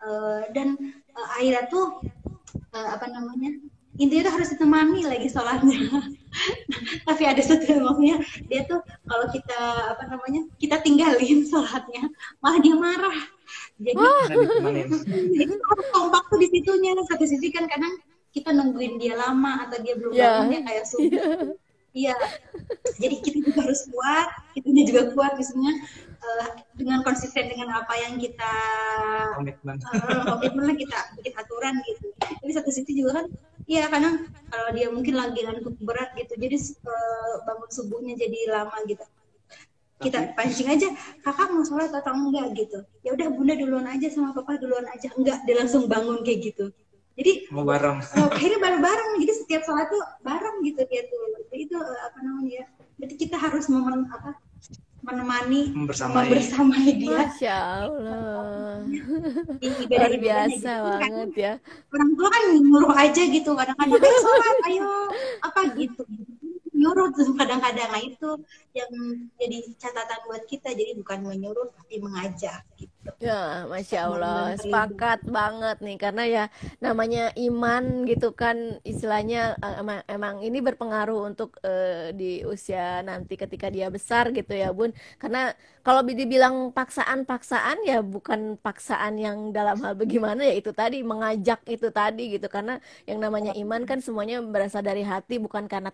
Eh, 0.00 0.42
dan 0.54 0.78
eh, 1.10 1.36
Aira 1.42 1.66
tuh 1.66 1.98
eh, 2.72 2.88
apa 2.94 3.06
namanya 3.10 3.58
intinya 3.98 4.30
tuh 4.30 4.34
harus 4.38 4.48
ditemani 4.54 5.00
lagi 5.02 5.26
sholatnya. 5.26 5.80
Tapi 7.08 7.22
ada 7.26 7.42
satu 7.42 7.66
emangnya 7.66 8.22
dia 8.46 8.62
tuh 8.64 8.78
kalau 9.04 9.26
kita 9.28 9.60
apa 9.90 10.04
namanya 10.06 10.46
kita 10.56 10.78
tinggalin 10.78 11.42
sholatnya 11.42 12.06
malah 12.38 12.60
dia 12.60 12.76
marah. 12.78 13.18
Jadi 13.80 13.98
harus 15.58 15.86
kompak 15.90 16.22
tuh 16.30 16.38
di 16.38 16.48
situnya. 16.52 16.94
Satu 17.08 17.24
sisi 17.26 17.50
kan 17.50 17.66
kadang 17.66 17.96
kita 18.30 18.54
nungguin 18.54 18.94
dia 18.96 19.18
lama 19.18 19.66
atau 19.66 19.82
dia 19.82 19.98
belum 19.98 20.12
Ya. 20.14 20.38
bangun 20.38 20.48
dia 20.54 20.60
kayak 20.62 20.84
subuh 20.86 21.56
iya. 21.90 22.14
Jadi 23.02 23.16
kita 23.18 23.38
juga 23.50 23.66
harus 23.66 23.82
kuat 23.90 24.28
kitanya 24.54 24.82
juga 24.86 25.02
kuat 25.10 25.32
misalnya 25.34 25.74
eh, 26.22 26.48
dengan 26.78 27.02
konsisten 27.02 27.50
dengan 27.50 27.74
apa 27.74 27.90
yang 27.98 28.14
kita 28.22 28.52
komitmen. 29.34 29.82
eh, 29.82 30.22
komitmen 30.30 30.62
lah 30.70 30.76
kita 30.78 30.98
bikin 31.18 31.34
aturan 31.34 31.74
gitu. 31.82 32.06
Tapi 32.22 32.52
satu 32.54 32.70
sisi 32.70 32.92
juga 32.94 33.18
kan 33.18 33.26
iya 33.70 33.86
kadang 33.86 34.26
kalau 34.50 34.68
dia 34.74 34.90
mungkin 34.90 35.14
lagi 35.14 35.46
ngantuk 35.46 35.78
berat 35.78 36.10
gitu. 36.18 36.34
Jadi 36.34 36.56
eh, 36.58 37.34
bangun 37.46 37.70
subuhnya 37.70 38.18
jadi 38.18 38.50
lama 38.50 38.74
gitu. 38.90 39.06
Kita 40.00 40.32
pancing 40.34 40.66
aja 40.66 40.88
kakak 41.22 41.52
mau 41.52 41.62
sholat 41.62 41.92
atau 41.94 42.10
enggak? 42.16 42.56
gitu. 42.58 42.82
Ya 43.06 43.14
udah 43.14 43.26
bunda 43.30 43.54
duluan 43.54 43.86
aja 43.86 44.10
sama 44.10 44.34
papa 44.34 44.58
duluan 44.58 44.90
aja. 44.90 45.14
Enggak 45.14 45.46
dia 45.46 45.54
langsung 45.54 45.86
bangun 45.86 46.26
kayak 46.26 46.50
gitu. 46.50 46.74
Jadi 47.14 47.52
mau 47.54 47.62
bareng. 47.62 48.00
oh, 48.00 48.28
akhirnya 48.32 48.58
bareng-bareng. 48.58 49.10
Jadi 49.22 49.32
setiap 49.38 49.62
sholat 49.62 49.86
tuh 49.86 50.02
bareng 50.26 50.56
gitu 50.66 50.82
dia 50.90 51.06
tuh. 51.06 51.46
Jadi 51.54 51.62
itu 51.70 51.76
eh, 51.78 52.00
apa 52.02 52.18
namanya 52.26 52.50
ya 52.50 52.66
berarti 53.00 53.16
kita 53.16 53.36
harus 53.40 53.64
memen, 53.72 54.04
apa 54.12 54.36
menemani 55.00 55.72
Membersamai. 55.72 56.28
membersamai 56.28 56.86
dia 57.00 57.18
Masya 57.24 57.56
Allah. 57.88 58.84
di 59.60 59.68
Luar 59.88 60.12
biasa 60.20 60.72
gitu. 60.72 60.90
Kan 60.92 61.00
banget 61.00 61.32
ya. 61.36 61.52
orang 61.92 62.10
tua 62.16 62.28
kan 62.28 62.44
nyuruh 62.60 62.92
aja 62.94 63.22
gitu 63.24 63.50
kadang-kadang 63.56 64.00
ayo 64.04 64.18
sholat 64.20 64.56
ayo 64.68 64.90
apa 65.40 65.60
gitu 65.76 66.02
nyuruh 66.70 67.08
tuh 67.12 67.36
kadang-kadang 67.36 67.88
nah 67.92 68.00
itu 68.00 68.30
yang 68.72 68.90
jadi 69.36 69.58
catatan 69.76 70.20
buat 70.24 70.42
kita 70.48 70.72
jadi 70.72 70.96
bukan 70.96 71.28
menyuruh 71.28 71.68
tapi 71.76 72.00
mengajak 72.00 72.64
Ya, 73.20 73.68
Masya 73.68 73.98
Allah, 74.08 74.56
sepakat 74.56 75.18
banget 75.36 75.76
nih 75.84 75.96
karena 76.00 76.22
ya 76.24 76.42
namanya 76.84 77.32
iman 77.36 77.84
gitu 78.08 78.32
kan 78.32 78.56
istilahnya 78.80 79.60
eh, 79.64 79.74
emang, 79.80 80.00
emang 80.08 80.34
ini 80.40 80.58
berpengaruh 80.64 81.28
untuk 81.28 81.60
eh, 81.64 82.16
di 82.16 82.40
usia 82.48 83.04
nanti 83.04 83.36
ketika 83.36 83.68
dia 83.68 83.92
besar 83.92 84.24
gitu 84.36 84.52
ya 84.56 84.72
Bun. 84.76 84.92
Karena 85.20 85.52
kalau 85.84 86.00
dibilang 86.04 86.72
paksaan-paksaan 86.76 87.84
ya 87.88 88.00
bukan 88.04 88.40
paksaan 88.64 89.20
yang 89.20 89.38
dalam 89.52 89.76
hal 89.84 89.92
bagaimana 90.00 90.40
ya 90.48 90.54
itu 90.60 90.72
tadi 90.72 91.04
mengajak 91.04 91.60
itu 91.68 91.88
tadi 91.92 92.22
gitu. 92.40 92.48
Karena 92.48 92.80
yang 93.08 93.20
namanya 93.20 93.52
iman 93.52 93.84
kan 93.84 94.00
semuanya 94.00 94.40
berasal 94.44 94.80
dari 94.80 95.04
hati 95.04 95.36
bukan 95.36 95.68
karena 95.72 95.92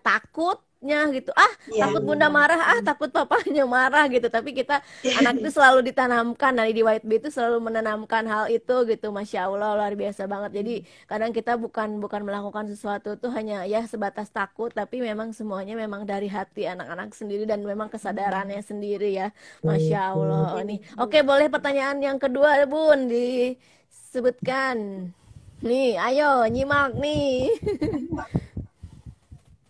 takutnya 0.77 1.09
gitu. 1.09 1.31
Ah, 1.33 1.51
Iya. 1.73 1.89
takut 1.89 2.01
bunda 2.05 2.29
marah, 2.29 2.61
ah 2.61 2.79
takut 2.85 3.09
papanya 3.09 3.65
marah 3.65 4.05
gitu. 4.07 4.29
Tapi 4.29 4.53
kita 4.53 4.81
anak 5.17 5.41
itu 5.41 5.49
selalu 5.49 5.89
ditanamkan. 5.89 6.53
Dari 6.53 6.71
di 6.73 6.85
White 6.85 7.05
Bee 7.05 7.17
itu 7.17 7.33
selalu 7.33 7.65
menanamkan 7.65 8.29
hal 8.29 8.45
itu 8.53 8.85
gitu. 8.85 9.09
Masya 9.09 9.49
Allah 9.49 9.73
luar 9.73 9.93
biasa 9.97 10.29
banget. 10.29 10.61
Jadi 10.61 10.75
kadang 11.09 11.33
kita 11.33 11.57
bukan 11.57 11.97
bukan 11.97 12.21
melakukan 12.21 12.69
sesuatu 12.69 13.17
tuh 13.17 13.33
hanya 13.33 13.65
ya 13.65 13.81
sebatas 13.89 14.29
takut. 14.29 14.69
Tapi 14.69 15.01
memang 15.01 15.33
semuanya 15.33 15.73
memang 15.73 16.05
dari 16.05 16.29
hati 16.29 16.69
anak-anak 16.69 17.13
sendiri 17.17 17.49
dan 17.49 17.65
memang 17.65 17.89
kesadarannya 17.89 18.61
sendiri 18.61 19.17
ya. 19.17 19.33
Masya 19.65 20.13
Allah. 20.13 20.61
Nih. 20.61 20.79
Oke 21.01 21.25
boleh 21.25 21.49
pertanyaan 21.49 21.97
yang 22.01 22.17
kedua 22.21 22.61
bun 22.69 23.09
disebutkan. 23.09 25.09
Nih 25.57 25.97
ayo 25.97 26.45
nyimak 26.45 26.93
nih 27.01 27.49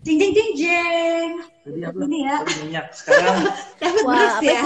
jeng 0.07 0.17
jeng 0.23 0.31
jeng 0.31 0.51
jeng 0.55 1.31
jadi 1.67 1.91
apa? 1.91 1.99
Ini 2.07 2.19
ya. 2.23 2.37
Minyak 2.63 2.87
sekarang. 2.95 3.43
Dapat 3.83 4.03
Wah, 4.07 4.15
beras 4.15 4.39
apa 4.39 4.47
ya. 4.47 4.61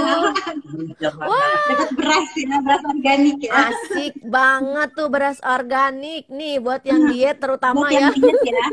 berminyak 0.62 0.98
dapat 1.02 1.90
beras 1.98 2.30
ya 2.38 2.58
beras 2.62 2.84
organik 2.86 3.38
ya. 3.42 3.52
Asik 3.74 4.14
banget 4.22 4.90
tuh 4.94 5.08
beras 5.10 5.42
organik 5.42 6.30
nih 6.30 6.62
buat 6.62 6.86
yang 6.86 7.10
diet 7.10 7.42
terutama 7.42 7.90
buat 7.90 7.90
ya. 7.90 8.00
yang 8.06 8.14
diet 8.14 8.38
ya. 8.46 8.68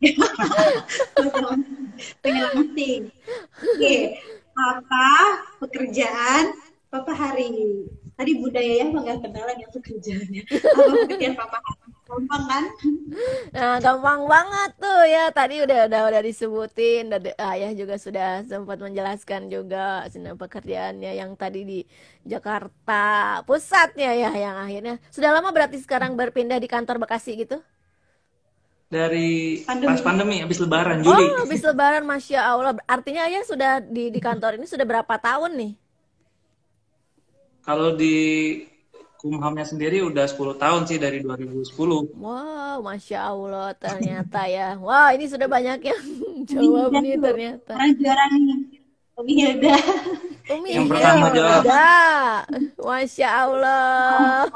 Pengen 2.24 2.46
penting 2.56 3.00
oke 3.60 3.96
apa 4.56 5.08
pekerjaan 5.62 6.56
papa 6.90 7.12
hari? 7.14 7.52
ini 7.54 7.86
tadi 8.20 8.32
budaya 8.36 8.72
ya 8.80 8.84
nggak 8.92 9.16
kenalan 9.24 9.56
yang 9.56 9.70
pekerjaannya 9.72 10.42
apa 10.44 10.92
pekerjaan 11.08 11.34
papa 11.40 11.58
gampang 12.10 12.44
kan 12.52 12.64
Nah, 13.50 13.82
gampang 13.82 14.22
banget 14.30 14.70
tuh 14.78 15.02
ya. 15.06 15.24
Tadi 15.34 15.54
udah 15.66 15.78
udah 15.90 16.00
udah 16.10 16.22
disebutin, 16.22 17.10
dan 17.10 17.22
ayah 17.50 17.70
juga 17.74 17.98
sudah 17.98 18.46
sempat 18.46 18.78
menjelaskan 18.78 19.50
juga 19.50 20.06
tentang 20.06 20.38
pekerjaannya 20.38 21.10
yang 21.18 21.34
tadi 21.34 21.60
di 21.66 21.78
Jakarta 22.22 23.02
pusatnya 23.46 24.10
ya, 24.14 24.30
yang 24.34 24.56
akhirnya 24.58 24.94
sudah 25.10 25.30
lama 25.34 25.50
berarti 25.50 25.82
sekarang 25.82 26.14
berpindah 26.14 26.58
di 26.62 26.68
kantor 26.70 27.02
Bekasi 27.02 27.34
gitu? 27.42 27.58
dari 28.90 29.62
Pandemi. 29.62 29.86
pas 29.86 30.00
pandemi 30.02 30.36
habis 30.42 30.58
lebaran 30.58 30.98
Juli 31.06 31.26
Oh, 31.30 31.46
habis 31.46 31.62
Lebaran, 31.62 32.02
masya 32.02 32.42
Allah. 32.42 32.74
Artinya 32.90 33.22
ayah 33.30 33.42
sudah 33.46 33.78
di 33.78 34.10
di 34.10 34.18
kantor 34.18 34.58
ini 34.58 34.66
sudah 34.66 34.82
berapa 34.82 35.14
tahun 35.14 35.52
nih? 35.54 35.72
Kalau 37.70 37.94
di 37.94 38.16
Kumhamnya 39.20 39.62
sendiri 39.62 40.02
udah 40.02 40.26
10 40.26 40.58
tahun 40.58 40.82
sih 40.90 40.98
dari 40.98 41.22
2010 41.22 41.70
Wow, 42.18 42.82
masya 42.82 43.30
Allah 43.30 43.76
ternyata 43.78 44.48
ya. 44.48 44.74
Wah, 44.80 45.12
ini 45.14 45.28
sudah 45.30 45.44
banyak 45.44 45.78
yang 45.86 46.02
jawab 46.50 46.98
nih 46.98 47.20
ternyata. 47.20 47.78
Sekarang 47.78 47.94
juara 48.00 48.24
nih. 48.32 48.80
Umi 49.20 49.32
Hilda. 49.36 49.76
Umi 50.50 50.68
Yang 50.72 50.86
pertama 50.88 51.26
jawab. 51.36 51.62
Hilda. 51.62 51.92
Masya 52.80 53.28
Allah. 53.28 54.48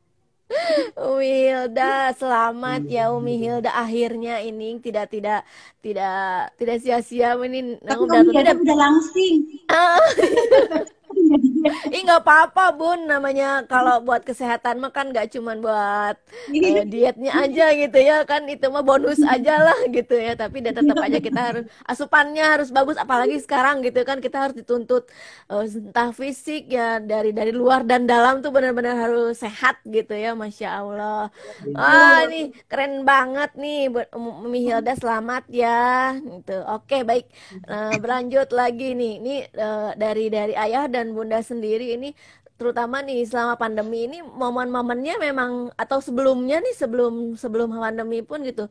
Umi 1.10 1.30
Hilda, 1.50 2.14
selamat 2.14 2.86
ya 2.86 3.10
Umi 3.10 3.42
Hilda. 3.42 3.74
Akhirnya 3.74 4.38
ini 4.38 4.78
tidak 4.78 5.10
tidak 5.10 5.42
tidak 5.82 6.54
tidak 6.56 6.76
sia-sia 6.78 7.34
ini. 7.42 7.74
Tapi 7.82 8.00
udah 8.06 8.18
Umi 8.22 8.32
Hilda 8.38 8.54
udah 8.54 8.76
langsing. 8.78 9.34
Ih 11.94 12.00
nggak 12.06 12.22
apa-apa 12.24 12.64
bun. 12.74 12.98
Namanya 13.06 13.64
kalau 13.70 14.02
buat 14.02 14.22
kesehatan 14.26 14.82
mah 14.82 14.92
kan 14.92 15.10
nggak 15.12 15.30
cuman 15.34 15.62
buat 15.62 16.16
eh, 16.52 16.84
dietnya 16.92 17.32
aja 17.34 17.72
gitu 17.74 17.98
ya. 18.00 18.22
Kan 18.26 18.46
itu 18.50 18.66
mah 18.72 18.82
bonus 18.84 19.20
aja 19.22 19.60
lah 19.62 19.78
gitu 19.90 20.14
ya. 20.16 20.34
Tapi 20.34 20.64
dia 20.64 20.72
tetap 20.74 20.98
aja 20.98 21.18
kita 21.22 21.40
harus 21.40 21.64
asupannya 21.86 22.44
harus 22.44 22.68
bagus. 22.74 22.96
Apalagi 22.98 23.38
sekarang 23.42 23.82
gitu 23.86 24.02
kan 24.02 24.18
kita 24.18 24.50
harus 24.50 24.56
dituntut 24.58 25.08
eh, 25.50 25.64
entah 25.66 26.10
fisik 26.14 26.66
ya 26.70 26.98
dari 26.98 27.30
dari 27.34 27.52
luar 27.54 27.86
dan 27.86 28.04
dalam 28.08 28.42
tuh 28.44 28.50
benar-benar 28.54 28.96
harus 28.98 29.38
sehat 29.40 29.80
gitu 29.86 30.12
ya 30.16 30.34
masya 30.34 30.82
Allah. 30.82 31.30
Ah 31.76 32.26
ini 32.26 32.50
keren 32.70 33.04
banget 33.06 33.54
nih. 33.58 33.90
Buat 33.92 34.08
Umi 34.16 34.60
Hilda 34.66 34.94
selamat 34.98 35.46
ya. 35.52 36.14
Gitu. 36.18 36.56
Oke 36.66 37.02
baik. 37.06 37.26
Eh, 37.68 37.94
berlanjut 38.02 38.48
lagi 38.54 38.92
nih. 38.96 39.12
Ini 39.22 39.34
eh, 39.54 39.90
dari 39.98 40.26
dari 40.32 40.54
ayah 40.56 40.86
dan 40.90 41.12
bunda 41.20 41.44
sendiri 41.44 42.00
ini 42.00 42.16
terutama 42.56 43.00
nih 43.04 43.24
selama 43.24 43.56
pandemi 43.56 44.08
ini 44.08 44.20
momen-momennya 44.20 45.16
memang 45.20 45.72
atau 45.76 46.00
sebelumnya 46.00 46.60
nih 46.60 46.74
sebelum 46.76 47.36
sebelum 47.36 47.72
pandemi 47.76 48.20
pun 48.24 48.44
gitu 48.44 48.68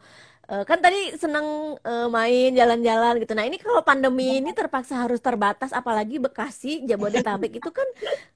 Eh, 0.50 0.66
kan 0.66 0.82
tadi 0.82 1.14
seneng 1.14 1.78
eh, 1.86 2.08
main 2.10 2.50
jalan-jalan 2.58 3.22
gitu. 3.22 3.38
Nah 3.38 3.46
ini 3.46 3.62
kalau 3.62 3.86
pandemi 3.86 4.42
ini 4.42 4.50
terpaksa 4.50 4.98
harus 5.06 5.22
terbatas 5.22 5.70
apalagi 5.70 6.18
Bekasi 6.18 6.90
Jabodetabek 6.90 7.62
itu 7.62 7.70
kan 7.70 7.86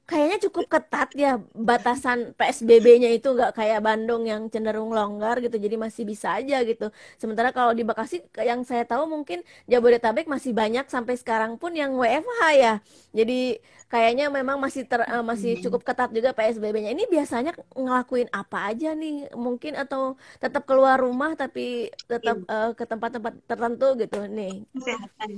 kayaknya 0.05 0.37
cukup 0.45 0.77
ketat 0.77 1.09
ya 1.17 1.41
batasan 1.57 2.37
PSBB-nya 2.37 3.09
itu 3.17 3.33
nggak 3.33 3.57
kayak 3.57 3.81
Bandung 3.81 4.29
yang 4.29 4.45
cenderung 4.53 4.93
longgar 4.93 5.41
gitu 5.41 5.57
jadi 5.57 5.73
masih 5.73 6.05
bisa 6.05 6.37
aja 6.37 6.61
gitu. 6.61 6.93
Sementara 7.17 7.49
kalau 7.49 7.73
di 7.73 7.81
Bekasi 7.81 8.21
yang 8.45 8.61
saya 8.61 8.85
tahu 8.85 9.09
mungkin 9.09 9.41
Jabodetabek 9.65 10.29
masih 10.29 10.53
banyak 10.53 10.85
sampai 10.93 11.17
sekarang 11.17 11.57
pun 11.57 11.73
yang 11.73 11.97
WFH 11.97 12.41
ya. 12.53 12.73
Jadi 13.09 13.57
kayaknya 13.93 14.25
memang 14.33 14.57
masih 14.57 14.89
ter, 14.89 15.05
eh, 15.05 15.21
masih 15.21 15.61
cukup 15.61 15.85
ketat 15.85 16.09
juga 16.09 16.33
PSBB-nya 16.33 16.97
ini 16.97 17.05
biasanya 17.05 17.53
ngelakuin 17.77 18.25
apa 18.33 18.73
aja 18.73 18.97
nih 18.97 19.29
mungkin 19.37 19.77
atau 19.77 20.17
tetap 20.41 20.65
keluar 20.65 20.97
rumah 20.97 21.37
tapi 21.37 21.93
tetap 22.09 22.41
eh, 22.41 22.71
ke 22.73 22.83
tempat-tempat 22.89 23.33
tertentu 23.45 23.87
gitu 24.01 24.25
nih 24.25 24.65
Kesehatan. 24.73 25.29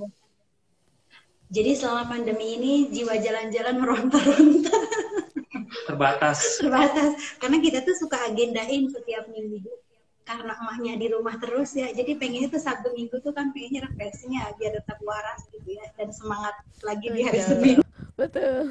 Jadi 1.51 1.71
selama 1.77 2.09
pandemi 2.09 2.57
ini 2.57 2.73
jiwa 2.89 3.19
jalan-jalan 3.19 3.75
meronta-ronta 3.77 4.73
Terbatas. 5.85 6.57
terbatas. 6.57 7.37
Karena 7.37 7.57
kita 7.61 7.85
tuh 7.85 7.95
suka 7.99 8.17
agendain 8.25 8.89
setiap 8.89 9.29
minggu. 9.29 9.61
Karena 10.25 10.57
emaknya 10.57 10.97
di 10.97 11.07
rumah 11.13 11.37
terus 11.37 11.77
ya, 11.77 11.93
jadi 11.93 12.17
pengennya 12.17 12.49
tuh 12.49 12.57
Sabtu 12.57 12.89
Minggu 12.97 13.21
tuh 13.21 13.29
kan 13.29 13.53
pengennya 13.53 13.85
refreshing 13.85 14.33
ya, 14.33 14.49
biar 14.57 14.73
tetap 14.81 14.97
waras 15.05 15.45
gitu 15.53 15.77
ya, 15.77 15.85
dan 15.93 16.09
semangat 16.09 16.57
lagi 16.81 17.07
di 17.13 17.21
hari. 17.21 17.39
Senin. 17.45 17.77
betul 18.15 18.65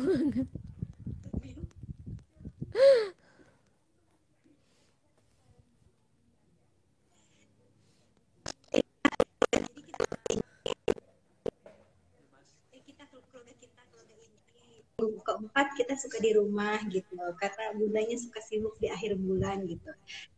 kita 12.85 13.05
keluarga 13.11 13.53
kita 13.61 13.83
keluarga 13.93 14.15
ini 14.17 14.83
keempat 14.97 15.67
kita 15.77 15.95
suka 15.99 16.19
di 16.19 16.31
rumah 16.35 16.79
gitu 16.89 17.15
karena 17.37 17.75
bundanya 17.77 18.17
suka 18.17 18.41
sibuk 18.41 18.75
di 18.81 18.89
akhir 18.89 19.19
bulan 19.21 19.67
gitu 19.69 19.91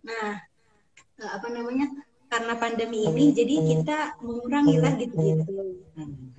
nah 0.02 0.42
apa 1.24 1.48
namanya 1.48 1.86
karena 2.26 2.54
pandemi 2.58 3.06
ini 3.06 3.32
jadi 3.32 3.54
kita 3.64 3.98
mengurangi 4.20 4.76
lah 4.82 4.92
gitu 5.00 5.16
gitu 5.16 5.52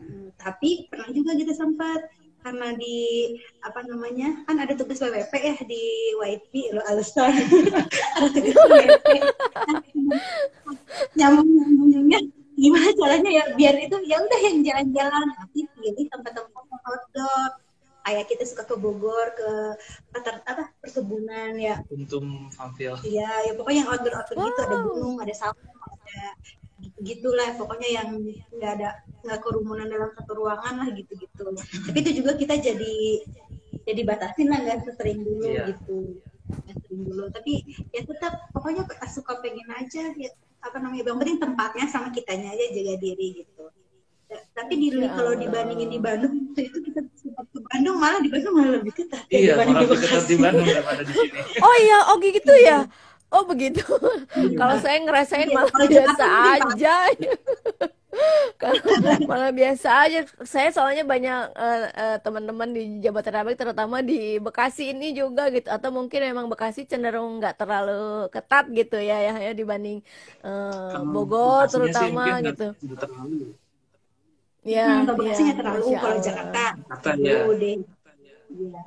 Hmm. 0.07 0.31
tapi 0.39 0.87
pernah 0.87 1.11
juga 1.11 1.35
kita 1.35 1.51
sempat 1.51 1.99
karena 2.39 2.71
di 2.79 3.35
apa 3.59 3.83
namanya 3.83 4.39
kan 4.47 4.55
ada 4.55 4.71
tugas 4.71 5.03
WWP 5.03 5.33
ya 5.35 5.57
di 5.67 5.83
YP 6.15 6.53
lo 6.71 6.79
ada 6.87 7.03
tugas 8.31 8.55
WWP 8.55 9.07
nyambung 11.19 11.49
nyambungnya 11.49 12.19
gimana 12.55 12.87
caranya 12.95 13.29
ya 13.29 13.43
biar 13.57 13.75
itu 13.83 13.97
ya 14.07 14.17
udah 14.23 14.39
yang 14.47 14.57
jalan-jalan 14.63 15.27
tapi 15.35 15.59
pilih 15.75 16.07
tempat-tempat 16.07 16.63
outdoor 16.87 17.49
kayak 18.07 18.25
kita 18.31 18.43
suka 18.47 18.63
ke 18.63 18.75
Bogor 18.79 19.35
ke 19.35 19.49
peter- 20.15 20.39
apa 20.47 20.71
perkebunan 20.79 21.51
ya 21.59 21.75
Untung 21.91 22.47
Famfil. 22.55 22.95
Iya, 23.03 23.51
ya 23.51 23.53
pokoknya 23.59 23.83
yang 23.83 23.89
outdoor 23.91 24.15
outdoor 24.15 24.47
gitu 24.47 24.59
ada 24.63 24.77
gunung, 24.79 25.15
ada 25.19 25.33
sawah, 25.35 25.59
ada 25.59 26.31
gitu 26.79 26.97
gitulah 27.03 27.51
pokoknya 27.59 27.89
yang 27.99 28.09
nggak 28.55 28.71
ada 28.79 28.89
nggak 29.27 29.39
kerumunan 29.43 29.91
dalam 29.91 30.07
satu 30.15 30.39
ruangan 30.39 30.79
lah 30.79 30.87
gitu 30.95 31.19
gitu. 31.19 31.51
Tapi 31.59 31.97
itu 31.99 32.23
juga 32.23 32.39
kita 32.39 32.55
jadi 32.55 32.95
jadi 33.83 34.01
batasin 34.07 34.47
lah 34.47 34.59
nggak 34.63 34.87
sesering 34.87 35.19
dulu 35.27 35.43
Iya. 35.43 35.67
gitu, 35.75 35.99
nggak 36.63 36.75
sering 36.87 37.01
dulu. 37.11 37.23
Tapi 37.27 37.53
ya 37.91 38.01
tetap 38.07 38.33
pokoknya 38.55 38.87
suka 39.11 39.43
pengen 39.43 39.67
aja 39.67 40.15
ya 40.15 40.31
apa 40.63 40.79
namanya, 40.79 41.11
yang 41.11 41.19
penting 41.19 41.39
tempatnya 41.43 41.85
sama 41.91 42.07
kitanya 42.15 42.55
aja 42.55 42.71
jaga 42.71 42.95
diri 43.03 43.43
gitu. 43.43 43.67
Ya, 44.27 44.39
Tapi 44.59 44.73
di 44.75 44.87
Ya 44.91 45.07
kalau 45.15 45.33
dibandingin 45.39 45.87
di 45.87 45.99
Bandung 46.03 46.51
itu 46.59 46.79
kita 46.83 46.99
sempat 47.15 47.45
ke 47.47 47.59
Bandung 47.63 47.95
malah 47.95 48.19
di 48.19 48.27
Bandung 48.27 48.53
malah 48.59 48.71
lebih 48.83 48.93
ketat. 48.95 49.23
Ya 49.31 49.39
Iya, 49.39 49.53
dibanding 49.55 49.75
malah 49.75 49.79
di 49.79 49.87
lebih 49.87 49.99
ketat 50.03 50.23
Bekasi. 50.23 50.27
di 50.27 50.35
Bandung 50.35 50.67
daripada 50.67 51.01
di 51.07 51.13
sini. 51.15 51.39
oh 51.65 51.75
iya 51.79 51.97
oh 52.11 52.15
gitu 52.19 52.53
ya? 52.59 52.79
Oh 53.31 53.43
begitu. 53.47 53.83
Kalau 54.59 54.75
saya 54.79 54.97
ngerasain 55.03 55.47
Iya, 55.47 55.55
malah 55.55 55.83
biasa 55.87 56.25
aja. 56.59 56.95
Kalau 58.61 58.81
malah 59.29 59.51
biasa 59.53 59.89
aja. 60.07 60.19
Saya 60.47 60.69
soalnya 60.73 61.03
banyak 61.05 61.39
eh, 61.53 61.81
eh, 61.93 62.17
teman-teman 62.23 62.69
di 62.73 62.81
Jabodetabek 63.03 63.55
terutama 63.59 63.99
di 64.01 64.39
Bekasi 64.39 64.95
ini 64.95 65.11
juga 65.13 65.51
gitu. 65.53 65.67
Atau 65.69 65.91
mungkin 65.93 66.19
memang 66.23 66.47
Bekasi 66.51 66.87
cenderung 66.87 67.37
nggak 67.43 67.55
terlalu 67.61 68.31
ketat 68.33 68.65
gitu 68.73 68.97
ya 68.97 69.17
ya, 69.27 69.33
ya 69.37 69.51
dibanding 69.53 70.01
Kalau 70.41 71.05
Bogor 71.13 71.67
sih 71.67 71.77
terutama 71.77 72.41
gitu. 72.41 72.73
terlalu. 72.95 73.53
Ya 74.67 74.85
Hmm, 74.85 75.03
kalau 75.07 75.17
Bekasi 75.23 75.43
ya, 75.47 75.53
terlalu, 75.55 75.79
Masya 75.87 75.97
kalau 75.97 76.11
Allah. 76.11 76.25
Jakarta 76.27 76.63
Jakarta 76.75 77.09
ya. 77.15 77.37
deh. 77.55 77.75
Iya. 78.47 78.81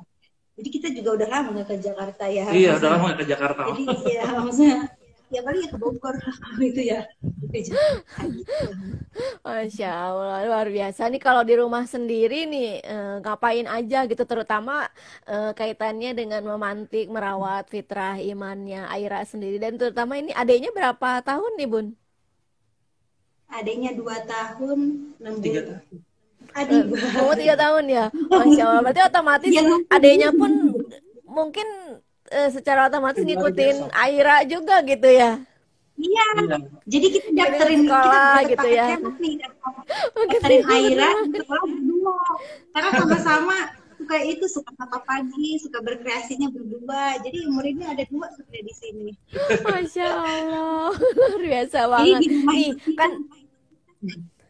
Jadi 0.61 0.69
kita 0.69 0.87
juga 0.93 1.09
udah 1.17 1.27
lama 1.33 1.47
nggak 1.57 1.67
ke 1.73 1.75
Jakarta 1.81 2.23
ya. 2.29 2.45
Iya, 2.53 2.69
udah 2.77 2.89
lama 2.93 3.03
nggak 3.09 3.19
ke 3.19 3.27
Jakarta. 3.33 3.61
Jadi 3.73 3.83
ya 4.13 4.23
maksudnya 4.37 4.77
ya 5.31 5.39
paling 5.47 5.61
ya 5.65 5.69
ke 5.73 5.77
Bogor 5.79 6.15
kalau 6.21 6.59
itu 6.61 6.81
ya 6.91 6.99
gitu. 7.51 7.71
Masya 9.41 9.89
Allah, 9.89 10.37
luar 10.47 10.67
biasa 10.69 11.01
nih 11.11 11.21
kalau 11.21 11.41
di 11.47 11.53
rumah 11.57 11.83
sendiri 11.87 12.45
nih 12.47 12.67
eh, 12.83 13.15
ngapain 13.23 13.67
aja 13.67 13.97
gitu 14.09 14.23
terutama 14.27 14.85
eh, 15.27 15.51
kaitannya 15.57 16.11
dengan 16.19 16.41
memantik, 16.45 17.07
merawat 17.09 17.67
fitrah 17.71 18.15
imannya 18.21 18.85
Aira 18.91 19.23
sendiri 19.25 19.57
dan 19.57 19.75
terutama 19.79 20.19
ini 20.19 20.31
adiknya 20.35 20.71
berapa 20.75 21.23
tahun 21.25 21.51
nih 21.59 21.67
Bun? 21.71 21.87
Adanya 23.51 23.91
dua 23.91 24.15
tahun 24.23 24.79
enam 25.19 25.35
Tiga 25.37 25.59
bulan. 25.61 25.67
tahun. 25.67 25.97
Adik 26.51 26.83
Umur 27.15 27.35
tiga 27.35 27.55
tahun 27.55 27.83
ya, 27.87 28.05
Masya 28.31 28.63
Allah. 28.65 28.81
Berarti 28.81 29.01
otomatis 29.05 29.49
Iya. 29.49 29.63
adiknya 29.87 30.29
pun 30.31 30.51
mungkin 31.23 31.67
eh, 32.27 32.49
secara 32.49 32.87
otomatis 32.87 33.19
Luar 33.19 33.29
ngikutin 33.29 33.75
biasa. 33.77 33.95
Aira 33.97 34.35
juga 34.43 34.75
gitu 34.83 35.07
ya. 35.07 35.31
Iya. 35.95 36.25
Iya. 36.33 36.57
Jadi 36.83 37.07
kita 37.09 37.27
daftarin 37.31 37.81
sekolah 37.85 38.35
kita 38.35 38.49
gitu 38.51 38.67
ya. 38.67 38.85
nih 39.19 39.33
Gitu 40.27 40.27
daftarin 40.27 40.59
ya, 40.59 40.71
Aira 40.73 41.09
sekolah 41.29 41.63
berdua. 41.65 42.19
Karena 42.71 42.89
sama-sama 42.95 43.57
suka 43.95 44.17
itu 44.17 44.45
suka 44.49 44.71
apa 44.75 44.97
pagi, 45.05 45.49
suka 45.55 45.77
berkreasinya 45.79 46.49
berdua. 46.49 47.15
Jadi 47.21 47.47
muridnya 47.47 47.93
ada 47.93 48.03
dua 48.07 48.27
sebenarnya 48.33 48.63
di 48.65 48.75
sini. 48.75 49.07
Masya 49.61 50.07
Allah, 50.09 50.91
luar 50.91 51.39
biasa 51.39 51.79
Jadi 51.79 51.87
banget. 51.87 52.19
di 52.19 52.27
rumah 52.27 52.53
Nih 52.53 52.69
kan 52.93 53.11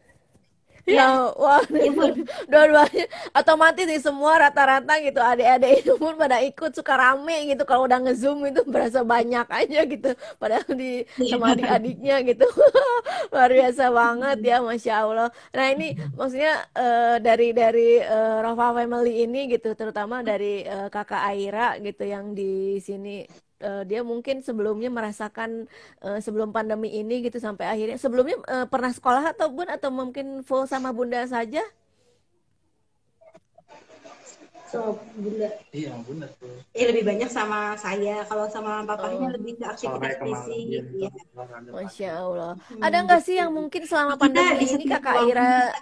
Ya, 0.82 1.30
wah, 1.38 1.62
dua-duanya 2.50 3.06
otomatis 3.38 3.86
sih 3.86 4.02
semua 4.02 4.34
rata-rata 4.42 4.98
gitu 4.98 5.22
adik-adik 5.22 5.86
itu 5.86 5.94
pun 5.94 6.18
pada 6.18 6.42
ikut 6.42 6.74
suka 6.74 6.98
rame 6.98 7.54
gitu 7.54 7.62
kalau 7.62 7.86
udah 7.86 8.02
ngezoom 8.02 8.50
itu 8.50 8.66
berasa 8.66 9.06
banyak 9.06 9.46
aja 9.46 9.78
gitu 9.86 10.10
padahal 10.42 10.66
di 10.74 11.06
sama 11.30 11.54
adik-adiknya 11.54 12.26
gitu. 12.26 12.42
Luar 13.32 13.50
biasa 13.54 13.84
banget 13.94 14.36
ya 14.42 14.56
masya 14.58 14.92
Allah. 15.06 15.28
Nah 15.54 15.66
ini 15.70 15.94
maksudnya 16.18 16.66
eh, 16.74 17.16
dari 17.22 17.54
dari 17.54 18.02
eh, 18.02 18.36
Rafa 18.42 18.66
Family 18.82 19.22
ini 19.22 19.38
gitu 19.54 19.78
terutama 19.78 20.26
dari 20.26 20.66
eh, 20.66 20.90
kakak 20.90 21.22
Aira 21.30 21.78
gitu 21.78 22.02
yang 22.02 22.34
di 22.34 22.82
sini 22.82 23.22
uh, 23.62 23.82
dia 23.86 24.02
mungkin 24.02 24.42
sebelumnya 24.42 24.90
merasakan 24.90 25.70
uh, 26.02 26.18
sebelum 26.18 26.50
pandemi 26.50 26.90
ini 26.98 27.22
gitu 27.22 27.38
sampai 27.38 27.70
akhirnya 27.70 27.96
sebelumnya 27.96 28.36
uh, 28.50 28.66
pernah 28.66 28.90
sekolah 28.90 29.32
atau 29.32 29.48
bun 29.48 29.70
atau 29.70 29.94
mungkin 29.94 30.42
full 30.42 30.66
sama 30.66 30.90
bunda 30.90 31.22
saja? 31.30 31.62
So 34.72 34.96
bunda. 35.20 35.52
Iya 35.68 35.92
bunda 36.00 36.26
tuh. 36.40 36.48
Eh 36.72 36.88
lebih 36.88 37.04
banyak 37.04 37.28
sama 37.28 37.76
saya. 37.76 38.24
Kalau 38.24 38.48
sama 38.48 38.80
papahnya 38.88 39.28
oh. 39.28 39.32
lebih 39.36 39.60
ke 39.60 39.68
aktivitas 39.68 40.16
fisik. 40.16 40.64
Ya. 40.96 41.10
Masya 41.68 42.10
Allah. 42.16 42.52
Hmm. 42.56 42.80
Ada 42.80 42.96
nggak 43.04 43.20
sih 43.20 43.36
yang 43.36 43.52
mungkin 43.52 43.84
selama 43.84 44.16
pandemi 44.16 44.64
ini 44.64 44.84
kakak 44.88 45.28
Ira? 45.28 45.76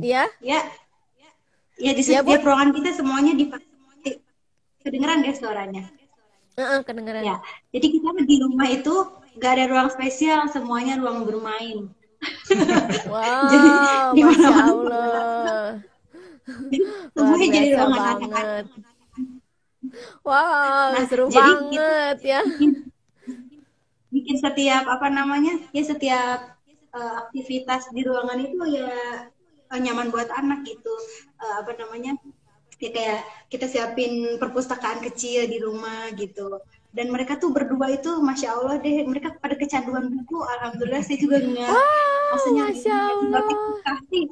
Ya? 0.00 0.24
Ya. 0.40 0.64
Ya 1.76 1.92
di 1.92 2.00
ya, 2.00 2.24
setiap 2.24 2.24
ya, 2.32 2.40
ruangan 2.40 2.72
kita 2.72 2.90
semuanya 2.96 3.36
dipakai 3.36 4.24
kedengeran 4.80 5.20
deh 5.20 5.36
suaranya. 5.36 5.84
Uh, 6.56 6.60
uh, 6.60 6.80
kedengeran. 6.80 7.20
Ya, 7.20 7.36
jadi 7.68 7.86
kita 7.92 8.08
di 8.24 8.36
rumah 8.40 8.68
itu 8.72 8.94
nggak 9.36 9.52
ada 9.60 9.64
ruang 9.68 9.88
spesial, 9.92 10.48
semuanya 10.48 10.96
ruang 10.96 11.28
bermain. 11.28 11.92
Wow, 13.12 13.44
jadi 13.52 13.68
di 14.16 14.22
mana 14.24 14.48
Allah. 14.64 15.64
Semuanya 17.12 17.46
jadi 17.52 17.68
ruang 17.76 17.92
anak-anak. 17.92 18.64
Wow, 20.24 20.96
nah, 20.96 21.04
seru 21.06 21.28
banget 21.28 21.76
kita, 21.76 22.24
ya. 22.24 22.40
Bikin, 22.42 22.70
bikin 24.10 24.36
setiap 24.40 24.84
apa 24.88 25.12
namanya 25.12 25.60
ya 25.76 25.82
setiap 25.84 26.56
uh, 26.96 27.12
aktivitas 27.26 27.90
di 27.92 28.00
ruangan 28.00 28.40
itu 28.40 28.64
ya 28.72 29.28
uh, 29.68 29.78
nyaman 29.78 30.08
buat 30.08 30.30
anak 30.32 30.64
gitu. 30.64 30.94
Uh, 31.36 31.66
apa 31.66 31.76
namanya 31.76 32.16
ya 32.16 32.45
kayak 32.80 33.24
kita 33.48 33.66
siapin 33.66 34.36
perpustakaan 34.36 35.00
kecil 35.00 35.48
di 35.48 35.58
rumah 35.60 36.12
gitu. 36.12 36.60
Dan 36.92 37.12
mereka 37.12 37.36
tuh 37.36 37.52
berdua 37.52 37.92
itu 37.92 38.08
masya 38.24 38.56
allah 38.56 38.80
deh 38.80 39.04
mereka 39.04 39.36
pada 39.36 39.56
kecanduan 39.56 40.08
buku. 40.12 40.40
Alhamdulillah 40.40 41.04
saya 41.04 41.18
juga 41.20 41.36
nggak 41.44 41.72
maksudnya 42.32 42.64
masya 42.72 42.96
allah. 43.12 43.42
kasih 43.84 44.24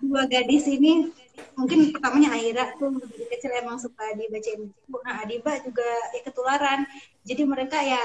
dua 0.00 0.24
gadis 0.28 0.64
ini 0.68 1.12
mungkin 1.56 1.92
pertamanya 1.92 2.36
Aira 2.36 2.72
tuh 2.76 3.00
dari 3.00 3.24
kecil 3.36 3.52
emang 3.56 3.80
suka 3.80 4.16
dibacain 4.16 4.68
buku. 4.68 4.96
Nah 5.00 5.24
Adiba 5.24 5.52
juga 5.64 5.88
ya 6.16 6.20
ketularan. 6.24 6.80
Jadi 7.24 7.42
mereka 7.44 7.80
ya 7.80 8.00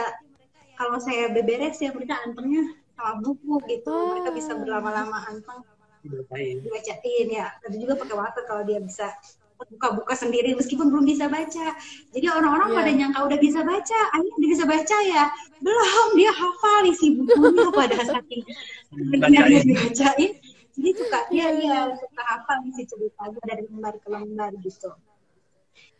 kalau 0.75 0.99
saya 0.99 1.31
beberes 1.31 1.79
ya 1.79 1.91
mereka 1.95 2.19
antengnya 2.23 2.71
sama 2.95 3.19
buku 3.19 3.63
gitu. 3.67 3.95
Mereka 4.15 4.31
bisa 4.31 4.51
berlama-lama 4.59 5.23
anteng 5.27 5.63
dibacain. 6.03 7.27
Ya. 7.31 7.51
Tadi 7.63 7.75
juga 7.79 7.99
pakai 7.99 8.15
waktu 8.15 8.39
kalau 8.47 8.63
dia 8.63 8.79
bisa 8.79 9.11
buka-buka 9.55 10.13
sendiri 10.15 10.53
meskipun 10.55 10.91
belum 10.91 11.05
bisa 11.07 11.31
baca. 11.31 11.67
Jadi 12.11 12.27
orang-orang 12.27 12.69
yeah. 12.71 12.77
pada 12.79 12.91
nyangka 12.91 13.19
udah 13.27 13.39
bisa 13.39 13.59
baca, 13.63 13.99
ayo 14.19 14.29
udah 14.35 14.49
bisa 14.51 14.63
baca 14.67 14.97
ya. 15.07 15.23
Belum, 15.63 16.07
dia 16.19 16.31
hafal 16.35 16.83
isi 16.91 17.07
bukunya 17.15 17.67
pada 17.79 17.97
saking 18.03 18.41
benar-benar 18.91 19.63
dibacain. 19.63 20.31
Jadi 20.75 20.91
suka 20.91 21.19
dia 21.31 21.47
dia 21.55 21.77
suka 21.95 22.23
hafal 22.27 22.57
isi 22.67 22.83
cerita 22.83 23.31
dari 23.47 23.63
lembar 23.71 23.95
ke 24.03 24.07
lembar 24.11 24.51
gitu. 24.59 24.91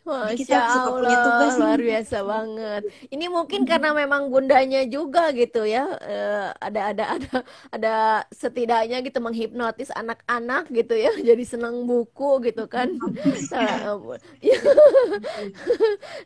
Masya 0.06 0.38
kita 0.38 0.56
suka 0.70 0.86
Allah, 0.86 1.02
punya 1.02 1.16
tugas 1.18 1.54
luar 1.58 1.80
biasa 1.82 2.16
banget. 2.22 2.82
Ini 3.10 3.26
mungkin 3.26 3.66
karena 3.66 3.90
memang 3.90 4.30
bundanya 4.30 4.86
juga 4.86 5.34
gitu 5.34 5.66
ya, 5.66 5.98
uh, 5.98 6.54
ada 6.62 6.94
ada 6.94 7.04
ada 7.18 7.42
ada 7.74 7.94
setidaknya 8.30 9.02
gitu 9.02 9.18
menghipnotis 9.18 9.90
anak-anak 9.90 10.70
gitu 10.70 10.94
ya, 10.94 11.10
jadi 11.34 11.42
senang 11.42 11.90
buku 11.90 12.38
gitu 12.46 12.70
kan. 12.70 12.94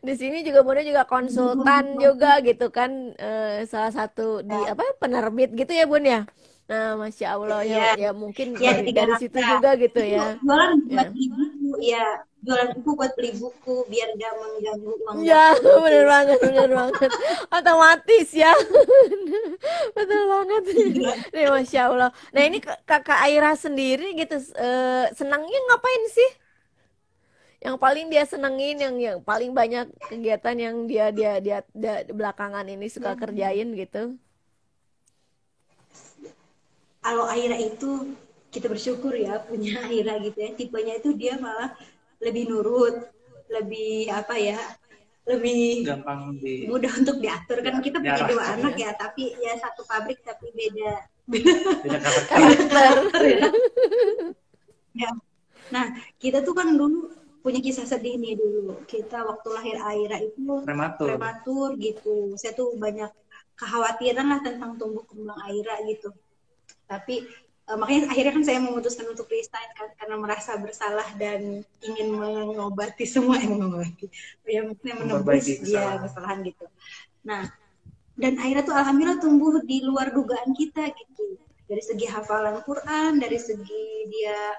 di 0.07 0.13
sini 0.13 0.45
juga 0.45 0.61
bunda 0.61 0.85
juga 0.85 1.09
konsultan 1.09 1.97
juga 1.97 2.45
gitu 2.45 2.69
kan, 2.69 3.17
uh, 3.17 3.65
salah 3.65 3.97
satu 3.97 4.45
di 4.45 4.61
apa 4.69 4.85
penerbit 5.01 5.57
gitu 5.57 5.73
ya 5.73 5.89
bun 5.89 6.05
ya. 6.05 6.29
Nah, 6.71 6.95
masya 6.95 7.35
Allah 7.35 7.67
ya, 7.67 7.99
ya, 7.99 7.99
ya 7.99 8.11
mungkin 8.15 8.55
ya, 8.55 8.79
dari, 8.79 8.95
dari 8.95 9.11
situ 9.19 9.43
juga 9.43 9.75
gitu 9.75 10.07
ya. 10.07 10.39
Jualan 10.39 10.79
buat 10.87 11.11
ya. 11.11 11.19
ibu 11.19 11.60
ya 11.81 12.05
jualan 12.41 12.73
buku 12.81 12.91
buat 12.97 13.13
beli 13.17 13.37
buku 13.37 13.85
biar 13.89 14.17
gak 14.17 14.33
mengganggu 14.33 14.93
uang 15.05 15.17
ya 15.21 15.53
bener 15.85 16.05
banget 16.09 16.39
bener 16.41 16.71
banget. 16.73 17.11
Otomatis 17.53 18.29
ya. 18.33 18.53
Betul 19.97 20.23
banget. 20.29 20.63
Nih 21.35 21.47
masya 21.51 21.81
allah. 21.93 22.11
Nah 22.33 22.43
ini 22.45 22.59
kakak 22.61 23.21
Aira 23.27 23.53
sendiri 23.57 24.17
gitu 24.17 24.41
uh, 24.57 25.07
senangnya 25.13 25.59
ngapain 25.69 26.05
sih? 26.13 26.31
Yang 27.61 27.77
paling 27.77 28.07
dia 28.09 28.25
senengin 28.25 28.77
yang 28.81 28.97
yang 28.97 29.19
paling 29.21 29.53
banyak 29.53 29.93
kegiatan 30.09 30.57
yang 30.57 30.77
dia 30.89 31.13
dia 31.13 31.37
dia, 31.45 31.59
dia 31.77 32.09
belakangan 32.09 32.65
ini 32.65 32.89
suka 32.89 33.13
hmm. 33.13 33.21
kerjain 33.21 33.69
gitu? 33.77 34.03
Kalau 37.01 37.25
Aira 37.29 37.57
itu 37.57 38.13
kita 38.51 38.67
bersyukur 38.67 39.15
ya 39.15 39.39
punya 39.47 39.87
Aira 39.87 40.19
gitu 40.19 40.39
ya 40.39 40.51
tipenya 40.59 40.99
itu 40.99 41.15
dia 41.15 41.39
malah 41.39 41.73
lebih 42.21 42.51
nurut, 42.51 43.09
lebih 43.49 44.11
apa 44.13 44.35
ya, 44.37 44.61
lebih 45.25 45.87
gampang 45.87 46.37
di 46.37 46.67
mudah 46.67 46.93
untuk 47.01 47.23
diatur 47.23 47.63
kan 47.63 47.79
kita 47.81 48.03
punya 48.03 48.27
dua 48.27 48.45
anak 48.59 48.75
ya. 48.77 48.91
ya, 48.93 48.99
tapi 48.99 49.33
ya 49.39 49.53
satu 49.57 49.87
pabrik 49.87 50.21
tapi 50.27 50.51
beda 50.53 50.93
beda 51.31 51.99
karakter. 52.29 53.23
ya. 53.23 53.47
ya. 54.99 55.11
Nah 55.71 55.87
kita 56.19 56.43
tuh 56.43 56.53
kan 56.53 56.75
dulu 56.75 57.15
punya 57.41 57.63
kisah 57.63 57.87
sedih 57.89 58.21
nih 58.21 58.37
dulu. 58.37 58.85
Kita 58.85 59.25
waktu 59.25 59.49
lahir 59.55 59.77
Aira 59.81 60.19
itu 60.21 60.67
prematur, 60.67 61.07
prematur 61.15 61.69
gitu. 61.79 62.35
Saya 62.37 62.53
tuh 62.53 62.77
banyak 62.77 63.09
kekhawatiran 63.57 64.27
lah 64.29 64.41
tentang 64.43 64.77
tumbuh 64.77 65.07
kembang 65.07 65.41
Aira 65.49 65.79
gitu. 65.89 66.13
Tapi 66.91 67.25
uh, 67.71 67.79
makanya 67.79 68.11
akhirnya 68.11 68.33
kan 68.35 68.45
saya 68.45 68.59
memutuskan 68.59 69.07
untuk 69.07 69.31
resign 69.31 69.71
kan 69.79 69.89
karena 69.95 70.17
merasa 70.19 70.59
bersalah 70.59 71.07
dan 71.15 71.63
ingin 71.87 72.09
mengobati 72.11 73.07
semua 73.07 73.39
yang 73.39 73.55
mengobati. 73.55 74.11
Ya 74.43 74.67
maksudnya 74.67 74.95
menembus 74.99 75.47
dia 75.63 76.03
kesalahan 76.03 76.43
gitu. 76.43 76.67
Nah 77.23 77.47
dan 78.19 78.37
akhirnya 78.37 78.65
tuh 78.67 78.75
alhamdulillah 78.75 79.19
tumbuh 79.23 79.55
di 79.63 79.87
luar 79.87 80.11
dugaan 80.11 80.51
kita 80.53 80.91
gitu. 80.91 81.39
Dari 81.71 81.83
segi 81.87 82.07
hafalan 82.11 82.67
Quran 82.67 83.23
dari 83.23 83.39
segi 83.39 84.11
dia 84.11 84.59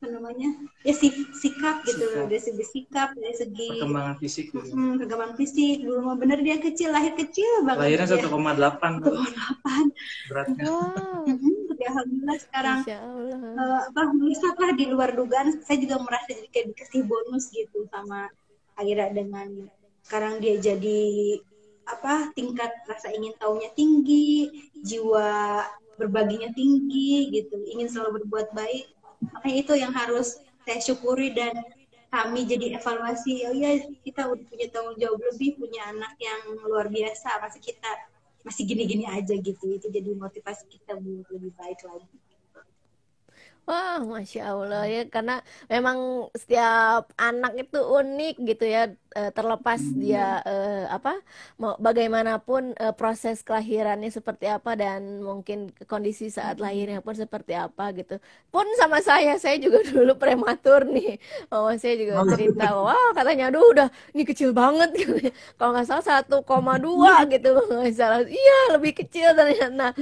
apa 0.00 0.16
namanya 0.16 0.48
ya 0.80 0.96
sik 0.96 1.12
sikap 1.36 1.84
gitu 1.84 2.08
sikap. 2.08 2.24
dari 2.32 2.40
segi 2.40 2.64
sikap 2.64 3.12
dari 3.20 3.36
segi 3.36 3.68
perkembangan 3.68 4.16
fisik 4.16 4.46
gitu. 4.48 4.72
hmm, 4.72 4.96
perkembangan 4.96 5.34
fisik. 5.36 5.76
Dulu 5.84 6.00
mah 6.00 6.16
bener 6.16 6.40
dia 6.40 6.56
kecil 6.56 6.88
lahir 6.88 7.12
kecil 7.20 7.68
banget 7.68 7.84
lahirnya 7.84 8.08
satu 8.08 8.32
koma 8.32 8.56
delapan. 8.56 8.96
delapan. 8.96 9.84
Beratnya. 10.32 10.64
Wow. 10.72 11.28
ya 11.76 11.88
alhamdulillah 11.92 12.38
sekarang 12.40 12.78
uh, 13.60 13.80
apa 13.92 14.00
lah 14.64 14.72
di 14.72 14.84
luar 14.88 15.12
dugaan. 15.12 15.60
Saya 15.60 15.76
juga 15.84 16.00
merasa 16.00 16.32
jadi 16.32 16.48
kayak 16.48 16.66
dikasih 16.72 17.00
bonus 17.04 17.52
gitu 17.52 17.84
sama 17.92 18.32
Aira 18.80 19.12
dengan 19.12 19.68
sekarang 20.08 20.40
dia 20.40 20.56
jadi 20.64 21.04
apa 21.84 22.32
tingkat 22.32 22.72
rasa 22.88 23.12
ingin 23.12 23.36
tahunya 23.36 23.68
tinggi 23.76 24.48
jiwa 24.80 25.60
berbaginya 26.00 26.48
tinggi 26.56 27.28
gitu. 27.36 27.60
Ingin 27.68 27.92
selalu 27.92 28.24
berbuat 28.24 28.56
baik 28.56 28.96
makanya 29.20 29.58
itu 29.60 29.74
yang 29.76 29.92
harus 29.92 30.40
saya 30.64 30.80
syukuri 30.80 31.36
dan 31.36 31.52
kami 32.10 32.42
jadi 32.48 32.80
evaluasi 32.80 33.46
oh 33.46 33.54
ya 33.54 33.78
kita 34.02 34.26
udah 34.26 34.44
punya 34.50 34.66
tanggung 34.72 34.98
jawab 34.98 35.20
lebih 35.30 35.60
punya 35.60 35.92
anak 35.92 36.16
yang 36.18 36.58
luar 36.66 36.90
biasa 36.90 37.38
masih 37.38 37.62
kita 37.62 37.90
masih 38.44 38.64
gini-gini 38.64 39.04
aja 39.04 39.36
gitu. 39.36 39.64
Itu 39.68 39.88
jadi 39.92 40.16
motivasi 40.16 40.64
kita 40.68 40.96
buat 40.96 41.28
lebih 41.32 41.52
baik 41.56 41.80
lagi. 41.84 42.16
Wah, 43.68 44.02
masya 44.02 44.50
Allah 44.50 44.82
ya, 44.88 45.06
karena 45.06 45.46
memang 45.70 46.26
setiap 46.34 47.12
anak 47.14 47.54
itu 47.54 47.78
unik 47.78 48.34
gitu 48.42 48.64
ya, 48.66 48.90
eh, 49.16 49.30
terlepas 49.30 49.80
dia 49.96 50.42
eh, 50.44 50.84
apa, 50.90 51.18
mau 51.56 51.74
bagaimanapun 51.80 52.74
eh, 52.76 52.94
proses 52.94 53.42
kelahirannya 53.46 54.10
seperti 54.10 54.46
apa 54.50 54.74
dan 54.74 55.22
mungkin 55.22 55.70
kondisi 55.86 56.30
saat 56.30 56.58
lahirnya 56.62 57.00
pun 57.02 57.14
seperti 57.14 57.54
apa 57.54 57.90
gitu. 57.96 58.18
Pun 58.50 58.66
sama 58.78 59.02
saya, 59.02 59.36
saya 59.36 59.56
juga 59.58 59.82
dulu 59.90 60.16
prematur 60.16 60.86
nih. 60.86 61.18
Oh, 61.52 61.70
saya 61.76 61.94
juga 61.96 62.24
cerita, 62.34 62.74
wah 62.76 63.10
katanya, 63.16 63.50
aduh 63.50 63.64
udah 63.72 63.88
ini 64.14 64.22
kecil 64.26 64.50
banget 64.54 64.90
gitu. 64.94 65.12
Kalau 65.58 65.70
nggak 65.74 65.86
salah 65.88 66.24
1,2 66.26 67.34
gitu, 67.34 67.50
nggak 67.74 67.94
salah. 67.96 68.20
Iya 68.26 68.58
lebih 68.78 68.92
kecil 69.04 69.32
ternyata. 69.34 69.68
Nah, 69.70 69.92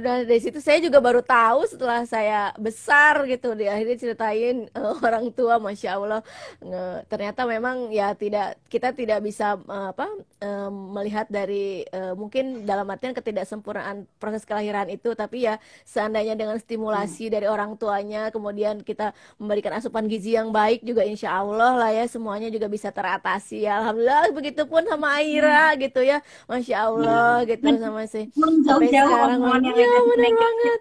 dari 0.00 0.40
situ 0.40 0.58
saya 0.60 0.78
juga 0.80 1.00
baru 1.00 1.20
tahu 1.20 1.68
setelah 1.68 2.04
saya 2.04 2.52
besar 2.60 2.84
besar 2.84 3.24
gitu 3.30 3.54
di 3.58 3.64
akhirnya 3.64 3.96
ceritain 3.96 4.68
uh, 4.74 4.94
orang 5.00 5.30
tua 5.34 5.58
masya 5.62 5.96
Allah 5.96 6.20
nge, 6.60 7.06
ternyata 7.08 7.42
memang 7.48 7.88
ya 7.90 8.12
tidak 8.14 8.53
kita 8.74 8.90
tidak 8.90 9.22
bisa 9.22 9.54
uh, 9.70 9.94
apa 9.94 10.10
uh, 10.42 10.66
melihat 10.66 11.30
dari 11.30 11.86
uh, 11.94 12.18
mungkin 12.18 12.66
dalam 12.66 12.90
artian 12.90 13.14
ketidaksempurnaan 13.14 14.02
proses 14.18 14.42
kelahiran 14.42 14.90
itu 14.90 15.14
tapi 15.14 15.46
ya 15.46 15.62
seandainya 15.86 16.34
dengan 16.34 16.58
stimulasi 16.58 17.30
hmm. 17.30 17.34
dari 17.38 17.46
orang 17.46 17.78
tuanya 17.78 18.34
kemudian 18.34 18.82
kita 18.82 19.14
memberikan 19.38 19.78
asupan 19.78 20.10
gizi 20.10 20.34
yang 20.34 20.50
baik 20.50 20.82
juga 20.82 21.04
insya 21.06 21.38
Allah 21.38 21.78
lah 21.78 21.90
ya 21.94 22.08
semuanya 22.10 22.50
juga 22.50 22.66
bisa 22.66 22.90
teratasi 22.90 23.62
ya 23.62 23.78
alhamdulillah 23.78 24.34
begitupun 24.34 24.82
sama 24.90 25.22
Aira 25.22 25.70
hmm. 25.70 25.78
gitu 25.84 26.00
ya 26.02 26.18
masya 26.50 26.76
Allah 26.88 27.44
hmm. 27.44 27.48
gitu 27.54 27.66
sama 27.78 28.02
si 28.10 28.20
sampai 28.34 28.88
sekarang 28.90 29.40
ya 29.70 29.92
benar 30.02 30.32
banget 30.34 30.80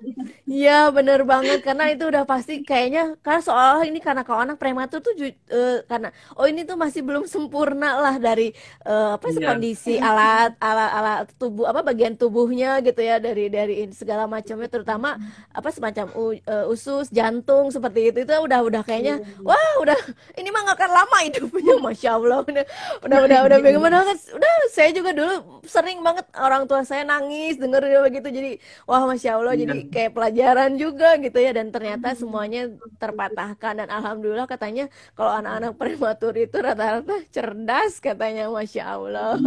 ya 0.50 0.80
benar 0.90 1.22
banget 1.28 1.60
karena 1.62 1.86
itu 1.94 2.04
udah 2.10 2.24
pasti 2.26 2.66
kayaknya 2.66 3.20
karena 3.22 3.42
soal 3.46 3.86
ini 3.86 4.02
karena 4.02 4.26
kalau 4.26 4.42
anak 4.42 4.58
prematur 4.58 4.98
tuh 4.98 5.14
uh, 5.20 5.86
karena 5.86 6.10
oh 6.34 6.50
ini 6.50 6.66
tuh 6.66 6.74
masih 6.80 7.06
belum 7.06 7.30
sempurna 7.30 7.63
lah 7.72 8.16
dari 8.20 8.52
uh, 8.84 9.16
apa 9.16 9.28
sih 9.32 9.40
yeah. 9.40 9.50
kondisi 9.56 9.96
alat 9.96 10.52
alat 10.60 10.92
alat 10.92 11.18
tubuh 11.40 11.64
apa 11.64 11.80
bagian 11.86 12.20
tubuhnya 12.20 12.84
gitu 12.84 13.00
ya 13.00 13.22
dari 13.24 13.48
dari 13.48 13.88
segala 13.96 14.28
macamnya 14.28 14.68
terutama 14.68 15.16
apa 15.54 15.70
semacam 15.72 16.12
uh, 16.18 16.66
usus 16.68 17.08
jantung 17.14 17.72
seperti 17.72 18.12
itu 18.12 18.28
itu 18.28 18.34
udah 18.34 18.60
udah 18.66 18.82
kayaknya 18.84 19.24
wah 19.40 19.80
udah 19.80 19.98
ini 20.36 20.50
mah 20.52 20.62
gak 20.68 20.78
akan 20.84 20.92
lama 20.92 21.18
hidupnya 21.24 21.76
masya 21.86 22.10
allah 22.20 22.44
udah 22.44 22.66
udah 23.08 23.20
udah 23.24 23.40
udah 23.48 23.58
bagaimana 23.64 24.04
kan 24.04 24.18
udah 24.36 24.52
saya 24.74 24.90
juga 24.92 25.16
dulu 25.16 25.62
sering 25.64 26.04
banget 26.04 26.26
orang 26.36 26.68
tua 26.68 26.84
saya 26.84 27.08
nangis 27.08 27.56
denger 27.56 27.86
begitu 28.10 28.28
jadi 28.34 28.52
wah 28.90 29.06
masya 29.06 29.38
allah 29.38 29.54
jadi 29.54 29.74
iya. 29.74 29.90
kayak 29.90 30.12
pelajaran 30.18 30.72
juga 30.76 31.16
gitu 31.22 31.38
ya 31.40 31.52
dan 31.54 31.70
ternyata 31.70 32.18
semuanya 32.18 32.74
terpatahkan 32.98 33.86
dan 33.86 33.90
alhamdulillah 33.90 34.50
katanya 34.50 34.90
kalau 35.14 35.32
anak-anak 35.40 35.74
prematur 35.78 36.34
itu 36.36 36.58
rata-rata 36.58 37.16
cerdas 37.54 38.02
katanya 38.02 38.50
masya 38.50 38.98
allah. 38.98 39.38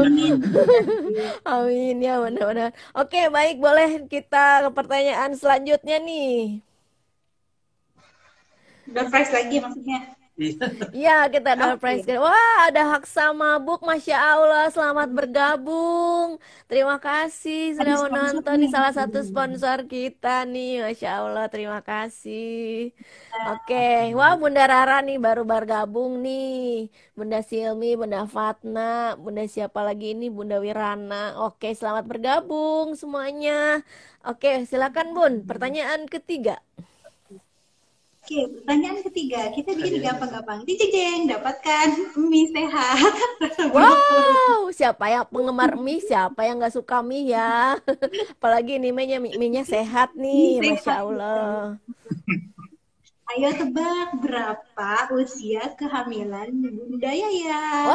Amin. 1.42 1.98
Ya 1.98 2.22
benar-benar. 2.22 2.70
Oke 2.94 3.26
baik 3.26 3.58
boleh 3.58 4.06
kita 4.06 4.62
ke 4.62 4.70
pertanyaan 4.70 5.34
selanjutnya 5.34 5.98
nih. 5.98 6.62
Udah 8.86 9.10
fresh 9.10 9.34
lagi 9.34 9.58
maksudnya 9.58 10.14
Iya. 10.36 11.32
Kita 11.32 11.56
ada 11.56 11.74
okay. 11.74 11.80
prize 11.80 12.20
Wah 12.20 12.68
ada 12.68 12.82
hak 12.96 13.08
sama 13.08 13.56
buk 13.56 13.80
Masya 13.80 14.16
Allah. 14.16 14.68
Selamat 14.68 15.08
bergabung. 15.08 16.36
Terima 16.68 17.00
kasih 17.00 17.72
sudah 17.72 18.04
menonton 18.04 18.56
nih. 18.60 18.68
salah 18.68 18.92
satu 18.92 19.24
sponsor 19.24 19.88
kita 19.88 20.44
nih. 20.44 20.84
Masya 20.84 21.24
Allah 21.24 21.48
terima 21.48 21.80
kasih. 21.80 22.92
Oke. 23.56 23.72
Okay. 23.72 24.12
Wah 24.12 24.36
Bunda 24.36 24.68
Rara 24.68 25.00
nih 25.00 25.16
baru 25.16 25.48
bergabung 25.48 26.20
nih. 26.20 26.92
Bunda 27.16 27.40
Silmi, 27.40 27.96
Bunda 27.96 28.28
Fatna 28.28 29.16
Bunda 29.16 29.48
siapa 29.48 29.80
lagi 29.80 30.12
ini? 30.12 30.28
Bunda 30.28 30.60
Wirana. 30.60 31.40
Oke 31.48 31.72
selamat 31.72 32.04
bergabung 32.04 32.92
semuanya. 32.92 33.80
Oke 34.20 34.68
silakan 34.68 35.16
Bun. 35.16 35.34
Pertanyaan 35.48 36.04
ketiga 36.04 36.60
Oke, 38.26 38.42
pertanyaan 38.58 39.06
ketiga, 39.06 39.54
kita 39.54 39.70
bikin 39.78 40.02
gampang-gampang. 40.02 40.66
Dijeng, 40.66 41.30
dapatkan 41.30 42.10
mie 42.26 42.50
sehat. 42.50 43.14
Wow, 43.70 44.66
siapa 44.74 45.06
ya 45.06 45.22
penggemar 45.22 45.78
mie? 45.78 46.02
Siapa 46.02 46.42
yang 46.42 46.58
nggak 46.58 46.74
suka 46.74 47.06
mie 47.06 47.30
ya? 47.30 47.78
Apalagi 48.34 48.82
ini 48.82 48.90
mie-nya, 48.90 49.22
mie-nya 49.22 49.62
sehat 49.62 50.18
nih, 50.18 50.58
mie 50.58 50.74
Masya 50.74 51.06
Allah. 51.06 51.78
Ayo 53.30 53.54
tebak 53.54 54.18
berapa 54.18 54.90
usia 55.14 55.78
kehamilan 55.78 56.50
Bunda 56.50 57.14
ya? 57.14 57.30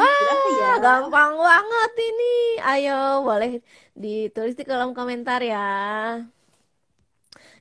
berapa 0.00 0.48
ya? 0.48 0.72
gampang 0.80 1.32
banget 1.36 1.92
ini. 2.08 2.36
Ayo, 2.64 3.20
boleh 3.20 3.60
ditulis 3.92 4.56
di 4.56 4.64
kolom 4.64 4.96
komentar 4.96 5.44
ya. 5.44 5.68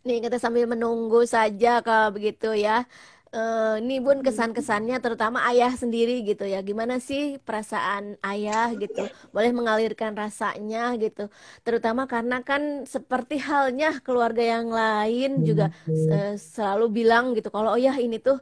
Nih 0.01 0.17
kita 0.23 0.37
sambil 0.41 0.65
menunggu 0.65 1.21
saja 1.29 1.81
kalau 1.85 2.09
begitu 2.15 2.53
ya. 2.57 2.85
Uh, 3.31 3.79
ini 3.79 4.03
bun 4.03 4.19
kesan-kesannya 4.27 4.99
terutama 4.99 5.47
ayah 5.47 5.71
sendiri 5.71 6.19
gitu 6.27 6.43
ya. 6.43 6.59
Gimana 6.59 6.99
sih 6.99 7.39
perasaan 7.39 8.19
ayah 8.27 8.75
gitu? 8.75 9.07
Boleh 9.31 9.55
mengalirkan 9.55 10.11
rasanya 10.19 10.99
gitu. 10.99 11.31
Terutama 11.63 12.11
karena 12.11 12.43
kan 12.43 12.83
seperti 12.83 13.39
halnya 13.39 14.03
keluarga 14.03 14.43
yang 14.43 14.67
lain 14.67 15.47
juga 15.47 15.71
uh, 15.87 16.35
selalu 16.35 16.85
bilang 16.91 17.31
gitu 17.31 17.47
kalau 17.47 17.71
oh 17.71 17.79
ya 17.79 17.95
ini 17.95 18.19
tuh 18.19 18.35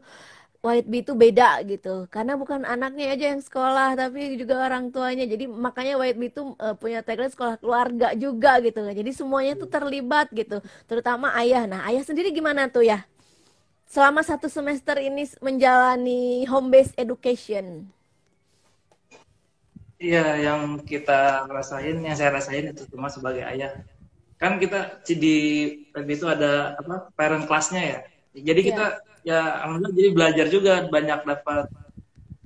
White 0.60 0.92
Bee 0.92 1.00
itu 1.00 1.16
beda 1.16 1.64
gitu. 1.64 2.04
Karena 2.12 2.36
bukan 2.36 2.68
anaknya 2.68 3.16
aja 3.16 3.26
yang 3.32 3.40
sekolah 3.40 3.96
tapi 3.96 4.36
juga 4.36 4.60
orang 4.68 4.92
tuanya. 4.92 5.24
Jadi 5.24 5.48
makanya 5.48 5.96
White 5.96 6.20
Bee 6.20 6.32
itu 6.36 6.52
uh, 6.60 6.76
punya 6.76 7.00
tagline 7.00 7.32
sekolah 7.32 7.56
keluarga 7.64 8.12
juga 8.12 8.60
gitu. 8.60 8.84
Jadi 8.84 9.12
semuanya 9.16 9.56
tuh 9.56 9.72
terlibat 9.72 10.28
gitu. 10.36 10.60
Terutama 10.84 11.32
ayah. 11.40 11.64
Nah 11.64 11.88
ayah 11.88 12.04
sendiri 12.04 12.36
gimana 12.36 12.68
tuh 12.68 12.84
ya? 12.84 13.08
Selama 13.88 14.20
satu 14.20 14.52
semester 14.52 15.00
ini 15.00 15.24
menjalani 15.40 16.44
home 16.46 16.70
based 16.70 16.94
education. 17.00 17.88
Iya, 20.00 20.40
yang 20.40 20.80
kita 20.88 21.44
rasain, 21.52 22.00
yang 22.00 22.16
saya 22.16 22.32
rasain 22.32 22.72
itu 22.72 22.88
cuma 22.88 23.12
sebagai 23.12 23.44
ayah. 23.44 23.84
Kan 24.40 24.56
kita 24.60 25.04
di 25.04 25.36
itu 26.08 26.26
ada 26.28 26.76
apa 26.80 27.12
parent 27.16 27.48
classnya 27.48 27.84
ya. 27.84 28.00
Jadi 28.36 28.72
kita 28.72 28.86
yeah 29.00 29.09
ya 29.30 29.62
alhamdulillah 29.62 29.94
jadi 29.94 30.10
belajar 30.10 30.46
juga 30.50 30.74
banyak 30.90 31.20
dapat 31.22 31.70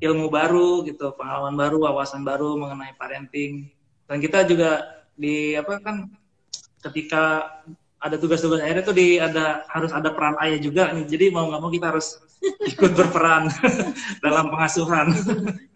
ilmu 0.03 0.27
baru 0.27 0.84
gitu 0.84 1.15
pengalaman 1.15 1.55
baru 1.55 1.77
wawasan 1.88 2.27
baru 2.27 2.59
mengenai 2.59 2.91
parenting. 2.99 3.71
Dan 4.03 4.19
kita 4.19 4.43
juga 4.43 4.84
di 5.15 5.55
apa 5.55 5.79
kan 5.79 6.11
ketika 6.84 7.47
ada 8.03 8.19
tugas-tugas 8.19 8.59
akhirnya 8.59 8.84
tuh 8.84 8.97
di 8.99 9.15
ada 9.15 9.63
harus 9.71 9.95
ada 9.95 10.11
peran 10.11 10.36
ayah 10.43 10.59
juga 10.59 10.91
nih. 10.91 11.07
Jadi 11.07 11.25
mau 11.31 11.47
nggak 11.47 11.61
mau 11.63 11.71
kita 11.71 11.95
harus 11.95 12.19
ikut 12.75 12.91
berperan 12.91 13.47
dalam 14.25 14.51
pengasuhan. 14.51 15.15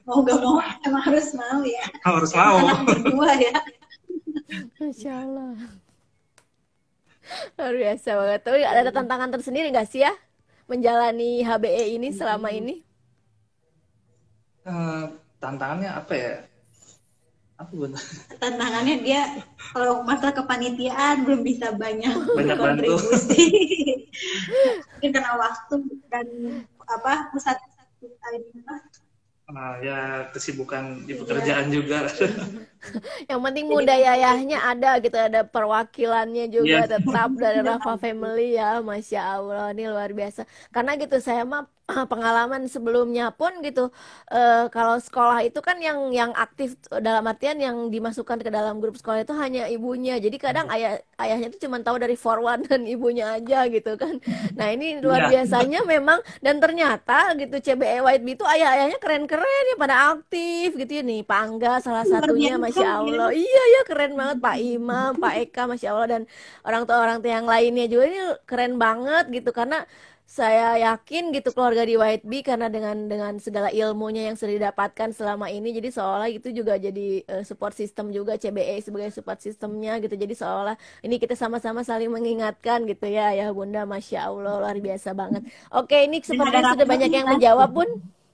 Mau 0.04 0.20
nggak 0.28 0.40
mau 0.44 0.60
emang 0.84 1.04
harus 1.08 1.32
mau 1.32 1.64
ya. 1.64 1.84
Harus 2.04 2.32
mau. 2.36 2.58
Berdua 2.84 3.32
ya. 3.40 3.56
Masya 4.76 5.14
Allah. 5.24 5.56
Luar 7.56 7.76
biasa 7.76 8.10
banget. 8.12 8.42
Tapi 8.44 8.60
ada 8.64 8.92
tantangan 8.92 9.30
tersendiri 9.32 9.72
nggak 9.72 9.88
sih 9.88 10.04
ya 10.04 10.12
menjalani 10.68 11.42
HBE 11.42 11.98
ini 11.98 12.10
selama 12.12 12.52
ini? 12.52 12.84
Uh, 14.68 15.08
tantangannya 15.40 15.92
apa 15.96 16.14
ya? 16.14 16.34
Apa 17.58 17.74
benar? 17.74 18.04
Tantangannya 18.44 18.96
dia 19.02 19.22
kalau 19.74 20.04
masalah 20.04 20.36
kepanitiaan 20.36 21.24
belum 21.24 21.42
bisa 21.42 21.74
banyak, 21.74 22.14
banyak 22.36 22.58
kontribusi. 22.60 23.48
Mungkin 24.94 25.10
karena 25.16 25.34
waktu 25.40 25.76
dan 26.12 26.28
apa 26.88 27.32
pusat 27.32 27.58
Nah, 29.48 29.80
ya 29.80 30.28
kesibukan 30.36 31.08
di 31.08 31.16
iya. 31.16 31.20
pekerjaan 31.24 31.66
juga. 31.72 32.04
Yang 33.32 33.42
penting 33.48 33.66
muda 33.72 33.96
yayahnya 33.96 34.60
ada 34.60 35.00
gitu, 35.00 35.16
ada 35.16 35.48
perwakilannya 35.48 36.52
juga 36.52 36.84
yeah. 36.84 36.92
tetap 37.00 37.32
dari 37.40 37.64
Rafa 37.64 37.96
Family 37.96 38.60
ya, 38.60 38.84
masya 38.84 39.40
Allah 39.40 39.72
ini 39.72 39.88
luar 39.88 40.12
biasa. 40.12 40.44
Karena 40.68 41.00
gitu 41.00 41.16
saya 41.24 41.48
mah 41.48 41.64
pengalaman 41.88 42.68
sebelumnya 42.68 43.32
pun 43.32 43.64
gitu 43.64 43.88
uh, 44.28 44.68
kalau 44.68 45.00
sekolah 45.00 45.40
itu 45.48 45.64
kan 45.64 45.80
yang 45.80 46.12
yang 46.12 46.32
aktif 46.36 46.76
dalam 47.00 47.24
artian 47.24 47.56
yang 47.64 47.88
dimasukkan 47.88 48.44
ke 48.44 48.52
dalam 48.52 48.84
grup 48.84 49.00
sekolah 49.00 49.24
itu 49.24 49.32
hanya 49.40 49.72
ibunya. 49.72 50.20
Jadi 50.20 50.36
kadang 50.36 50.68
ayah 50.68 51.00
ayahnya 51.16 51.48
itu 51.48 51.64
cuma 51.64 51.80
tahu 51.80 51.96
dari 51.96 52.20
forward 52.20 52.68
dan 52.68 52.84
ibunya 52.84 53.40
aja 53.40 53.72
gitu 53.72 53.96
kan. 53.96 54.20
Nah 54.60 54.68
ini 54.76 55.00
luar 55.04 55.32
ya. 55.32 55.40
biasanya 55.40 55.88
memang 55.88 56.20
dan 56.44 56.60
ternyata 56.60 57.32
gitu 57.40 57.56
CBE 57.56 58.04
White 58.04 58.24
Bee 58.28 58.36
itu 58.36 58.44
ayah-ayahnya 58.44 59.00
keren-keren 59.00 59.64
ya 59.72 59.76
pada 59.80 59.96
aktif 60.20 60.76
gitu 60.76 60.92
ya. 60.92 61.04
Nih 61.08 61.24
Pak 61.24 61.40
Angga 61.40 61.74
salah 61.80 62.04
satunya 62.04 62.60
masya 62.60 63.00
Allah. 63.00 63.32
Iya 63.32 63.64
ya 63.80 63.82
keren 63.88 64.20
banget. 64.20 64.38
Pak 64.44 64.58
Imam 64.60 65.12
Pak 65.16 65.34
Eka 65.40 65.64
masya 65.72 65.96
Allah 65.96 66.08
dan 66.20 66.22
orang 66.68 66.84
tua 66.84 67.00
orang 67.00 67.18
tua 67.24 67.32
yang 67.32 67.48
lainnya 67.48 67.88
juga. 67.88 68.04
Ini 68.12 68.20
keren 68.44 68.76
banget 68.76 69.32
gitu 69.32 69.56
karena 69.56 69.88
saya 70.28 70.76
yakin 70.76 71.32
gitu 71.32 71.56
keluarga 71.56 71.88
di 71.88 71.96
White 71.96 72.28
Bee 72.28 72.44
karena 72.44 72.68
dengan 72.68 73.08
dengan 73.08 73.40
segala 73.40 73.72
ilmunya 73.72 74.28
yang 74.28 74.36
sudah 74.36 74.60
didapatkan 74.60 75.16
selama 75.16 75.48
ini 75.48 75.72
jadi 75.72 75.88
seolah 75.88 76.28
itu 76.28 76.52
juga 76.52 76.76
jadi 76.76 77.24
uh, 77.32 77.48
support 77.48 77.72
system 77.72 78.12
juga 78.12 78.36
CBE 78.36 78.84
sebagai 78.84 79.16
support 79.16 79.40
sistemnya 79.40 79.96
gitu. 80.04 80.20
Jadi 80.20 80.36
seolah 80.36 80.76
ini 81.00 81.16
kita 81.16 81.32
sama-sama 81.40 81.80
saling 81.88 82.12
mengingatkan 82.12 82.84
gitu 82.92 83.08
ya. 83.08 83.32
Ya 83.32 83.48
Bunda 83.56 83.88
Masya 83.88 84.28
Allah 84.28 84.60
luar 84.60 84.76
biasa 84.84 85.16
banget. 85.16 85.48
Oke 85.72 86.04
ini 86.04 86.20
sepertinya 86.20 86.76
sudah 86.76 86.88
banyak 86.92 87.08
yang 87.08 87.28
menjawab 87.32 87.72
pun 87.72 87.88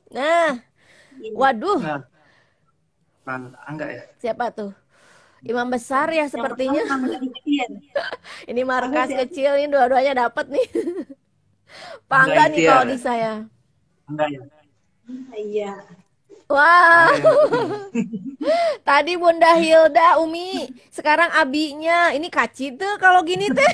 nah 0.10 0.58
waduh. 1.38 1.78
Nah, 3.24 3.38
enggak 3.70 3.90
ya? 3.94 4.04
Siapa 4.18 4.50
tuh? 4.50 4.74
Imam 5.46 5.70
besar 5.70 6.10
ya 6.10 6.26
sepertinya. 6.26 6.82
Ini 8.52 8.62
markas 8.64 9.12
kecil. 9.12 9.60
ini 9.60 9.68
dua-duanya 9.72 10.28
dapat 10.28 10.48
nih 10.52 10.68
Pak 12.10 12.20
Angga 12.28 12.44
nih 12.52 12.60
kalau 12.68 12.86
di 12.90 12.98
saya. 12.98 13.34
Enggak 14.10 14.28
ya? 14.30 14.42
Iya. 15.36 15.74
Wah, 16.52 17.10
tadi 18.88 19.18
Bunda 19.18 19.58
Hilda, 19.58 20.20
Umi, 20.22 20.70
sekarang 20.94 21.32
abinya. 21.34 22.14
Ini 22.14 22.28
kaci 22.30 22.76
tuh 22.78 23.00
kalau 23.00 23.24
gini 23.26 23.50
teh. 23.50 23.72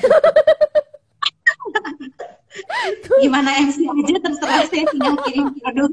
Gimana 3.20 3.62
MC 3.62 3.84
aja 3.84 4.16
terserah 4.22 4.64
saya 4.66 4.84
tinggal 4.90 5.14
kirim 5.28 5.52
produk. 5.60 5.92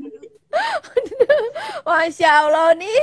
Masya 1.87 2.29
Allah 2.47 2.73
nih, 2.79 3.01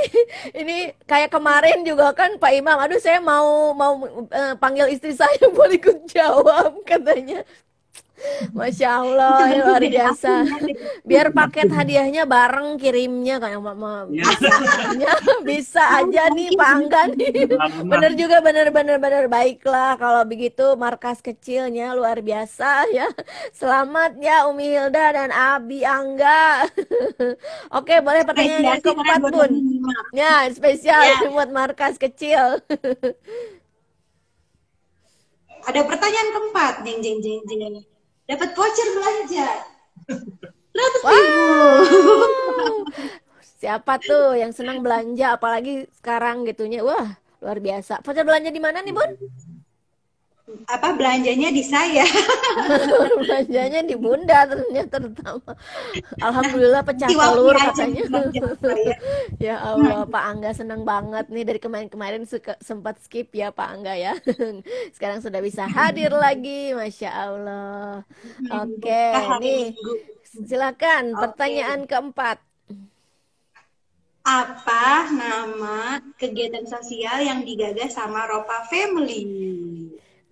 ini 0.57 0.91
kayak 1.05 1.31
kemarin 1.31 1.85
juga 1.85 2.11
kan 2.11 2.35
Pak 2.41 2.51
Imam. 2.57 2.77
Aduh, 2.81 2.99
saya 2.99 3.21
mau 3.21 3.71
mau 3.77 4.01
uh, 4.01 4.53
panggil 4.57 4.91
istri 4.91 5.13
saya 5.13 5.39
boleh 5.53 5.77
ikut 5.77 6.09
jawab 6.09 6.73
katanya. 6.83 7.45
Masya 8.55 8.89
Allah, 9.03 9.37
ya 9.51 9.61
luar 9.67 9.83
biasa. 9.83 10.31
Biar 11.03 11.35
paket 11.35 11.67
hadiahnya 11.67 12.23
bareng 12.23 12.79
kirimnya 12.79 13.43
kayak 13.43 13.59
mama. 13.59 14.07
Iya. 14.07 14.23
Bisa, 14.95 15.33
bisa 15.43 15.83
aja 16.01 16.31
nih 16.31 16.55
Pak 16.55 16.69
Angga 16.71 17.01
nih. 17.11 17.47
Bener 17.83 18.11
juga, 18.15 18.39
bener 18.39 18.71
bener 18.71 18.97
bener 18.97 19.25
baiklah 19.27 19.99
kalau 19.99 20.23
begitu 20.23 20.75
markas 20.79 21.19
kecilnya 21.19 21.91
luar 21.93 22.23
biasa 22.23 22.87
ya. 22.95 23.07
Selamat 23.51 24.15
ya 24.19 24.47
Umi 24.47 24.71
Hilda 24.75 25.05
dan 25.15 25.29
Abi 25.35 25.83
Angga. 25.83 26.65
Oke, 27.77 27.99
boleh 27.99 28.23
pertanyaan 28.23 28.79
yang 28.79 28.81
keempat 28.83 29.21
Bun. 29.27 29.51
Ya, 30.15 30.47
spesial 30.51 31.01
ya. 31.03 31.17
buat 31.35 31.51
markas 31.51 31.99
kecil. 31.99 32.63
Ada 35.65 35.81
pertanyaan 35.81 36.29
keempat, 36.29 36.73
jeng 36.85 36.99
jeng 37.01 37.19
jeng 37.19 37.41
jeng 37.47 37.94
dapat 38.25 38.49
voucher 38.57 38.89
belanja. 38.93 39.47
Ratus 40.75 41.01
wow. 41.01 41.13
ribu. 41.13 41.43
Siapa 43.61 43.97
tuh 43.97 44.37
yang 44.37 44.51
senang 44.51 44.83
belanja 44.83 45.39
apalagi 45.39 45.89
sekarang 45.97 46.45
gitunya. 46.45 46.85
Wah, 46.85 47.17
luar 47.41 47.57
biasa. 47.63 48.03
Voucher 48.03 48.25
belanja 48.27 48.49
di 48.51 48.61
mana 48.61 48.83
nih, 48.83 48.93
Bun? 48.93 49.11
Apa 50.45 50.93
belanjanya 50.93 51.49
di 51.49 51.65
saya? 51.65 52.05
Belanjanya 53.21 53.81
di 53.81 53.97
bunda 53.97 54.45
ternyata 54.45 55.01
terutama. 55.01 55.51
Alhamdulillah 56.21 56.85
pecah 56.85 57.09
telur 57.09 57.57
katanya. 57.57 58.05
Ya. 59.41 59.57
Allah 59.57 60.05
Pak 60.05 60.23
Angga 60.29 60.53
senang 60.53 60.85
banget 60.85 61.33
nih. 61.33 61.49
Dari 61.49 61.57
kemarin-kemarin 61.57 62.29
sempat 62.61 63.01
skip 63.01 63.33
ya 63.33 63.49
Pak 63.49 63.69
Angga 63.73 63.97
ya. 63.97 64.13
Sekarang 64.95 65.25
sudah 65.25 65.41
bisa 65.41 65.65
hadir 65.65 66.13
lagi 66.13 66.77
Masya 66.77 67.09
Allah. 67.09 68.05
Oke 68.61 68.85
okay, 68.85 69.25
nih. 69.41 69.65
Silakan 70.45 71.17
pertanyaan 71.17 71.89
keempat. 71.89 72.37
Apa 74.25 75.09
nama 75.09 76.01
kegiatan 76.17 76.65
sosial 76.65 77.21
yang 77.21 77.41
digagas 77.41 77.97
sama 77.97 78.29
Ropa 78.29 78.65
Family? 78.69 79.25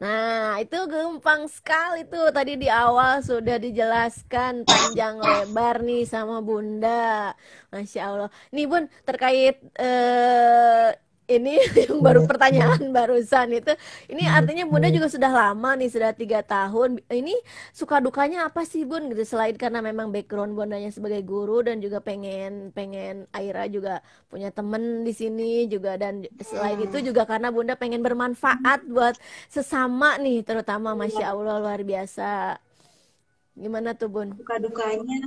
Nah, 0.03 0.59
itu 0.59 0.75
gampang 0.91 1.47
sekali 1.47 2.03
tuh. 2.11 2.27
Tadi 2.35 2.59
di 2.59 2.67
awal 2.67 3.23
sudah 3.23 3.55
dijelaskan 3.55 4.67
panjang 4.67 5.15
lebar 5.23 5.79
nih 5.79 6.03
sama 6.03 6.43
Bunda. 6.43 7.31
Masya 7.71 8.01
Allah. 8.11 8.29
Nih 8.51 8.67
Bun, 8.67 8.83
terkait 9.07 9.55
eh, 9.79 10.87
ini 11.27 11.55
yang 11.87 11.99
baru 12.03 12.27
pertanyaan 12.27 12.91
barusan 12.95 13.55
itu. 13.55 13.73
Ini 14.11 14.27
artinya 14.27 14.67
bunda 14.67 14.89
juga 14.91 15.07
sudah 15.07 15.31
lama 15.31 15.75
nih 15.79 15.89
sudah 15.89 16.11
tiga 16.11 16.43
tahun. 16.43 16.99
Ini 17.07 17.35
suka 17.71 18.03
dukanya 18.03 18.47
apa 18.47 18.63
sih 18.67 18.83
bun? 18.83 19.11
Gitu 19.11 19.23
selain 19.23 19.55
karena 19.55 19.79
memang 19.79 20.11
background 20.11 20.55
bundanya 20.55 20.91
sebagai 20.91 21.23
guru 21.23 21.63
dan 21.63 21.79
juga 21.79 22.03
pengen 22.03 22.71
pengen 22.75 23.25
Aira 23.31 23.67
juga 23.71 24.03
punya 24.27 24.51
temen 24.51 25.07
di 25.07 25.13
sini 25.15 25.65
juga 25.71 25.95
dan 25.95 26.27
selain 26.43 26.79
itu 26.83 26.99
juga 26.99 27.23
karena 27.23 27.49
bunda 27.53 27.79
pengen 27.79 28.03
bermanfaat 28.03 28.85
buat 28.89 29.15
sesama 29.47 30.19
nih 30.19 30.43
terutama 30.43 30.95
masya 30.97 31.31
Allah 31.31 31.59
luar 31.61 31.81
biasa. 31.81 32.59
Gimana 33.53 33.93
tuh 33.93 34.09
bun? 34.09 34.33
Suka 34.33 34.57
dukanya 34.57 35.17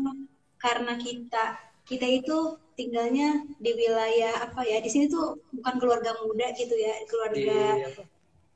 karena 0.58 0.98
kita 0.98 1.75
kita 1.86 2.06
itu 2.06 2.58
tinggalnya 2.76 3.46
di 3.62 3.70
wilayah 3.72 4.50
apa 4.50 4.66
ya? 4.66 4.82
Di 4.82 4.90
sini 4.90 5.06
tuh 5.06 5.38
bukan 5.54 5.74
keluarga 5.80 6.12
muda 6.20 6.50
gitu 6.52 6.74
ya 6.74 6.92
keluarga 7.08 7.56
di, 7.78 8.04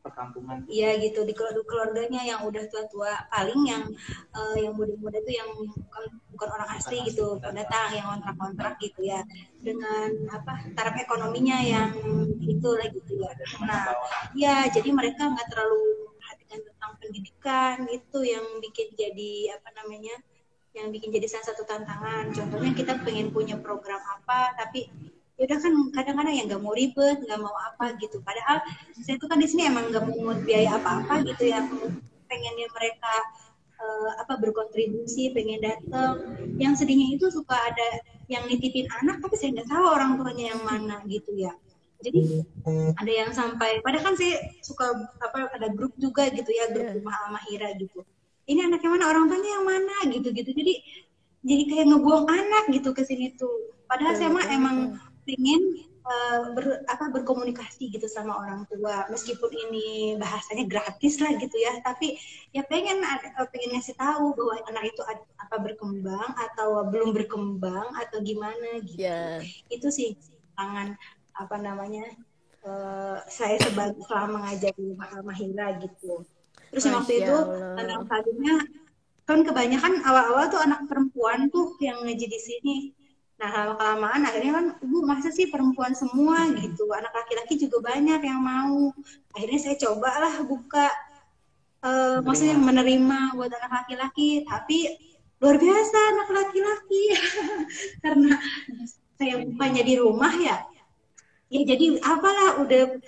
perkampungan. 0.02 0.66
Iya 0.66 0.98
gitu 0.98 1.22
di 1.22 1.32
keluarga 1.32 1.62
keluarganya 1.64 2.20
yang 2.26 2.40
udah 2.44 2.66
tua-tua. 2.68 3.30
Paling 3.30 3.60
yang 3.64 3.84
uh, 4.34 4.56
yang 4.58 4.74
muda-muda 4.74 5.22
tuh 5.22 5.34
yang 5.34 5.48
bukan 5.56 6.04
bukan 6.34 6.48
orang 6.56 6.70
asli 6.74 7.00
gitu 7.06 7.38
pendatang 7.38 7.94
yang 7.94 8.06
kontrak-kontrak 8.18 8.74
gitu 8.82 9.00
ya. 9.06 9.22
Dengan 9.62 10.10
apa 10.34 10.66
taraf 10.74 10.98
ekonominya 10.98 11.62
yang 11.62 11.94
itu 12.42 12.68
lagi 12.76 12.98
gitu 12.98 13.22
ya. 13.22 13.32
Nah 13.62 13.94
ya 14.34 14.54
jadi 14.68 14.90
mereka 14.90 15.30
nggak 15.30 15.48
terlalu 15.48 16.10
perhatikan 16.18 16.60
tentang 16.66 16.92
pendidikan 16.98 17.76
itu 17.88 18.18
yang 18.26 18.44
bikin 18.58 18.90
jadi 18.98 19.56
apa 19.56 19.70
namanya 19.78 20.18
yang 20.74 20.94
bikin 20.94 21.10
jadi 21.10 21.26
salah 21.26 21.46
satu 21.50 21.62
tantangan. 21.66 22.30
Contohnya 22.30 22.72
kita 22.74 22.92
pengen 23.02 23.34
punya 23.34 23.58
program 23.58 23.98
apa, 24.06 24.54
tapi 24.54 24.86
ya 25.34 25.48
udah 25.48 25.58
kan 25.58 25.72
kadang-kadang 25.96 26.34
yang 26.36 26.46
nggak 26.46 26.62
mau 26.62 26.74
ribet, 26.76 27.18
nggak 27.26 27.40
mau 27.40 27.54
apa 27.54 27.96
gitu. 27.98 28.22
Padahal 28.22 28.62
saya 29.02 29.16
tuh 29.18 29.26
kan 29.26 29.40
di 29.42 29.48
sini 29.50 29.66
emang 29.66 29.90
nggak 29.90 30.04
mau 30.06 30.36
biaya 30.46 30.78
apa-apa 30.78 31.26
gitu 31.26 31.50
ya. 31.50 31.64
Pengennya 32.30 32.66
mereka 32.70 33.14
uh, 33.82 34.10
apa 34.22 34.38
berkontribusi, 34.38 35.34
pengen 35.34 35.64
datang. 35.64 36.38
Yang 36.62 36.86
sedihnya 36.86 37.18
itu 37.18 37.26
suka 37.34 37.56
ada 37.56 37.88
yang 38.30 38.46
nitipin 38.46 38.86
anak, 39.02 39.18
tapi 39.18 39.34
saya 39.34 39.58
nggak 39.58 39.68
tahu 39.68 39.84
orang 39.90 40.14
tuanya 40.14 40.54
yang 40.54 40.62
mana 40.62 41.02
gitu 41.10 41.34
ya. 41.34 41.50
Jadi 42.00 42.40
ada 42.96 43.12
yang 43.12 43.28
sampai, 43.28 43.84
padahal 43.84 44.00
kan 44.08 44.16
saya 44.16 44.40
suka 44.64 44.88
apa 45.20 45.52
ada 45.52 45.68
grup 45.68 45.92
juga 46.00 46.32
gitu 46.32 46.48
ya, 46.48 46.72
grup 46.72 46.88
yeah. 46.88 46.96
rumah 46.96 47.12
Almahira 47.28 47.76
gitu 47.76 48.06
ini 48.50 48.60
anaknya 48.66 48.90
mana? 48.90 49.04
Orang 49.06 49.30
tuanya 49.30 49.50
yang 49.54 49.66
mana? 49.66 49.96
Gitu 50.10 50.28
gitu. 50.34 50.50
Jadi 50.50 50.74
jadi 51.40 51.62
kayak 51.70 51.86
ngebuang 51.94 52.26
anak 52.26 52.64
gitu 52.74 52.90
ke 52.90 53.06
sini 53.06 53.32
tuh. 53.38 53.78
Padahal 53.86 54.14
saya 54.18 54.30
mah 54.34 54.46
emang 54.50 54.76
pengen 55.24 55.86
uh, 56.02 56.52
ber, 56.52 56.82
apa 56.90 57.08
berkomunikasi 57.14 57.94
gitu 57.94 58.10
sama 58.10 58.34
orang 58.34 58.66
tua. 58.66 59.06
Meskipun 59.08 59.50
ini 59.70 60.18
bahasanya 60.18 60.66
gratis 60.66 61.22
lah 61.22 61.32
gitu 61.38 61.56
ya. 61.56 61.78
Tapi 61.80 62.18
ya 62.50 62.66
pengen 62.66 63.00
uh, 63.06 63.46
pengen 63.54 63.78
ngasih 63.78 63.94
tahu 63.94 64.34
bahwa 64.34 64.58
anak 64.66 64.90
itu 64.90 65.02
ada, 65.06 65.22
apa 65.38 65.56
berkembang 65.62 66.28
atau 66.50 66.84
belum 66.90 67.14
berkembang 67.14 67.94
atau 67.94 68.18
gimana 68.20 68.82
gitu. 68.82 69.00
Yeah. 69.00 69.40
itu 69.70 69.88
sih 69.88 70.18
tangan 70.58 70.98
apa 71.40 71.56
namanya 71.56 72.04
uh, 72.68 73.24
saya 73.30 73.56
sebagai 73.64 74.04
selama 74.04 74.44
mengajar 74.44 74.72
di 74.76 74.92
Mahira 75.24 75.80
gitu 75.80 76.26
terus 76.70 76.86
yang 76.86 76.96
waktu 77.02 77.12
itu 77.26 77.36
anak 77.76 78.06
selanjutnya 78.06 78.54
kan 79.30 79.46
kebanyakan 79.46 80.02
awal-awal 80.02 80.50
tuh 80.50 80.58
anak 80.58 80.90
perempuan 80.90 81.46
tuh 81.54 81.78
yang 81.78 82.02
ngaji 82.02 82.26
di 82.26 82.40
sini. 82.42 82.78
Nah 83.38 83.48
lama 83.48 83.74
kelamaan 83.78 84.26
akhirnya 84.26 84.52
kan 84.58 84.66
ibu 84.82 84.98
masa 85.06 85.30
sih 85.30 85.46
perempuan 85.46 85.94
semua? 85.94 86.50
Gitu. 86.50 86.82
Anak 86.90 87.14
laki-laki 87.14 87.54
juga 87.62 87.94
banyak 87.94 88.20
yang 88.26 88.42
mau. 88.42 88.90
Akhirnya 89.32 89.60
saya 89.62 89.76
cobalah 89.78 90.34
buka 90.42 90.90
uh, 91.86 92.18
maksudnya 92.26 92.58
menerima 92.58 93.38
buat 93.38 93.54
anak 93.54 93.72
laki-laki. 93.86 94.42
Tapi 94.42 94.78
luar 95.38 95.56
biasa 95.62 95.98
anak 96.10 96.28
laki-laki. 96.34 97.04
Karena 98.02 98.34
saya 99.14 99.46
bukanya 99.46 99.82
di 99.86 99.94
rumah 99.94 100.34
ya. 100.34 100.58
Ya 101.50 101.60
jadi 101.66 102.02
apalah 102.02 102.62
udah 102.66 102.98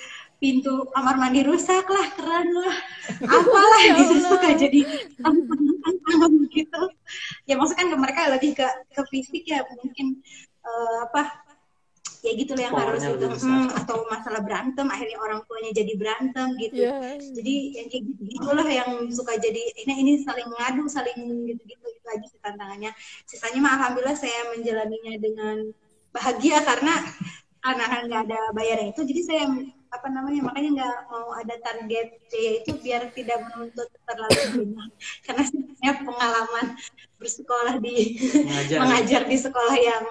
pintu 0.42 0.90
kamar 0.90 1.14
mandi 1.14 1.46
rusak 1.46 1.86
lah 1.86 2.06
keren 2.18 2.50
lah. 2.50 2.76
Apalah 3.38 3.80
ya 3.86 3.92
gitu 3.94 4.14
suka 4.26 4.50
jadi 4.58 4.80
tantangan 5.22 6.32
gitu. 6.50 6.82
Ya 7.46 7.54
maksudnya 7.54 7.86
kan 7.86 7.88
mereka 7.94 8.20
lebih 8.34 8.58
ke 8.58 8.66
ke 8.90 9.02
fisik 9.06 9.46
ya 9.46 9.62
mungkin 9.78 10.18
uh, 10.66 11.06
apa 11.06 11.46
ya 12.22 12.32
gitu 12.38 12.54
lah 12.54 12.70
yang 12.70 12.74
harus 12.78 13.02
itu 13.02 13.26
hmm, 13.26 13.66
atau 13.82 14.06
masalah 14.06 14.42
berantem 14.46 14.86
akhirnya 14.86 15.18
orang 15.18 15.42
tuanya 15.46 15.70
jadi 15.74 15.92
berantem 15.98 16.54
gitu. 16.58 16.78
Yeah. 16.86 17.18
jadi 17.18 17.54
yang 17.82 17.86
kayak 17.90 18.02
gitu 18.14 18.22
gitulah 18.38 18.66
yang 18.66 18.90
suka 19.10 19.38
jadi 19.42 19.62
ini 19.86 19.94
ini 20.06 20.12
saling 20.22 20.46
ngadu 20.46 20.86
saling 20.86 21.18
gitu 21.50 21.62
gitu 21.66 21.86
itu 21.86 22.06
aja 22.10 22.26
sih 22.26 22.38
tantangannya. 22.42 22.90
Sisanya 23.30 23.58
mah 23.62 23.72
alhamdulillah 23.78 24.18
saya 24.18 24.54
menjalaninya 24.54 25.14
dengan 25.22 25.56
bahagia 26.14 26.62
karena 26.66 26.94
karena 27.62 27.84
nggak 28.10 28.22
ada 28.26 28.40
bayaran 28.54 28.90
itu. 28.90 29.02
Jadi 29.02 29.20
saya 29.22 29.44
apa 29.92 30.08
namanya 30.08 30.40
makanya 30.48 30.70
nggak 30.80 30.96
mau 31.12 31.36
ada 31.36 31.54
target 31.60 32.16
yaitu 32.32 32.72
biar 32.80 33.12
tidak 33.12 33.44
menuntut 33.44 33.92
terlalu 34.08 34.40
banyak 34.72 34.90
karena 35.28 35.44
saya 35.52 35.92
pengalaman 36.00 36.66
bersekolah 37.20 37.76
di 37.76 38.16
mengajar, 38.32 38.78
mengajar 38.80 39.22
di 39.28 39.36
sekolah 39.36 39.76
yang 39.76 40.04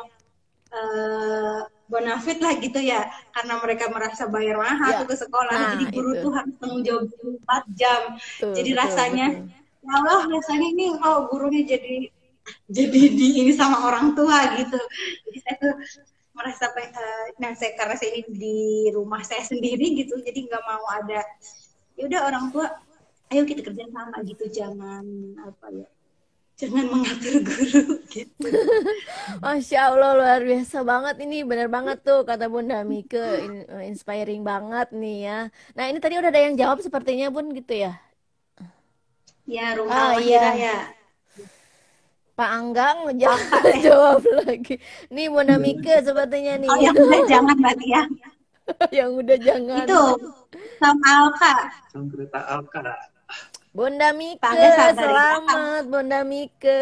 uh, 0.70 1.66
bonafit 1.90 2.40
lah 2.40 2.56
gitu 2.62 2.80
ya 2.80 3.10
karena 3.36 3.60
mereka 3.60 3.90
merasa 3.92 4.30
bayar 4.30 4.62
mahal 4.62 5.04
ya. 5.04 5.04
ke 5.04 5.16
sekolah 5.18 5.52
nah, 5.52 5.70
jadi 5.76 5.86
guru 5.92 6.12
itu. 6.16 6.22
tuh 6.24 6.32
harus 6.32 6.56
tanggung 6.62 6.84
jawab 6.86 7.04
24 7.12 7.80
jam 7.80 8.02
tuh, 8.16 8.54
jadi 8.56 8.70
betul, 8.72 8.82
rasanya 8.86 9.28
betul. 9.34 9.50
ya 9.82 9.92
Allah 9.98 10.20
rasanya 10.30 10.68
ini 10.72 10.86
kalau 11.02 11.20
gurunya 11.28 11.62
jadi 11.66 11.96
jadi 12.70 13.02
di 13.12 13.28
ini 13.44 13.52
sama 13.52 13.84
orang 13.92 14.14
tua 14.14 14.56
gitu 14.56 14.80
jadi 15.28 15.38
saya 15.44 15.56
tuh 15.58 15.74
merasa 16.42 16.66
uh, 16.74 17.26
nah 17.38 17.54
saya 17.54 17.78
karena 17.78 17.96
saya 17.96 18.12
ini 18.18 18.34
di 18.34 18.58
rumah 18.90 19.22
saya 19.22 19.46
sendiri 19.46 20.02
gitu 20.02 20.18
jadi 20.26 20.50
nggak 20.50 20.64
mau 20.66 20.86
ada 20.98 21.22
ya 21.96 22.04
udah 22.10 22.22
orang 22.26 22.46
tua 22.50 22.68
ayo 23.32 23.46
kita 23.46 23.62
kerja 23.62 23.86
sama 23.94 24.18
gitu 24.26 24.44
jangan 24.50 25.06
apa 25.40 25.66
ya 25.72 25.88
jangan 26.62 26.86
mengatur 26.94 27.42
guru 27.42 27.98
gitu. 28.14 28.48
Masya 29.42 29.90
Allah 29.90 30.14
luar 30.14 30.42
biasa 30.46 30.86
banget 30.86 31.16
ini 31.26 31.42
benar 31.42 31.74
banget 31.74 32.06
tuh 32.06 32.22
kata 32.22 32.46
Bunda 32.46 32.86
Mike 32.86 33.18
in, 33.18 33.66
uh, 33.66 33.82
inspiring 33.82 34.46
banget 34.46 34.94
nih 34.94 35.18
ya. 35.26 35.40
Nah 35.74 35.90
ini 35.90 35.98
tadi 35.98 36.22
udah 36.22 36.30
ada 36.30 36.42
yang 36.46 36.54
jawab 36.54 36.78
sepertinya 36.86 37.34
Bun 37.34 37.50
gitu 37.58 37.74
ya? 37.74 37.98
Ya 39.50 39.74
rumah 39.74 40.14
ah, 40.14 40.22
iya. 40.22 40.46
ya. 40.54 40.78
Pak 42.32 42.50
Anggang 42.50 43.12
jawab, 43.20 43.64
jawab 43.86 44.24
lagi. 44.48 44.80
Nih 45.12 45.28
Bunda 45.28 45.60
Mike 45.60 46.02
sepertinya 46.02 46.54
nih. 46.58 46.70
Oh 46.72 46.78
yang 46.80 46.96
udah 46.96 47.22
jangan 47.28 47.56
berarti 47.60 47.88
ya. 47.92 48.04
yang 48.98 49.12
udah 49.20 49.38
jangan. 49.38 49.86
Itu 49.86 50.04
sama 50.80 51.08
Alka. 51.28 51.54
Sama 51.92 52.40
Alka. 52.48 52.82
Bunda 53.72 54.12
Mike, 54.12 54.44
selamat 55.00 55.88
Bunda 55.88 56.28
Mike, 56.28 56.80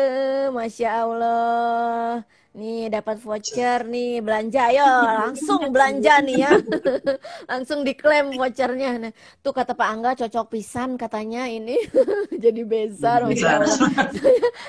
masya 0.49 1.05
Allah. 1.05 2.25
Nih 2.49 2.89
dapat 2.89 3.21
voucher 3.21 3.85
nih 3.85 4.25
belanja 4.25 4.73
ayo 4.73 4.89
langsung 5.05 5.61
belanja 5.73 6.17
nih 6.25 6.37
ya. 6.41 6.51
langsung 7.51 7.85
diklaim 7.85 8.33
vouchernya. 8.33 8.89
Nah, 8.97 9.11
tuh 9.45 9.53
kata 9.53 9.77
Pak 9.77 9.89
Angga 9.89 10.11
cocok 10.17 10.57
pisan 10.57 10.97
katanya 10.97 11.45
ini 11.45 11.77
jadi 12.43 12.61
besar 12.65 13.29
Allah. 13.29 13.69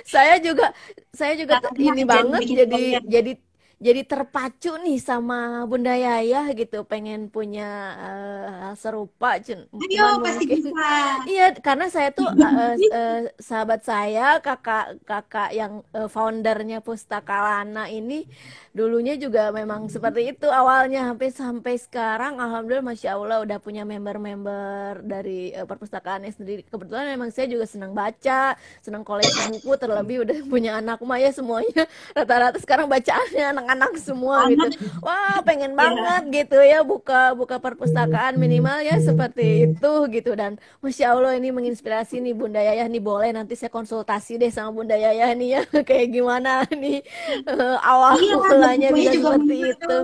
saya, 0.05 0.37
juga 0.45 0.76
saya 1.09 1.41
juga 1.41 1.64
ini 1.81 2.05
banget 2.05 2.45
jadi 2.45 2.83
jadi 3.09 3.33
jadi 3.81 4.05
terpacu 4.05 4.76
nih 4.76 5.01
sama 5.01 5.64
Bunda 5.64 5.97
Yaya 5.97 6.53
gitu 6.53 6.85
pengen 6.85 7.33
punya 7.33 7.97
uh, 7.97 8.72
serupa 8.76 9.41
cun 9.41 9.64
Ayo, 9.72 10.20
pasti 10.20 10.45
mungkin 10.45 10.68
bisa. 10.68 10.93
iya 11.24 11.49
karena 11.57 11.89
saya 11.89 12.12
tuh 12.12 12.28
uh, 12.37 12.76
uh, 12.76 13.20
sahabat 13.41 13.81
saya 13.81 14.37
kakak 14.45 15.01
kakak 15.09 15.57
yang 15.57 15.81
uh, 15.97 16.12
foundernya 16.12 16.85
Pustaka 16.85 17.41
Lana 17.41 17.89
ini 17.89 18.28
dulunya 18.76 19.16
juga 19.16 19.49
memang 19.49 19.89
seperti 19.89 20.37
itu 20.37 20.47
awalnya 20.47 21.09
sampai 21.11 21.28
sampai 21.33 21.74
sekarang 21.81 22.37
alhamdulillah 22.37 22.87
masya 22.93 23.16
Allah 23.16 23.43
udah 23.43 23.59
punya 23.59 23.89
member-member 23.89 25.03
dari 25.03 25.57
uh, 25.57 25.64
perpustakaannya 25.64 26.31
sendiri. 26.31 26.62
Kebetulan 26.68 27.16
memang 27.16 27.33
saya 27.33 27.49
juga 27.49 27.64
senang 27.64 27.97
baca 27.97 28.55
senang 28.85 29.03
koleksi 29.03 29.59
buku 29.59 29.72
terlebih 29.81 30.22
udah 30.28 30.39
punya 30.47 30.78
anak 30.78 31.01
Maya 31.01 31.33
semuanya. 31.33 31.89
Rata-rata 32.12 32.61
sekarang 32.61 32.87
bacaannya 32.87 33.47
anak-anak 33.70 33.92
semua 34.02 34.36
gitu 34.50 34.66
wah 35.00 35.38
pengen 35.46 35.72
iya. 35.72 35.78
banget 35.78 36.22
gitu 36.42 36.58
ya 36.58 36.80
buka 36.82 37.32
buka 37.38 37.62
perpustakaan 37.62 38.36
minimal 38.36 38.82
ya 38.82 38.98
seperti 38.98 39.70
itu 39.70 39.92
gitu 40.10 40.34
dan 40.34 40.58
masya 40.82 41.14
Allah 41.14 41.38
ini 41.38 41.54
menginspirasi 41.54 42.18
nih 42.18 42.34
Bunda 42.34 42.58
Yayah 42.58 42.86
nih 42.90 43.02
boleh 43.02 43.30
nanti 43.30 43.54
saya 43.54 43.70
konsultasi 43.70 44.36
deh 44.36 44.50
sama 44.50 44.74
Bunda 44.74 44.98
Yayah 44.98 45.30
nih 45.38 45.48
ya 45.54 45.60
kayak 45.88 46.08
gimana 46.10 46.66
nih 46.70 47.00
uh, 47.46 47.78
awal 47.80 48.18
iya, 48.18 48.34
mulanya 48.36 48.88
bisa 48.90 49.12
seperti 49.14 49.56
itu. 49.74 49.96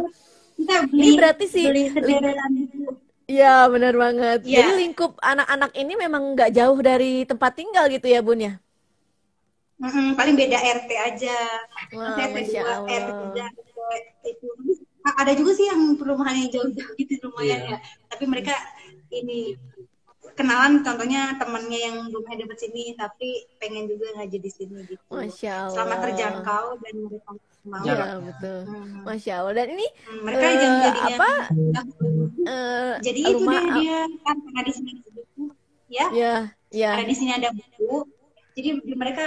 Kita 0.56 0.88
beli, 0.88 1.04
ini 1.04 1.10
berarti 1.20 1.44
sih 1.52 1.64
Iya 3.26 3.66
benar 3.66 3.94
banget. 3.98 4.46
Ya. 4.46 4.62
Jadi 4.62 4.86
lingkup 4.86 5.18
anak-anak 5.18 5.74
ini 5.74 5.92
memang 5.98 6.38
nggak 6.38 6.54
jauh 6.54 6.78
dari 6.78 7.26
tempat 7.26 7.58
tinggal 7.58 7.90
gitu 7.90 8.06
ya 8.06 8.22
bun 8.22 8.38
ya? 8.38 8.54
Mm-hmm, 9.76 10.16
paling 10.16 10.34
beda 10.40 10.56
RT 10.56 10.90
aja. 10.96 11.36
Wah, 11.92 12.16
RT 12.16 12.32
Masya 12.32 12.60
2, 12.64 12.64
Allah. 12.64 12.88
RT 12.88 13.10
3, 13.36 14.32
itu. 14.32 14.48
Ada 15.06 15.32
juga 15.38 15.52
sih 15.54 15.66
yang 15.68 15.94
perumahan 16.00 16.34
yang 16.34 16.50
jauh-jauh 16.50 16.92
gitu 17.00 17.14
lumayan 17.28 17.60
yeah. 17.62 17.70
ya. 17.76 17.78
Tapi 18.10 18.24
mereka 18.24 18.56
ini 19.12 19.54
kenalan 20.36 20.84
contohnya 20.84 21.38
temannya 21.40 21.80
yang 21.80 21.96
rumahnya 22.12 22.44
dekat 22.44 22.68
sini 22.68 22.92
tapi 22.92 23.48
pengen 23.56 23.88
juga 23.88 24.12
ngaji 24.20 24.38
di 24.40 24.50
sini 24.50 24.84
gitu. 24.84 25.00
Masya 25.08 25.52
Allah. 25.68 25.72
Selama 25.72 25.94
terjangkau 26.08 26.66
dan 26.82 26.94
mereka 27.08 27.30
mau. 27.64 27.84
Ya, 27.84 28.18
betul. 28.20 28.58
Hmm. 28.66 29.02
Masya 29.04 29.32
Allah. 29.40 29.54
Dan 29.56 29.68
ini 29.76 29.86
hmm, 29.86 30.20
mereka 30.24 30.44
uh, 30.44 30.52
yang 30.52 30.74
jadinya 30.82 31.14
apa? 31.16 31.32
Uh, 32.46 32.94
jadi 33.04 33.20
itu 33.28 33.44
dia 33.44 33.62
dia 33.76 34.00
kan 34.24 34.36
karena 34.40 34.60
di 34.64 34.72
sini 34.72 34.90
ada 34.96 35.10
buku 35.12 35.44
ya. 35.86 36.06
Ya, 36.10 36.34
ya. 36.74 36.90
Karena 36.96 37.06
di 37.06 37.16
sini 37.16 37.32
ada 37.32 37.48
buku. 37.54 37.98
Jadi 38.56 38.68
mereka 38.96 39.26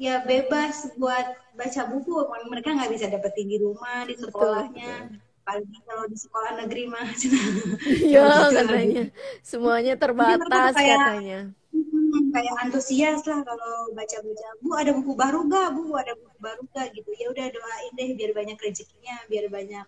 ya 0.00 0.24
bebas 0.24 0.96
buat 0.96 1.36
baca 1.52 1.82
buku. 1.92 2.16
Mereka 2.48 2.72
nggak 2.72 2.90
bisa 2.96 3.06
dapetin 3.12 3.52
di 3.52 3.60
rumah, 3.60 4.08
di 4.08 4.16
sekolahnya. 4.16 5.12
Apalagi 5.44 5.78
kalau 5.84 6.04
di 6.08 6.16
sekolah 6.16 6.50
negeri 6.64 6.82
mah 6.88 7.08
iya 8.08 8.22
katanya. 8.54 9.04
semuanya 9.42 9.94
terbatas 9.98 10.76
kayak, 10.76 11.00
katanya. 11.00 11.40
hmm, 11.74 12.30
kayak 12.30 12.54
antusias 12.62 13.24
lah 13.26 13.40
kalau 13.42 13.90
baca-baca 13.96 14.48
bu 14.62 14.68
ada 14.78 14.92
buku 14.94 15.12
baru 15.16 15.40
gak 15.50 15.68
bu 15.74 15.82
ada 15.96 16.12
buku 16.16 16.38
baru 16.40 16.62
gak 16.72 16.86
gitu. 16.96 17.10
Ya 17.18 17.26
udah 17.34 17.46
doain 17.50 17.92
deh 17.98 18.08
biar 18.16 18.30
banyak 18.32 18.56
rezekinya 18.56 19.16
biar 19.28 19.52
banyak 19.52 19.86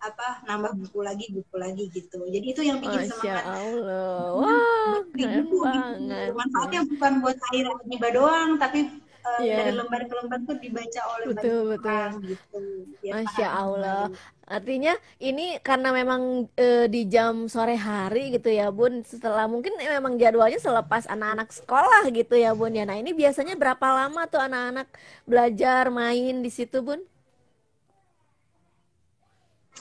apa 0.00 0.40
nambah 0.48 0.72
buku 0.80 0.98
lagi 1.04 1.26
buku 1.32 1.54
lagi 1.60 1.84
gitu. 1.92 2.20
Jadi 2.24 2.46
itu 2.56 2.62
yang 2.64 2.78
bikin 2.80 3.04
Masya 3.04 3.12
semangat. 3.12 3.44
Allah. 3.44 4.20
Wah 4.36 5.00
keren 5.12 5.44
buku, 5.48 5.58
gitu. 5.68 6.32
manfaatnya 6.38 6.80
bukan 6.86 7.12
buat 7.20 7.38
air 7.52 7.66
riba 7.88 8.08
doang 8.14 8.50
tapi 8.56 8.88
uh, 9.24 9.40
eh, 9.40 9.52
yeah. 9.52 9.58
dari 9.60 9.72
lembar 9.76 10.02
ke 10.08 10.14
lembar 10.16 10.38
tuh 10.44 10.56
dibaca 10.58 11.00
oleh 11.16 11.24
betul, 11.32 11.58
banyak 11.60 11.70
betul. 11.76 11.90
orang 11.90 12.12
gitu. 12.24 12.60
Masya 13.10 13.48
Allah. 13.48 14.04
Artinya 14.50 14.98
ini 15.22 15.62
karena 15.62 15.94
memang 15.94 16.50
e, 16.58 16.90
di 16.90 17.06
jam 17.06 17.46
sore 17.46 17.78
hari 17.78 18.34
gitu 18.34 18.50
ya 18.50 18.74
Bun, 18.74 19.06
setelah 19.06 19.46
mungkin 19.46 19.78
memang 19.78 20.18
jadwalnya 20.18 20.58
selepas 20.58 21.06
anak-anak 21.06 21.54
sekolah 21.54 22.10
gitu 22.10 22.34
ya 22.34 22.50
Bun 22.50 22.74
ya. 22.74 22.82
Nah 22.82 22.98
ini 22.98 23.14
biasanya 23.14 23.54
berapa 23.54 23.86
lama 23.86 24.26
tuh 24.26 24.42
anak-anak 24.42 24.90
belajar 25.22 25.86
main 25.94 26.42
di 26.42 26.50
situ 26.50 26.82
Bun? 26.82 26.98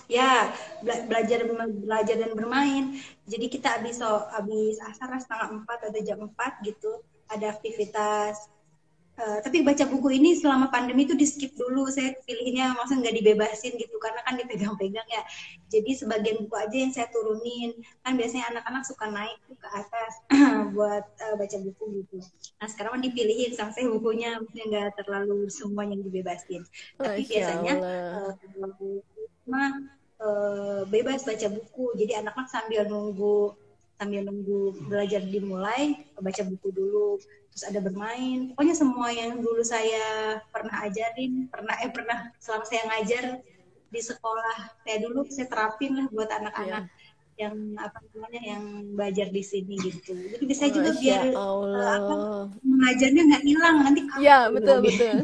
Ya, 0.09 0.53
bela 0.81 1.05
belajar 1.05 1.45
belajar 1.69 2.15
dan 2.17 2.31
bermain. 2.33 2.97
Jadi 3.29 3.45
kita 3.45 3.77
habis 3.77 4.01
so, 4.01 4.25
habis 4.33 4.77
asar 4.81 5.13
setengah 5.17 5.61
empat 5.61 5.85
atau 5.85 6.01
jam 6.01 6.17
empat 6.25 6.61
gitu, 6.65 7.01
ada 7.29 7.53
aktivitas 7.53 8.49
Uh, 9.19 9.43
tapi 9.43 9.67
baca 9.67 9.83
buku 9.83 10.15
ini 10.15 10.39
selama 10.39 10.71
pandemi 10.71 11.03
itu 11.03 11.11
di 11.11 11.27
skip 11.27 11.51
dulu. 11.59 11.91
Saya 11.91 12.15
pilihnya 12.23 12.71
maksudnya 12.71 13.11
nggak 13.11 13.17
dibebasin 13.19 13.75
gitu 13.75 13.99
karena 13.99 14.23
kan 14.23 14.39
dipegang-pegang 14.39 15.03
ya. 15.11 15.23
Jadi 15.67 15.91
sebagian 15.91 16.47
buku 16.47 16.55
aja 16.55 16.77
yang 16.79 16.93
saya 16.95 17.11
turunin. 17.11 17.75
Kan 17.99 18.15
biasanya 18.15 18.55
anak-anak 18.55 18.87
suka 18.87 19.11
naik 19.11 19.35
ke 19.43 19.67
atas 19.75 20.13
buat 20.75 21.03
uh, 21.03 21.35
baca 21.35 21.57
buku 21.59 21.83
gitu. 21.99 22.23
Nah 22.63 22.67
sekarang 22.71 22.91
kan 22.95 23.01
dipilihin 23.03 23.51
sampai 23.51 23.91
bukunya 23.91 24.39
maksudnya 24.39 24.65
nggak 24.71 25.03
terlalu 25.03 25.51
semua 25.51 25.83
yang 25.83 25.99
dibebasin. 25.99 26.63
Tapi 26.95 27.27
biasanya 27.27 27.73
uh, 27.75 28.31
uh, 30.23 30.81
bebas 30.87 31.27
baca 31.27 31.47
buku. 31.51 31.85
Jadi 31.99 32.15
anak-anak 32.15 32.47
sambil 32.47 32.87
nunggu 32.87 33.51
sambil 33.99 34.23
nunggu 34.23 34.79
belajar 34.87 35.19
dimulai 35.27 36.07
baca 36.15 36.39
buku 36.47 36.71
dulu 36.71 37.19
terus 37.59 37.75
ada 37.75 37.83
bermain. 37.83 38.55
Pokoknya 38.55 38.71
semua 38.71 39.11
yang 39.11 39.43
dulu 39.43 39.59
saya 39.67 40.39
pernah 40.47 40.79
ajarin 40.87 41.51
pernah 41.51 41.75
eh 41.83 41.91
pernah 41.91 42.31
selama 42.39 42.63
saya 42.63 42.87
ngajar 42.87 43.43
di 43.91 43.99
sekolah 43.99 44.79
saya 44.87 44.97
dulu 45.03 45.27
saya 45.27 45.51
terapin 45.51 45.99
lah 45.99 46.07
buat 46.07 46.31
anak-anak 46.31 46.87
yeah. 46.87 47.35
yang 47.35 47.55
apa 47.75 47.99
namanya 48.15 48.41
yang 48.55 48.63
belajar 48.95 49.27
di 49.27 49.43
sini 49.43 49.75
gitu. 49.75 50.15
Jadi 50.15 50.43
bisa 50.47 50.71
Masya 50.71 50.75
juga 50.79 50.91
biar 51.03 51.25
Allah. 51.35 51.83
Uh, 51.83 51.95
apa, 51.99 52.15
mengajarnya 52.63 53.21
nggak 53.27 53.43
hilang 53.43 53.75
nanti 53.83 54.01
ya 54.23 54.39
betul 54.47 54.77
betul. 54.79 55.15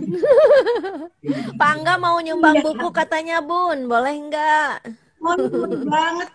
Pangga 1.64 1.96
mau 1.96 2.20
nyumbang 2.20 2.60
iya. 2.60 2.66
buku 2.68 2.88
katanya 2.92 3.40
bun. 3.40 3.88
Boleh 3.88 4.12
nggak? 4.28 4.92
Oh, 5.26 5.34
banget 5.88 6.30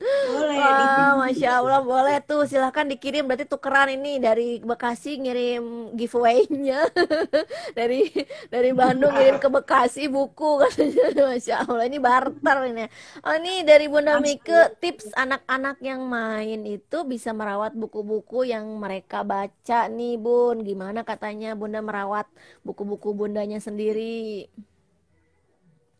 boleh. 0.00 0.56
Wah, 0.56 1.12
masya 1.20 1.60
Allah 1.60 1.80
boleh 1.84 2.16
tuh. 2.24 2.48
Silahkan 2.48 2.88
dikirim. 2.88 3.28
Berarti 3.28 3.44
tukeran 3.44 3.92
ini 3.92 4.16
dari 4.16 4.58
Bekasi 4.64 5.20
ngirim 5.20 5.92
giveaway-nya. 5.92 6.88
dari 7.78 8.08
dari 8.48 8.70
Bandung 8.72 9.12
ngirim 9.12 9.36
ke 9.36 9.48
Bekasi 9.52 10.08
buku 10.08 10.56
katanya. 10.64 11.36
Masya 11.36 11.54
Allah 11.68 11.84
ini 11.84 11.98
barter 12.00 12.58
ini. 12.72 12.84
Oh 13.20 13.34
ini 13.36 13.60
dari 13.62 13.86
Bunda 13.92 14.16
Mike 14.16 14.80
tips 14.80 15.12
anak-anak 15.12 15.76
yang 15.84 16.00
main 16.08 16.64
itu 16.64 17.04
bisa 17.04 17.36
merawat 17.36 17.76
buku-buku 17.76 18.48
yang 18.48 18.64
mereka 18.80 19.20
baca 19.20 19.86
nih 19.92 20.16
Bun. 20.16 20.64
Gimana 20.64 21.04
katanya 21.04 21.52
Bunda 21.52 21.84
merawat 21.84 22.24
buku-buku 22.64 23.12
Bundanya 23.12 23.60
sendiri? 23.60 24.48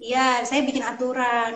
Iya, 0.01 0.49
saya 0.49 0.65
bikin 0.65 0.81
aturan 0.81 1.53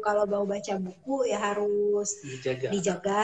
kalau 0.00 0.24
mau 0.24 0.44
baca 0.46 0.78
buku 0.78 1.28
ya 1.28 1.38
harus 1.42 2.22
dijaga, 2.24 2.66
dijaga. 2.70 3.22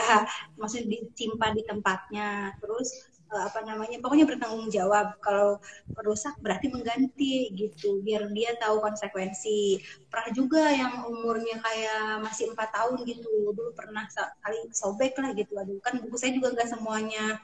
Maksudnya 0.59 0.99
disimpan 0.99 1.55
di 1.55 1.63
tempatnya. 1.65 2.53
Terus 2.59 3.09
uh, 3.31 3.43
apa 3.47 3.61
namanya 3.65 3.97
pokoknya 4.01 4.25
bertanggung 4.27 4.67
jawab. 4.69 5.17
Kalau 5.23 5.57
rusak 6.03 6.35
berarti 6.43 6.69
mengganti 6.69 7.53
gitu 7.55 8.01
biar 8.03 8.29
dia 8.33 8.53
tahu 8.59 8.83
konsekuensi. 8.83 9.79
Pernah 10.09 10.29
juga 10.35 10.63
yang 10.69 10.93
umurnya 11.07 11.61
kayak 11.61 12.25
masih 12.25 12.51
empat 12.51 12.69
tahun 12.73 13.05
gitu. 13.05 13.53
Dulu 13.53 13.71
pernah 13.73 14.05
kali 14.43 14.59
sobek 14.73 15.15
lah 15.17 15.31
gitu. 15.33 15.53
Aduh 15.57 15.79
kan 15.81 15.97
buku 16.01 16.17
saya 16.17 16.35
juga 16.35 16.53
nggak 16.53 16.69
semuanya 16.69 17.39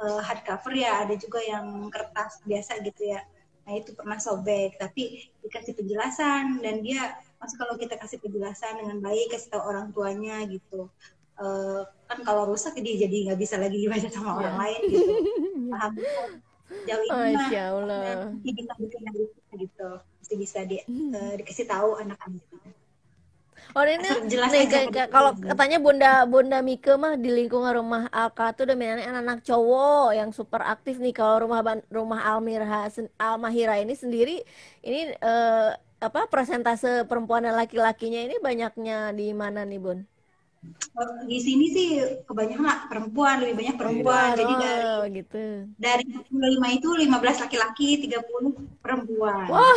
uh, 0.00 0.20
hardcover 0.22 0.72
ya. 0.74 1.04
Ada 1.06 1.14
juga 1.18 1.40
yang 1.42 1.90
kertas 1.90 2.40
biasa 2.46 2.80
gitu 2.82 3.12
ya. 3.14 3.20
Nah 3.64 3.80
itu 3.80 3.96
pernah 3.96 4.18
sobek. 4.20 4.78
Tapi 4.78 5.32
dikasih 5.44 5.76
penjelasan 5.76 6.64
dan 6.64 6.80
dia 6.80 7.16
masih 7.44 7.56
kalau 7.60 7.74
kita 7.76 7.94
kasih 8.00 8.18
penjelasan 8.24 8.80
dengan 8.80 8.98
baik 9.04 9.28
kasih 9.28 9.52
tahu 9.52 9.62
orang 9.68 9.92
tuanya 9.92 10.40
gitu. 10.48 10.88
Uh, 11.34 11.84
kan 12.08 12.22
kalau 12.24 12.48
rusak 12.48 12.78
dia 12.78 13.04
jadi 13.04 13.28
nggak 13.28 13.40
bisa 13.42 13.58
lagi 13.60 13.76
dibaca 13.76 14.08
sama 14.08 14.32
yeah. 14.32 14.38
orang 14.40 14.56
lain 14.56 14.80
gitu. 14.88 15.12
Paham? 15.72 15.92
Jauh 16.88 17.04
ini 17.04 17.36
mah 17.36 17.48
Allah. 17.52 18.00
masih 18.32 18.52
bisa 18.56 18.72
bikin 18.80 19.02
gitu. 19.60 19.90
Masih 20.00 20.36
bisa 20.40 20.58
di, 20.64 20.76
uh, 20.88 21.32
dikasih 21.36 21.66
tahu 21.68 22.00
anak-anak 22.00 22.42
Oh 23.74 23.82
ini 23.82 24.06
jelas 24.30 24.54
nih 24.54 24.70
kayak, 24.70 25.10
kalau 25.10 25.34
katanya 25.34 25.82
Bunda 25.82 26.22
Bunda 26.30 26.58
Mika 26.62 26.94
mah 26.94 27.18
di 27.18 27.26
lingkungan 27.26 27.74
rumah 27.74 28.06
Alka 28.14 28.54
tuh 28.54 28.70
udah 28.70 28.76
anak-anak 28.76 29.42
cowok 29.42 30.14
yang 30.14 30.30
super 30.30 30.62
aktif 30.62 31.02
nih. 31.02 31.10
Kalau 31.10 31.42
rumah 31.42 31.82
rumah 31.90 32.20
Almirha 32.22 32.86
Almahira 33.18 33.74
ini 33.82 33.98
sendiri 33.98 34.46
ini 34.84 35.10
eh, 35.18 35.70
apa 36.06 36.20
persentase 36.32 36.88
perempuan 37.08 37.42
dan 37.46 37.54
laki-lakinya 37.60 38.20
ini 38.26 38.36
banyaknya 38.48 38.96
di 39.18 39.26
mana 39.40 39.60
nih 39.70 39.80
Bun? 39.84 39.98
Di 41.26 41.38
sini 41.42 41.66
sih 41.74 41.88
kebanyakan 42.22 42.86
perempuan 42.86 43.42
lebih 43.42 43.54
banyak 43.58 43.76
perempuan. 43.76 44.30
Oh, 44.30 44.38
jadi 44.38 44.54
dari 44.54 45.18
gitu. 45.18 45.44
dari 45.74 46.04
45 46.06 46.78
itu 46.78 46.88
15 47.10 47.42
laki-laki 47.42 47.88
30 48.06 48.78
perempuan. 48.78 49.46
Wow. 49.50 49.74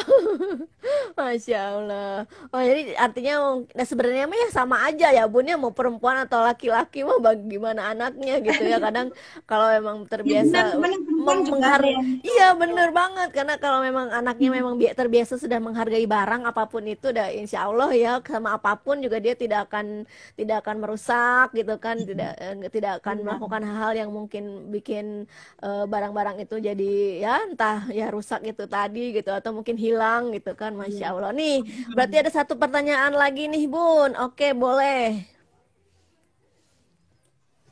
Masya 1.18 1.60
allah. 1.74 2.30
Oh 2.54 2.62
jadi 2.62 2.94
artinya 3.02 3.66
nah 3.74 3.86
sebenarnya 3.88 4.30
mah 4.30 4.38
ya 4.38 4.50
sama 4.54 4.78
aja 4.86 5.10
ya 5.10 5.26
bunnya 5.26 5.58
mau 5.58 5.74
perempuan 5.74 6.22
atau 6.22 6.46
laki-laki 6.46 7.02
mau 7.02 7.18
bagaimana 7.18 7.98
anaknya 7.98 8.38
gitu 8.46 8.64
ya. 8.70 8.78
Kadang 8.78 9.10
kalau 9.50 9.74
memang 9.74 10.06
terbiasa 10.06 10.78
ya, 10.78 10.78
benar, 10.78 11.02
benar, 11.02 11.38
menghargai 11.50 12.22
iya 12.22 12.54
bener 12.54 12.94
banget. 12.94 13.30
Karena 13.34 13.58
kalau 13.58 13.82
memang 13.82 14.14
anaknya 14.14 14.54
memang 14.54 14.78
terbiasa 14.78 15.42
sudah 15.42 15.58
menghargai 15.58 16.06
barang 16.06 16.46
apa 16.46 16.70
pun 16.70 16.86
itu 16.86 17.10
udah 17.10 17.34
insya 17.34 17.66
Allah 17.66 17.90
ya 17.98 18.22
sama 18.22 18.54
apa 18.54 18.78
pun 18.78 19.02
juga 19.02 19.18
dia 19.18 19.34
tidak 19.34 19.74
akan 19.74 20.06
tidak 20.38 20.62
akan 20.62 20.77
merusak 20.78 21.52
gitu 21.58 21.76
kan 21.82 21.98
tidak 22.00 22.34
eh, 22.38 22.56
tidak 22.70 23.02
akan 23.04 23.26
melakukan 23.26 23.62
hal-hal 23.66 23.94
yang 24.06 24.10
mungkin 24.14 24.70
bikin 24.70 25.26
eh, 25.62 25.86
barang-barang 25.90 26.38
uh, 26.40 26.44
itu 26.46 26.56
jadi 26.62 26.94
ya 27.22 27.34
entah 27.50 27.90
ya 27.92 28.08
rusak 28.14 28.46
itu 28.46 28.64
tadi 28.70 29.12
gitu 29.18 29.34
atau 29.34 29.52
mungkin 29.52 29.76
hilang 29.76 30.32
gitu 30.32 30.54
kan 30.54 30.78
masya 30.78 31.12
allah. 31.12 31.34
Nih 31.34 31.66
berarti 31.92 32.16
ada 32.22 32.32
satu 32.32 32.54
pertanyaan 32.56 33.14
lagi 33.14 33.50
nih 33.50 33.66
bun. 33.66 34.14
Oke 34.22 34.54
boleh. 34.54 35.26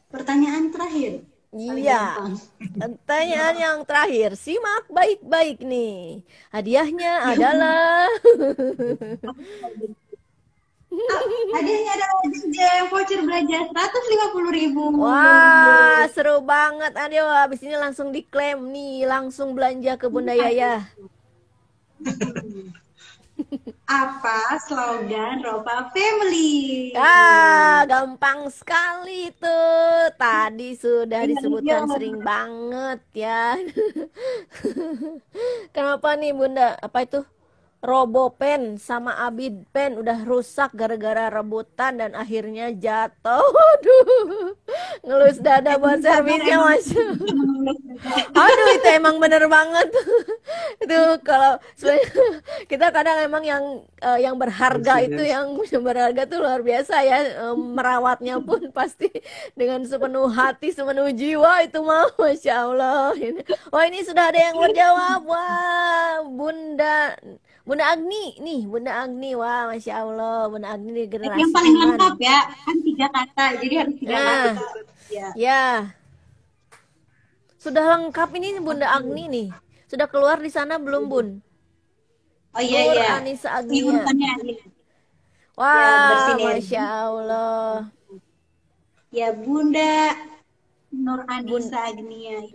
Pertanyaan 0.10 0.72
terakhir. 0.72 1.24
Iya, 1.56 2.36
pertanyaan 2.60 3.56
yang 3.56 3.78
terakhir, 3.88 4.36
simak 4.36 4.92
baik-baik 4.92 5.64
nih. 5.64 6.20
Hadiahnya 6.52 7.32
adalah 7.32 8.12
hadiahnya 11.56 11.92
ada 11.96 12.06
jajan 12.32 12.86
voucher 12.92 13.22
belanja 13.22 13.58
seratus 13.70 14.06
lima 14.12 14.28
puluh 14.32 14.52
ribu. 14.52 14.84
Wah, 15.00 16.08
seru 16.12 16.42
banget. 16.42 16.94
Aduh, 16.96 17.30
habis 17.36 17.62
ini 17.64 17.76
langsung 17.76 18.10
diklaim 18.16 18.60
nih, 18.72 19.06
langsung 19.06 19.54
belanja 19.56 20.00
ke 20.00 20.08
Bunda 20.08 20.34
Yaya. 20.34 20.88
Apa 23.86 24.58
slogan 24.64 25.44
Ropa 25.44 25.92
Family? 25.92 26.96
Ah, 26.96 27.84
gampang 27.86 28.48
sekali 28.50 29.30
tuh. 29.36 30.10
Tadi 30.16 30.74
sudah 30.74 31.22
iya, 31.28 31.30
disebutkan 31.36 31.84
iya. 31.86 31.92
sering 31.92 32.18
banget 32.24 33.00
ya. 33.14 33.60
Kenapa 35.76 36.16
nih 36.16 36.32
Bunda? 36.32 36.80
Apa 36.80 37.04
itu? 37.04 37.22
Robopen 37.86 38.82
sama 38.82 39.14
Abid 39.30 39.70
Pen 39.70 40.02
udah 40.02 40.26
rusak 40.26 40.74
gara-gara 40.74 41.30
rebutan 41.30 42.02
dan 42.02 42.18
akhirnya 42.18 42.74
jatuh. 42.74 43.46
Aduh. 43.78 44.58
Ngelus 45.06 45.38
dada 45.38 45.78
buat 45.78 46.02
servisnya 46.02 46.58
Mas. 46.66 46.90
Aduh 48.34 48.70
itu 48.74 48.88
emang 48.90 49.22
bener 49.22 49.46
banget. 49.46 49.94
itu 50.84 51.00
kalau 51.22 51.62
kita 52.72 52.90
kadang 52.90 53.22
emang 53.22 53.44
yang 53.46 53.64
uh, 54.02 54.18
yang 54.18 54.36
berharga 54.36 55.06
itu 55.06 55.22
yang 55.22 55.54
berharga 55.86 56.26
tuh 56.26 56.42
luar 56.42 56.66
biasa 56.66 57.06
ya 57.06 57.18
um, 57.46 57.78
merawatnya 57.78 58.42
pun 58.42 58.74
pasti 58.74 59.14
dengan 59.54 59.86
sepenuh 59.86 60.26
hati 60.34 60.74
sepenuh 60.74 61.14
jiwa 61.14 61.62
itu 61.62 61.80
mah 61.86 62.10
masya 62.18 62.66
Allah. 62.66 63.14
Wah 63.70 63.84
ini 63.86 64.02
sudah 64.02 64.34
ada 64.34 64.40
yang 64.42 64.58
menjawab 64.58 65.22
wah 65.30 66.26
Bunda 66.26 67.14
Bunda 67.66 67.98
Agni 67.98 68.38
nih, 68.38 68.62
Bunda 68.70 68.94
Agni, 68.94 69.34
wah 69.34 69.66
masya 69.74 70.06
Allah, 70.06 70.46
Bunda 70.54 70.70
Agni 70.70 70.94
nih 70.94 71.06
generasi. 71.10 71.42
Yang 71.42 71.54
paling 71.58 71.76
lengkap 71.82 72.16
ya, 72.22 72.40
kan 72.62 72.78
tiga 72.86 73.08
kata, 73.10 73.46
jadi 73.58 73.76
harus 73.82 73.96
tiga 73.98 74.14
nah, 74.14 74.22
kata. 74.22 74.52
Ya. 75.10 75.28
ya. 75.34 75.66
Sudah 77.58 77.84
lengkap 77.98 78.30
ini 78.38 78.62
Bunda 78.62 78.86
Agni 78.94 79.26
nih. 79.26 79.48
Sudah 79.90 80.06
keluar 80.06 80.38
di 80.38 80.54
sana 80.54 80.78
belum 80.78 81.10
Bun? 81.10 81.28
Oh 82.54 82.62
iya 82.62 82.80
Nur 82.86 82.96
iya. 83.02 83.10
Anissa 83.18 83.50
Agni. 83.58 83.82
Wah, 85.58 86.38
ya, 86.38 86.38
masya 86.38 86.84
Allah. 86.86 87.90
Ya 89.10 89.34
Bunda 89.34 90.14
Nur 90.94 91.26
Anissa 91.26 91.90
Agnia. 91.90 92.46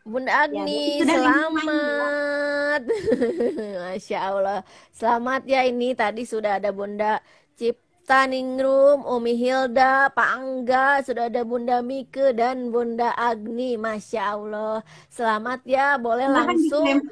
Bunda 0.00 0.32
ya, 0.32 0.48
Agni, 0.48 1.04
ya, 1.04 1.12
selamat. 1.12 2.82
Masya 3.84 4.18
Allah. 4.18 4.60
Selamat 4.96 5.44
ya 5.44 5.60
ini 5.68 5.92
tadi 5.92 6.24
sudah 6.24 6.56
ada 6.56 6.72
Bunda 6.72 7.20
Cipta 7.52 8.24
Ningrum, 8.24 9.04
Umi 9.04 9.36
Hilda, 9.36 10.08
Pak 10.08 10.28
Angga, 10.40 11.04
sudah 11.04 11.28
ada 11.28 11.44
Bunda 11.44 11.84
Mike 11.84 12.32
dan 12.32 12.72
Bunda 12.72 13.12
Agni. 13.12 13.76
Masya 13.76 14.40
Allah. 14.40 14.80
Selamat 15.12 15.60
ya, 15.68 16.00
boleh 16.00 16.32
langsung 16.32 17.04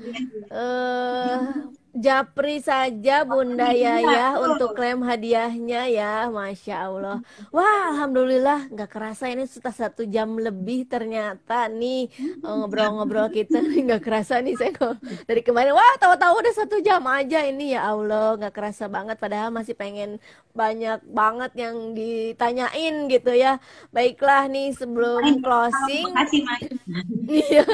uh, 0.48 1.68
Japri 1.96 2.60
saja 2.60 3.24
Bunda 3.24 3.72
iya, 3.72 3.96
Yaya 4.04 4.26
untuk 4.36 4.76
klaim 4.76 5.00
hadiahnya 5.00 5.88
ya 5.88 6.28
Masya 6.28 6.84
Allah. 6.84 7.24
Wah 7.48 7.96
Alhamdulillah 7.96 8.68
nggak 8.68 8.90
kerasa 8.92 9.32
ini 9.32 9.48
sudah 9.48 9.72
satu 9.72 10.04
jam 10.04 10.36
lebih 10.36 10.84
ternyata 10.84 11.64
nih 11.72 12.12
eh, 12.20 12.36
ngobrol-ngobrol 12.44 13.32
kita 13.32 13.64
nggak 13.88 14.04
kerasa 14.04 14.44
nih 14.44 14.54
saya 14.60 14.76
kok 14.76 15.00
dari 15.24 15.40
kemarin. 15.40 15.72
Wah 15.72 15.94
tahu-tahu 15.96 16.44
udah 16.44 16.54
satu 16.54 16.76
jam 16.84 17.00
aja 17.08 17.40
ini 17.48 17.72
ya 17.72 17.88
Allah 17.88 18.36
nggak 18.36 18.52
kerasa 18.52 18.86
banget. 18.92 19.16
Padahal 19.16 19.48
masih 19.48 19.72
pengen 19.72 20.20
banyak 20.52 21.00
banget 21.08 21.52
yang 21.56 21.96
ditanyain 21.96 23.08
gitu 23.08 23.32
ya. 23.32 23.56
Baiklah 23.96 24.44
nih 24.52 24.76
sebelum 24.76 25.40
closing. 25.40 26.12
Iya. 27.28 27.64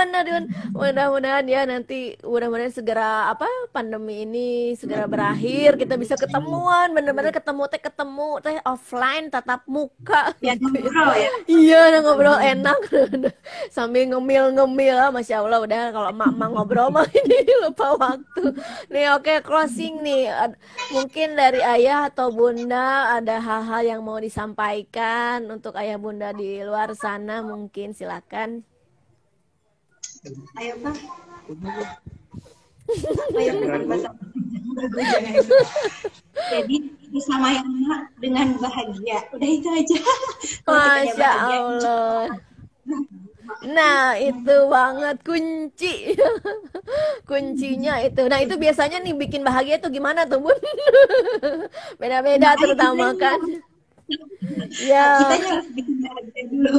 Benar 0.00 0.26
mudah-mudahan 0.72 1.44
ya 1.44 1.66
nanti 1.68 2.16
mudah-mudahan 2.24 2.72
segera 2.72 3.19
apa 3.28 3.44
pandemi 3.76 4.24
ini 4.24 4.72
segera 4.72 5.04
berakhir 5.04 5.76
kita 5.76 6.00
bisa 6.00 6.16
ketemuan 6.16 6.88
bener-bener 6.96 7.28
ketemu 7.28 7.68
teh 7.68 7.76
ketemu 7.76 8.30
teh 8.40 8.56
offline 8.64 9.28
tatap 9.28 9.68
muka. 9.68 10.32
Ya 10.40 10.56
ngobrol 10.56 11.12
ya? 11.12 11.32
Iya 11.44 11.80
ngobrol 12.00 12.38
enak. 12.40 12.80
Sambil 13.76 14.08
ngemil-ngemil 14.08 14.96
ah, 14.96 15.12
masya 15.12 15.44
allah 15.44 15.60
udah 15.60 15.92
kalau 15.92 16.10
mak 16.16 16.32
mak 16.32 16.48
ngobrol 16.56 16.88
mah 16.88 17.04
ini 17.20 17.38
lupa 17.60 17.98
waktu. 18.00 18.42
Nih 18.88 19.06
oke 19.12 19.28
okay, 19.28 19.38
closing 19.44 20.00
nih. 20.00 20.32
Mungkin 20.96 21.36
dari 21.36 21.60
ayah 21.60 22.08
atau 22.08 22.32
bunda 22.32 23.20
ada 23.20 23.36
hal-hal 23.36 23.82
yang 23.84 24.00
mau 24.00 24.16
disampaikan 24.16 25.44
untuk 25.52 25.76
ayah 25.76 26.00
bunda 26.00 26.32
di 26.32 26.64
luar 26.64 26.96
sana 26.96 27.44
mungkin 27.44 27.92
silakan. 27.92 28.64
Ayo 30.56 30.74
pak 30.80 30.96
jadi 36.50 36.76
bersama 37.10 37.52
yang 37.52 37.68
dengan 38.22 38.54
bahagia 38.62 39.18
udah 39.34 39.50
itu 39.50 39.68
aja 39.68 39.98
masya 40.64 41.30
allah 41.30 42.30
Nah, 43.66 44.14
itu 44.16 44.56
banget 44.70 45.16
kunci. 45.26 46.14
Kuncinya 47.28 47.98
itu. 47.98 48.22
Nah, 48.30 48.38
itu 48.40 48.54
biasanya 48.56 49.02
nih 49.02 49.12
bikin 49.18 49.42
bahagia 49.42 49.82
tuh 49.82 49.90
gimana 49.90 50.24
tuh, 50.24 50.40
Bun? 50.40 50.54
Beda-beda 52.00 52.54
nah, 52.54 52.56
terutama 52.56 53.10
kan. 53.18 53.36
Ya. 54.80 55.18
Kita 55.20 55.34
harus 55.50 55.68
bikin 55.74 55.96
bahagia 56.02 56.42
dulu. 56.50 56.76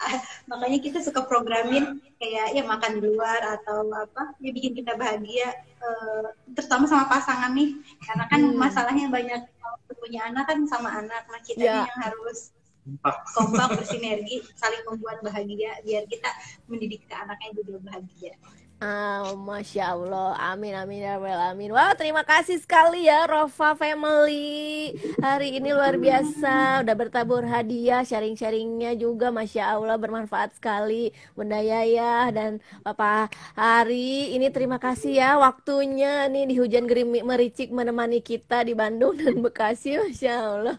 Ah, 0.00 0.18
Makanya 0.50 0.78
kita 0.80 0.98
suka 1.00 1.24
programin 1.24 2.00
kayak 2.16 2.56
ya 2.56 2.62
makan 2.64 2.98
di 2.98 3.00
luar 3.04 3.40
atau 3.60 3.84
apa 3.92 4.32
ya 4.40 4.50
bikin 4.50 4.72
kita 4.74 4.96
bahagia 4.96 5.52
eh, 5.60 6.24
terutama 6.56 6.88
sama 6.88 7.04
pasangan 7.06 7.52
nih 7.52 7.76
karena 8.00 8.24
kan 8.28 8.40
Hmm. 8.44 8.56
masalahnya 8.56 9.06
banyak 9.12 9.40
kalau 9.60 9.76
punya 10.00 10.24
anak 10.28 10.44
kan 10.48 10.58
sama 10.64 10.88
anak 11.00 11.24
nah 11.28 11.40
kita 11.44 11.60
Ya. 11.60 11.84
yang 11.84 12.00
harus 12.00 12.52
Kompak. 12.84 13.16
kompak 13.32 13.68
bersinergi 13.80 14.44
saling 14.52 14.84
membuat 14.84 15.20
bahagia 15.24 15.80
biar 15.84 16.04
kita 16.04 16.28
mendidik 16.68 17.08
ke 17.08 17.14
anaknya 17.16 17.56
juga 17.56 17.80
bahagia 17.80 18.36
Ah, 18.84 19.32
Masya 19.32 19.96
Allah, 19.96 20.36
amin 20.52 20.76
amin 20.76 21.08
ya 21.08 21.16
alamin. 21.16 21.72
Wah, 21.72 21.96
terima 21.96 22.20
kasih 22.20 22.60
sekali 22.60 23.08
ya 23.08 23.24
Rofa 23.24 23.72
Family. 23.80 24.92
Hari 25.24 25.56
ini 25.56 25.72
luar 25.72 25.96
biasa, 25.96 26.84
udah 26.84 26.92
bertabur 26.92 27.48
hadiah, 27.48 28.04
sharing-sharingnya 28.04 28.92
juga 29.00 29.32
Masya 29.32 29.80
Allah 29.80 29.96
bermanfaat 29.96 30.60
sekali. 30.60 31.16
Bunda 31.32 31.64
Yaya 31.64 32.28
dan 32.28 32.60
Papa 32.84 33.32
Hari, 33.56 34.36
ini 34.36 34.52
terima 34.52 34.76
kasih 34.76 35.16
ya 35.16 35.30
waktunya 35.40 36.28
nih 36.28 36.44
di 36.44 36.54
hujan 36.60 36.84
gerimis 36.84 37.24
mericik 37.24 37.72
menemani 37.72 38.20
kita 38.20 38.68
di 38.68 38.76
Bandung 38.76 39.16
dan 39.16 39.40
Bekasi, 39.40 39.96
Masya 39.96 40.34
Allah. 40.36 40.76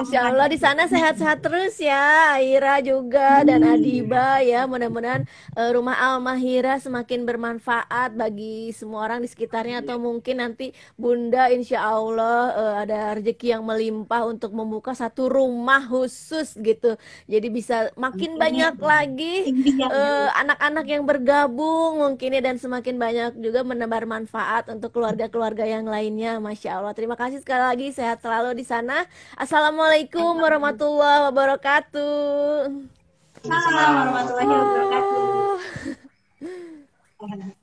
Insya 0.00 0.32
Allah 0.32 0.48
di 0.48 0.56
sana 0.56 0.88
sehat-sehat 0.88 1.44
terus 1.44 1.76
ya, 1.76 2.40
Aira 2.40 2.80
juga 2.80 3.44
dan 3.44 3.68
Adiba 3.68 4.40
ya. 4.40 4.64
Mudah-mudahan 4.64 5.28
eh, 5.60 5.70
rumah 5.76 6.00
Almahira 6.00 6.69
semakin 6.78 7.26
bermanfaat 7.26 8.14
bagi 8.14 8.70
semua 8.76 9.08
orang 9.08 9.24
di 9.24 9.28
sekitarnya 9.32 9.82
atau 9.82 9.96
mungkin 9.96 10.44
nanti 10.44 10.76
Bunda 10.94 11.48
Insya 11.48 11.82
Allah 11.82 12.52
eh, 12.52 12.74
ada 12.86 13.00
rezeki 13.16 13.56
yang 13.58 13.64
melimpah 13.64 14.28
untuk 14.28 14.52
membuka 14.52 14.92
satu 14.92 15.26
rumah 15.26 15.82
khusus 15.88 16.54
gitu. 16.60 16.94
Jadi 17.26 17.48
bisa 17.48 17.90
makin 17.96 18.36
banyak 18.36 18.76
lagi 18.78 19.50
eh, 19.80 20.28
anak-anak 20.36 20.86
yang 20.86 21.02
bergabung 21.08 22.04
mungkin 22.04 22.36
ya 22.36 22.42
dan 22.44 22.60
semakin 22.60 23.00
banyak 23.00 23.32
juga 23.40 23.64
menebar 23.64 24.04
manfaat 24.04 24.68
untuk 24.68 24.92
keluarga-keluarga 24.92 25.64
yang 25.64 25.88
lainnya. 25.88 26.36
Masya 26.38 26.78
Allah. 26.78 26.92
Terima 26.92 27.16
kasih 27.16 27.40
sekali 27.40 27.64
lagi. 27.64 27.86
Sehat 27.96 28.20
selalu 28.20 28.54
di 28.60 28.64
sana. 28.68 29.08
Assalamualaikum 29.34 30.36
warahmatullahi 30.36 31.32
wabarakatuh. 31.32 32.90
Salam 33.40 33.92
warahmatullahi 33.96 34.48
wabarakatuh. 34.52 36.09
Thank 37.20 37.34
you. 37.44 37.59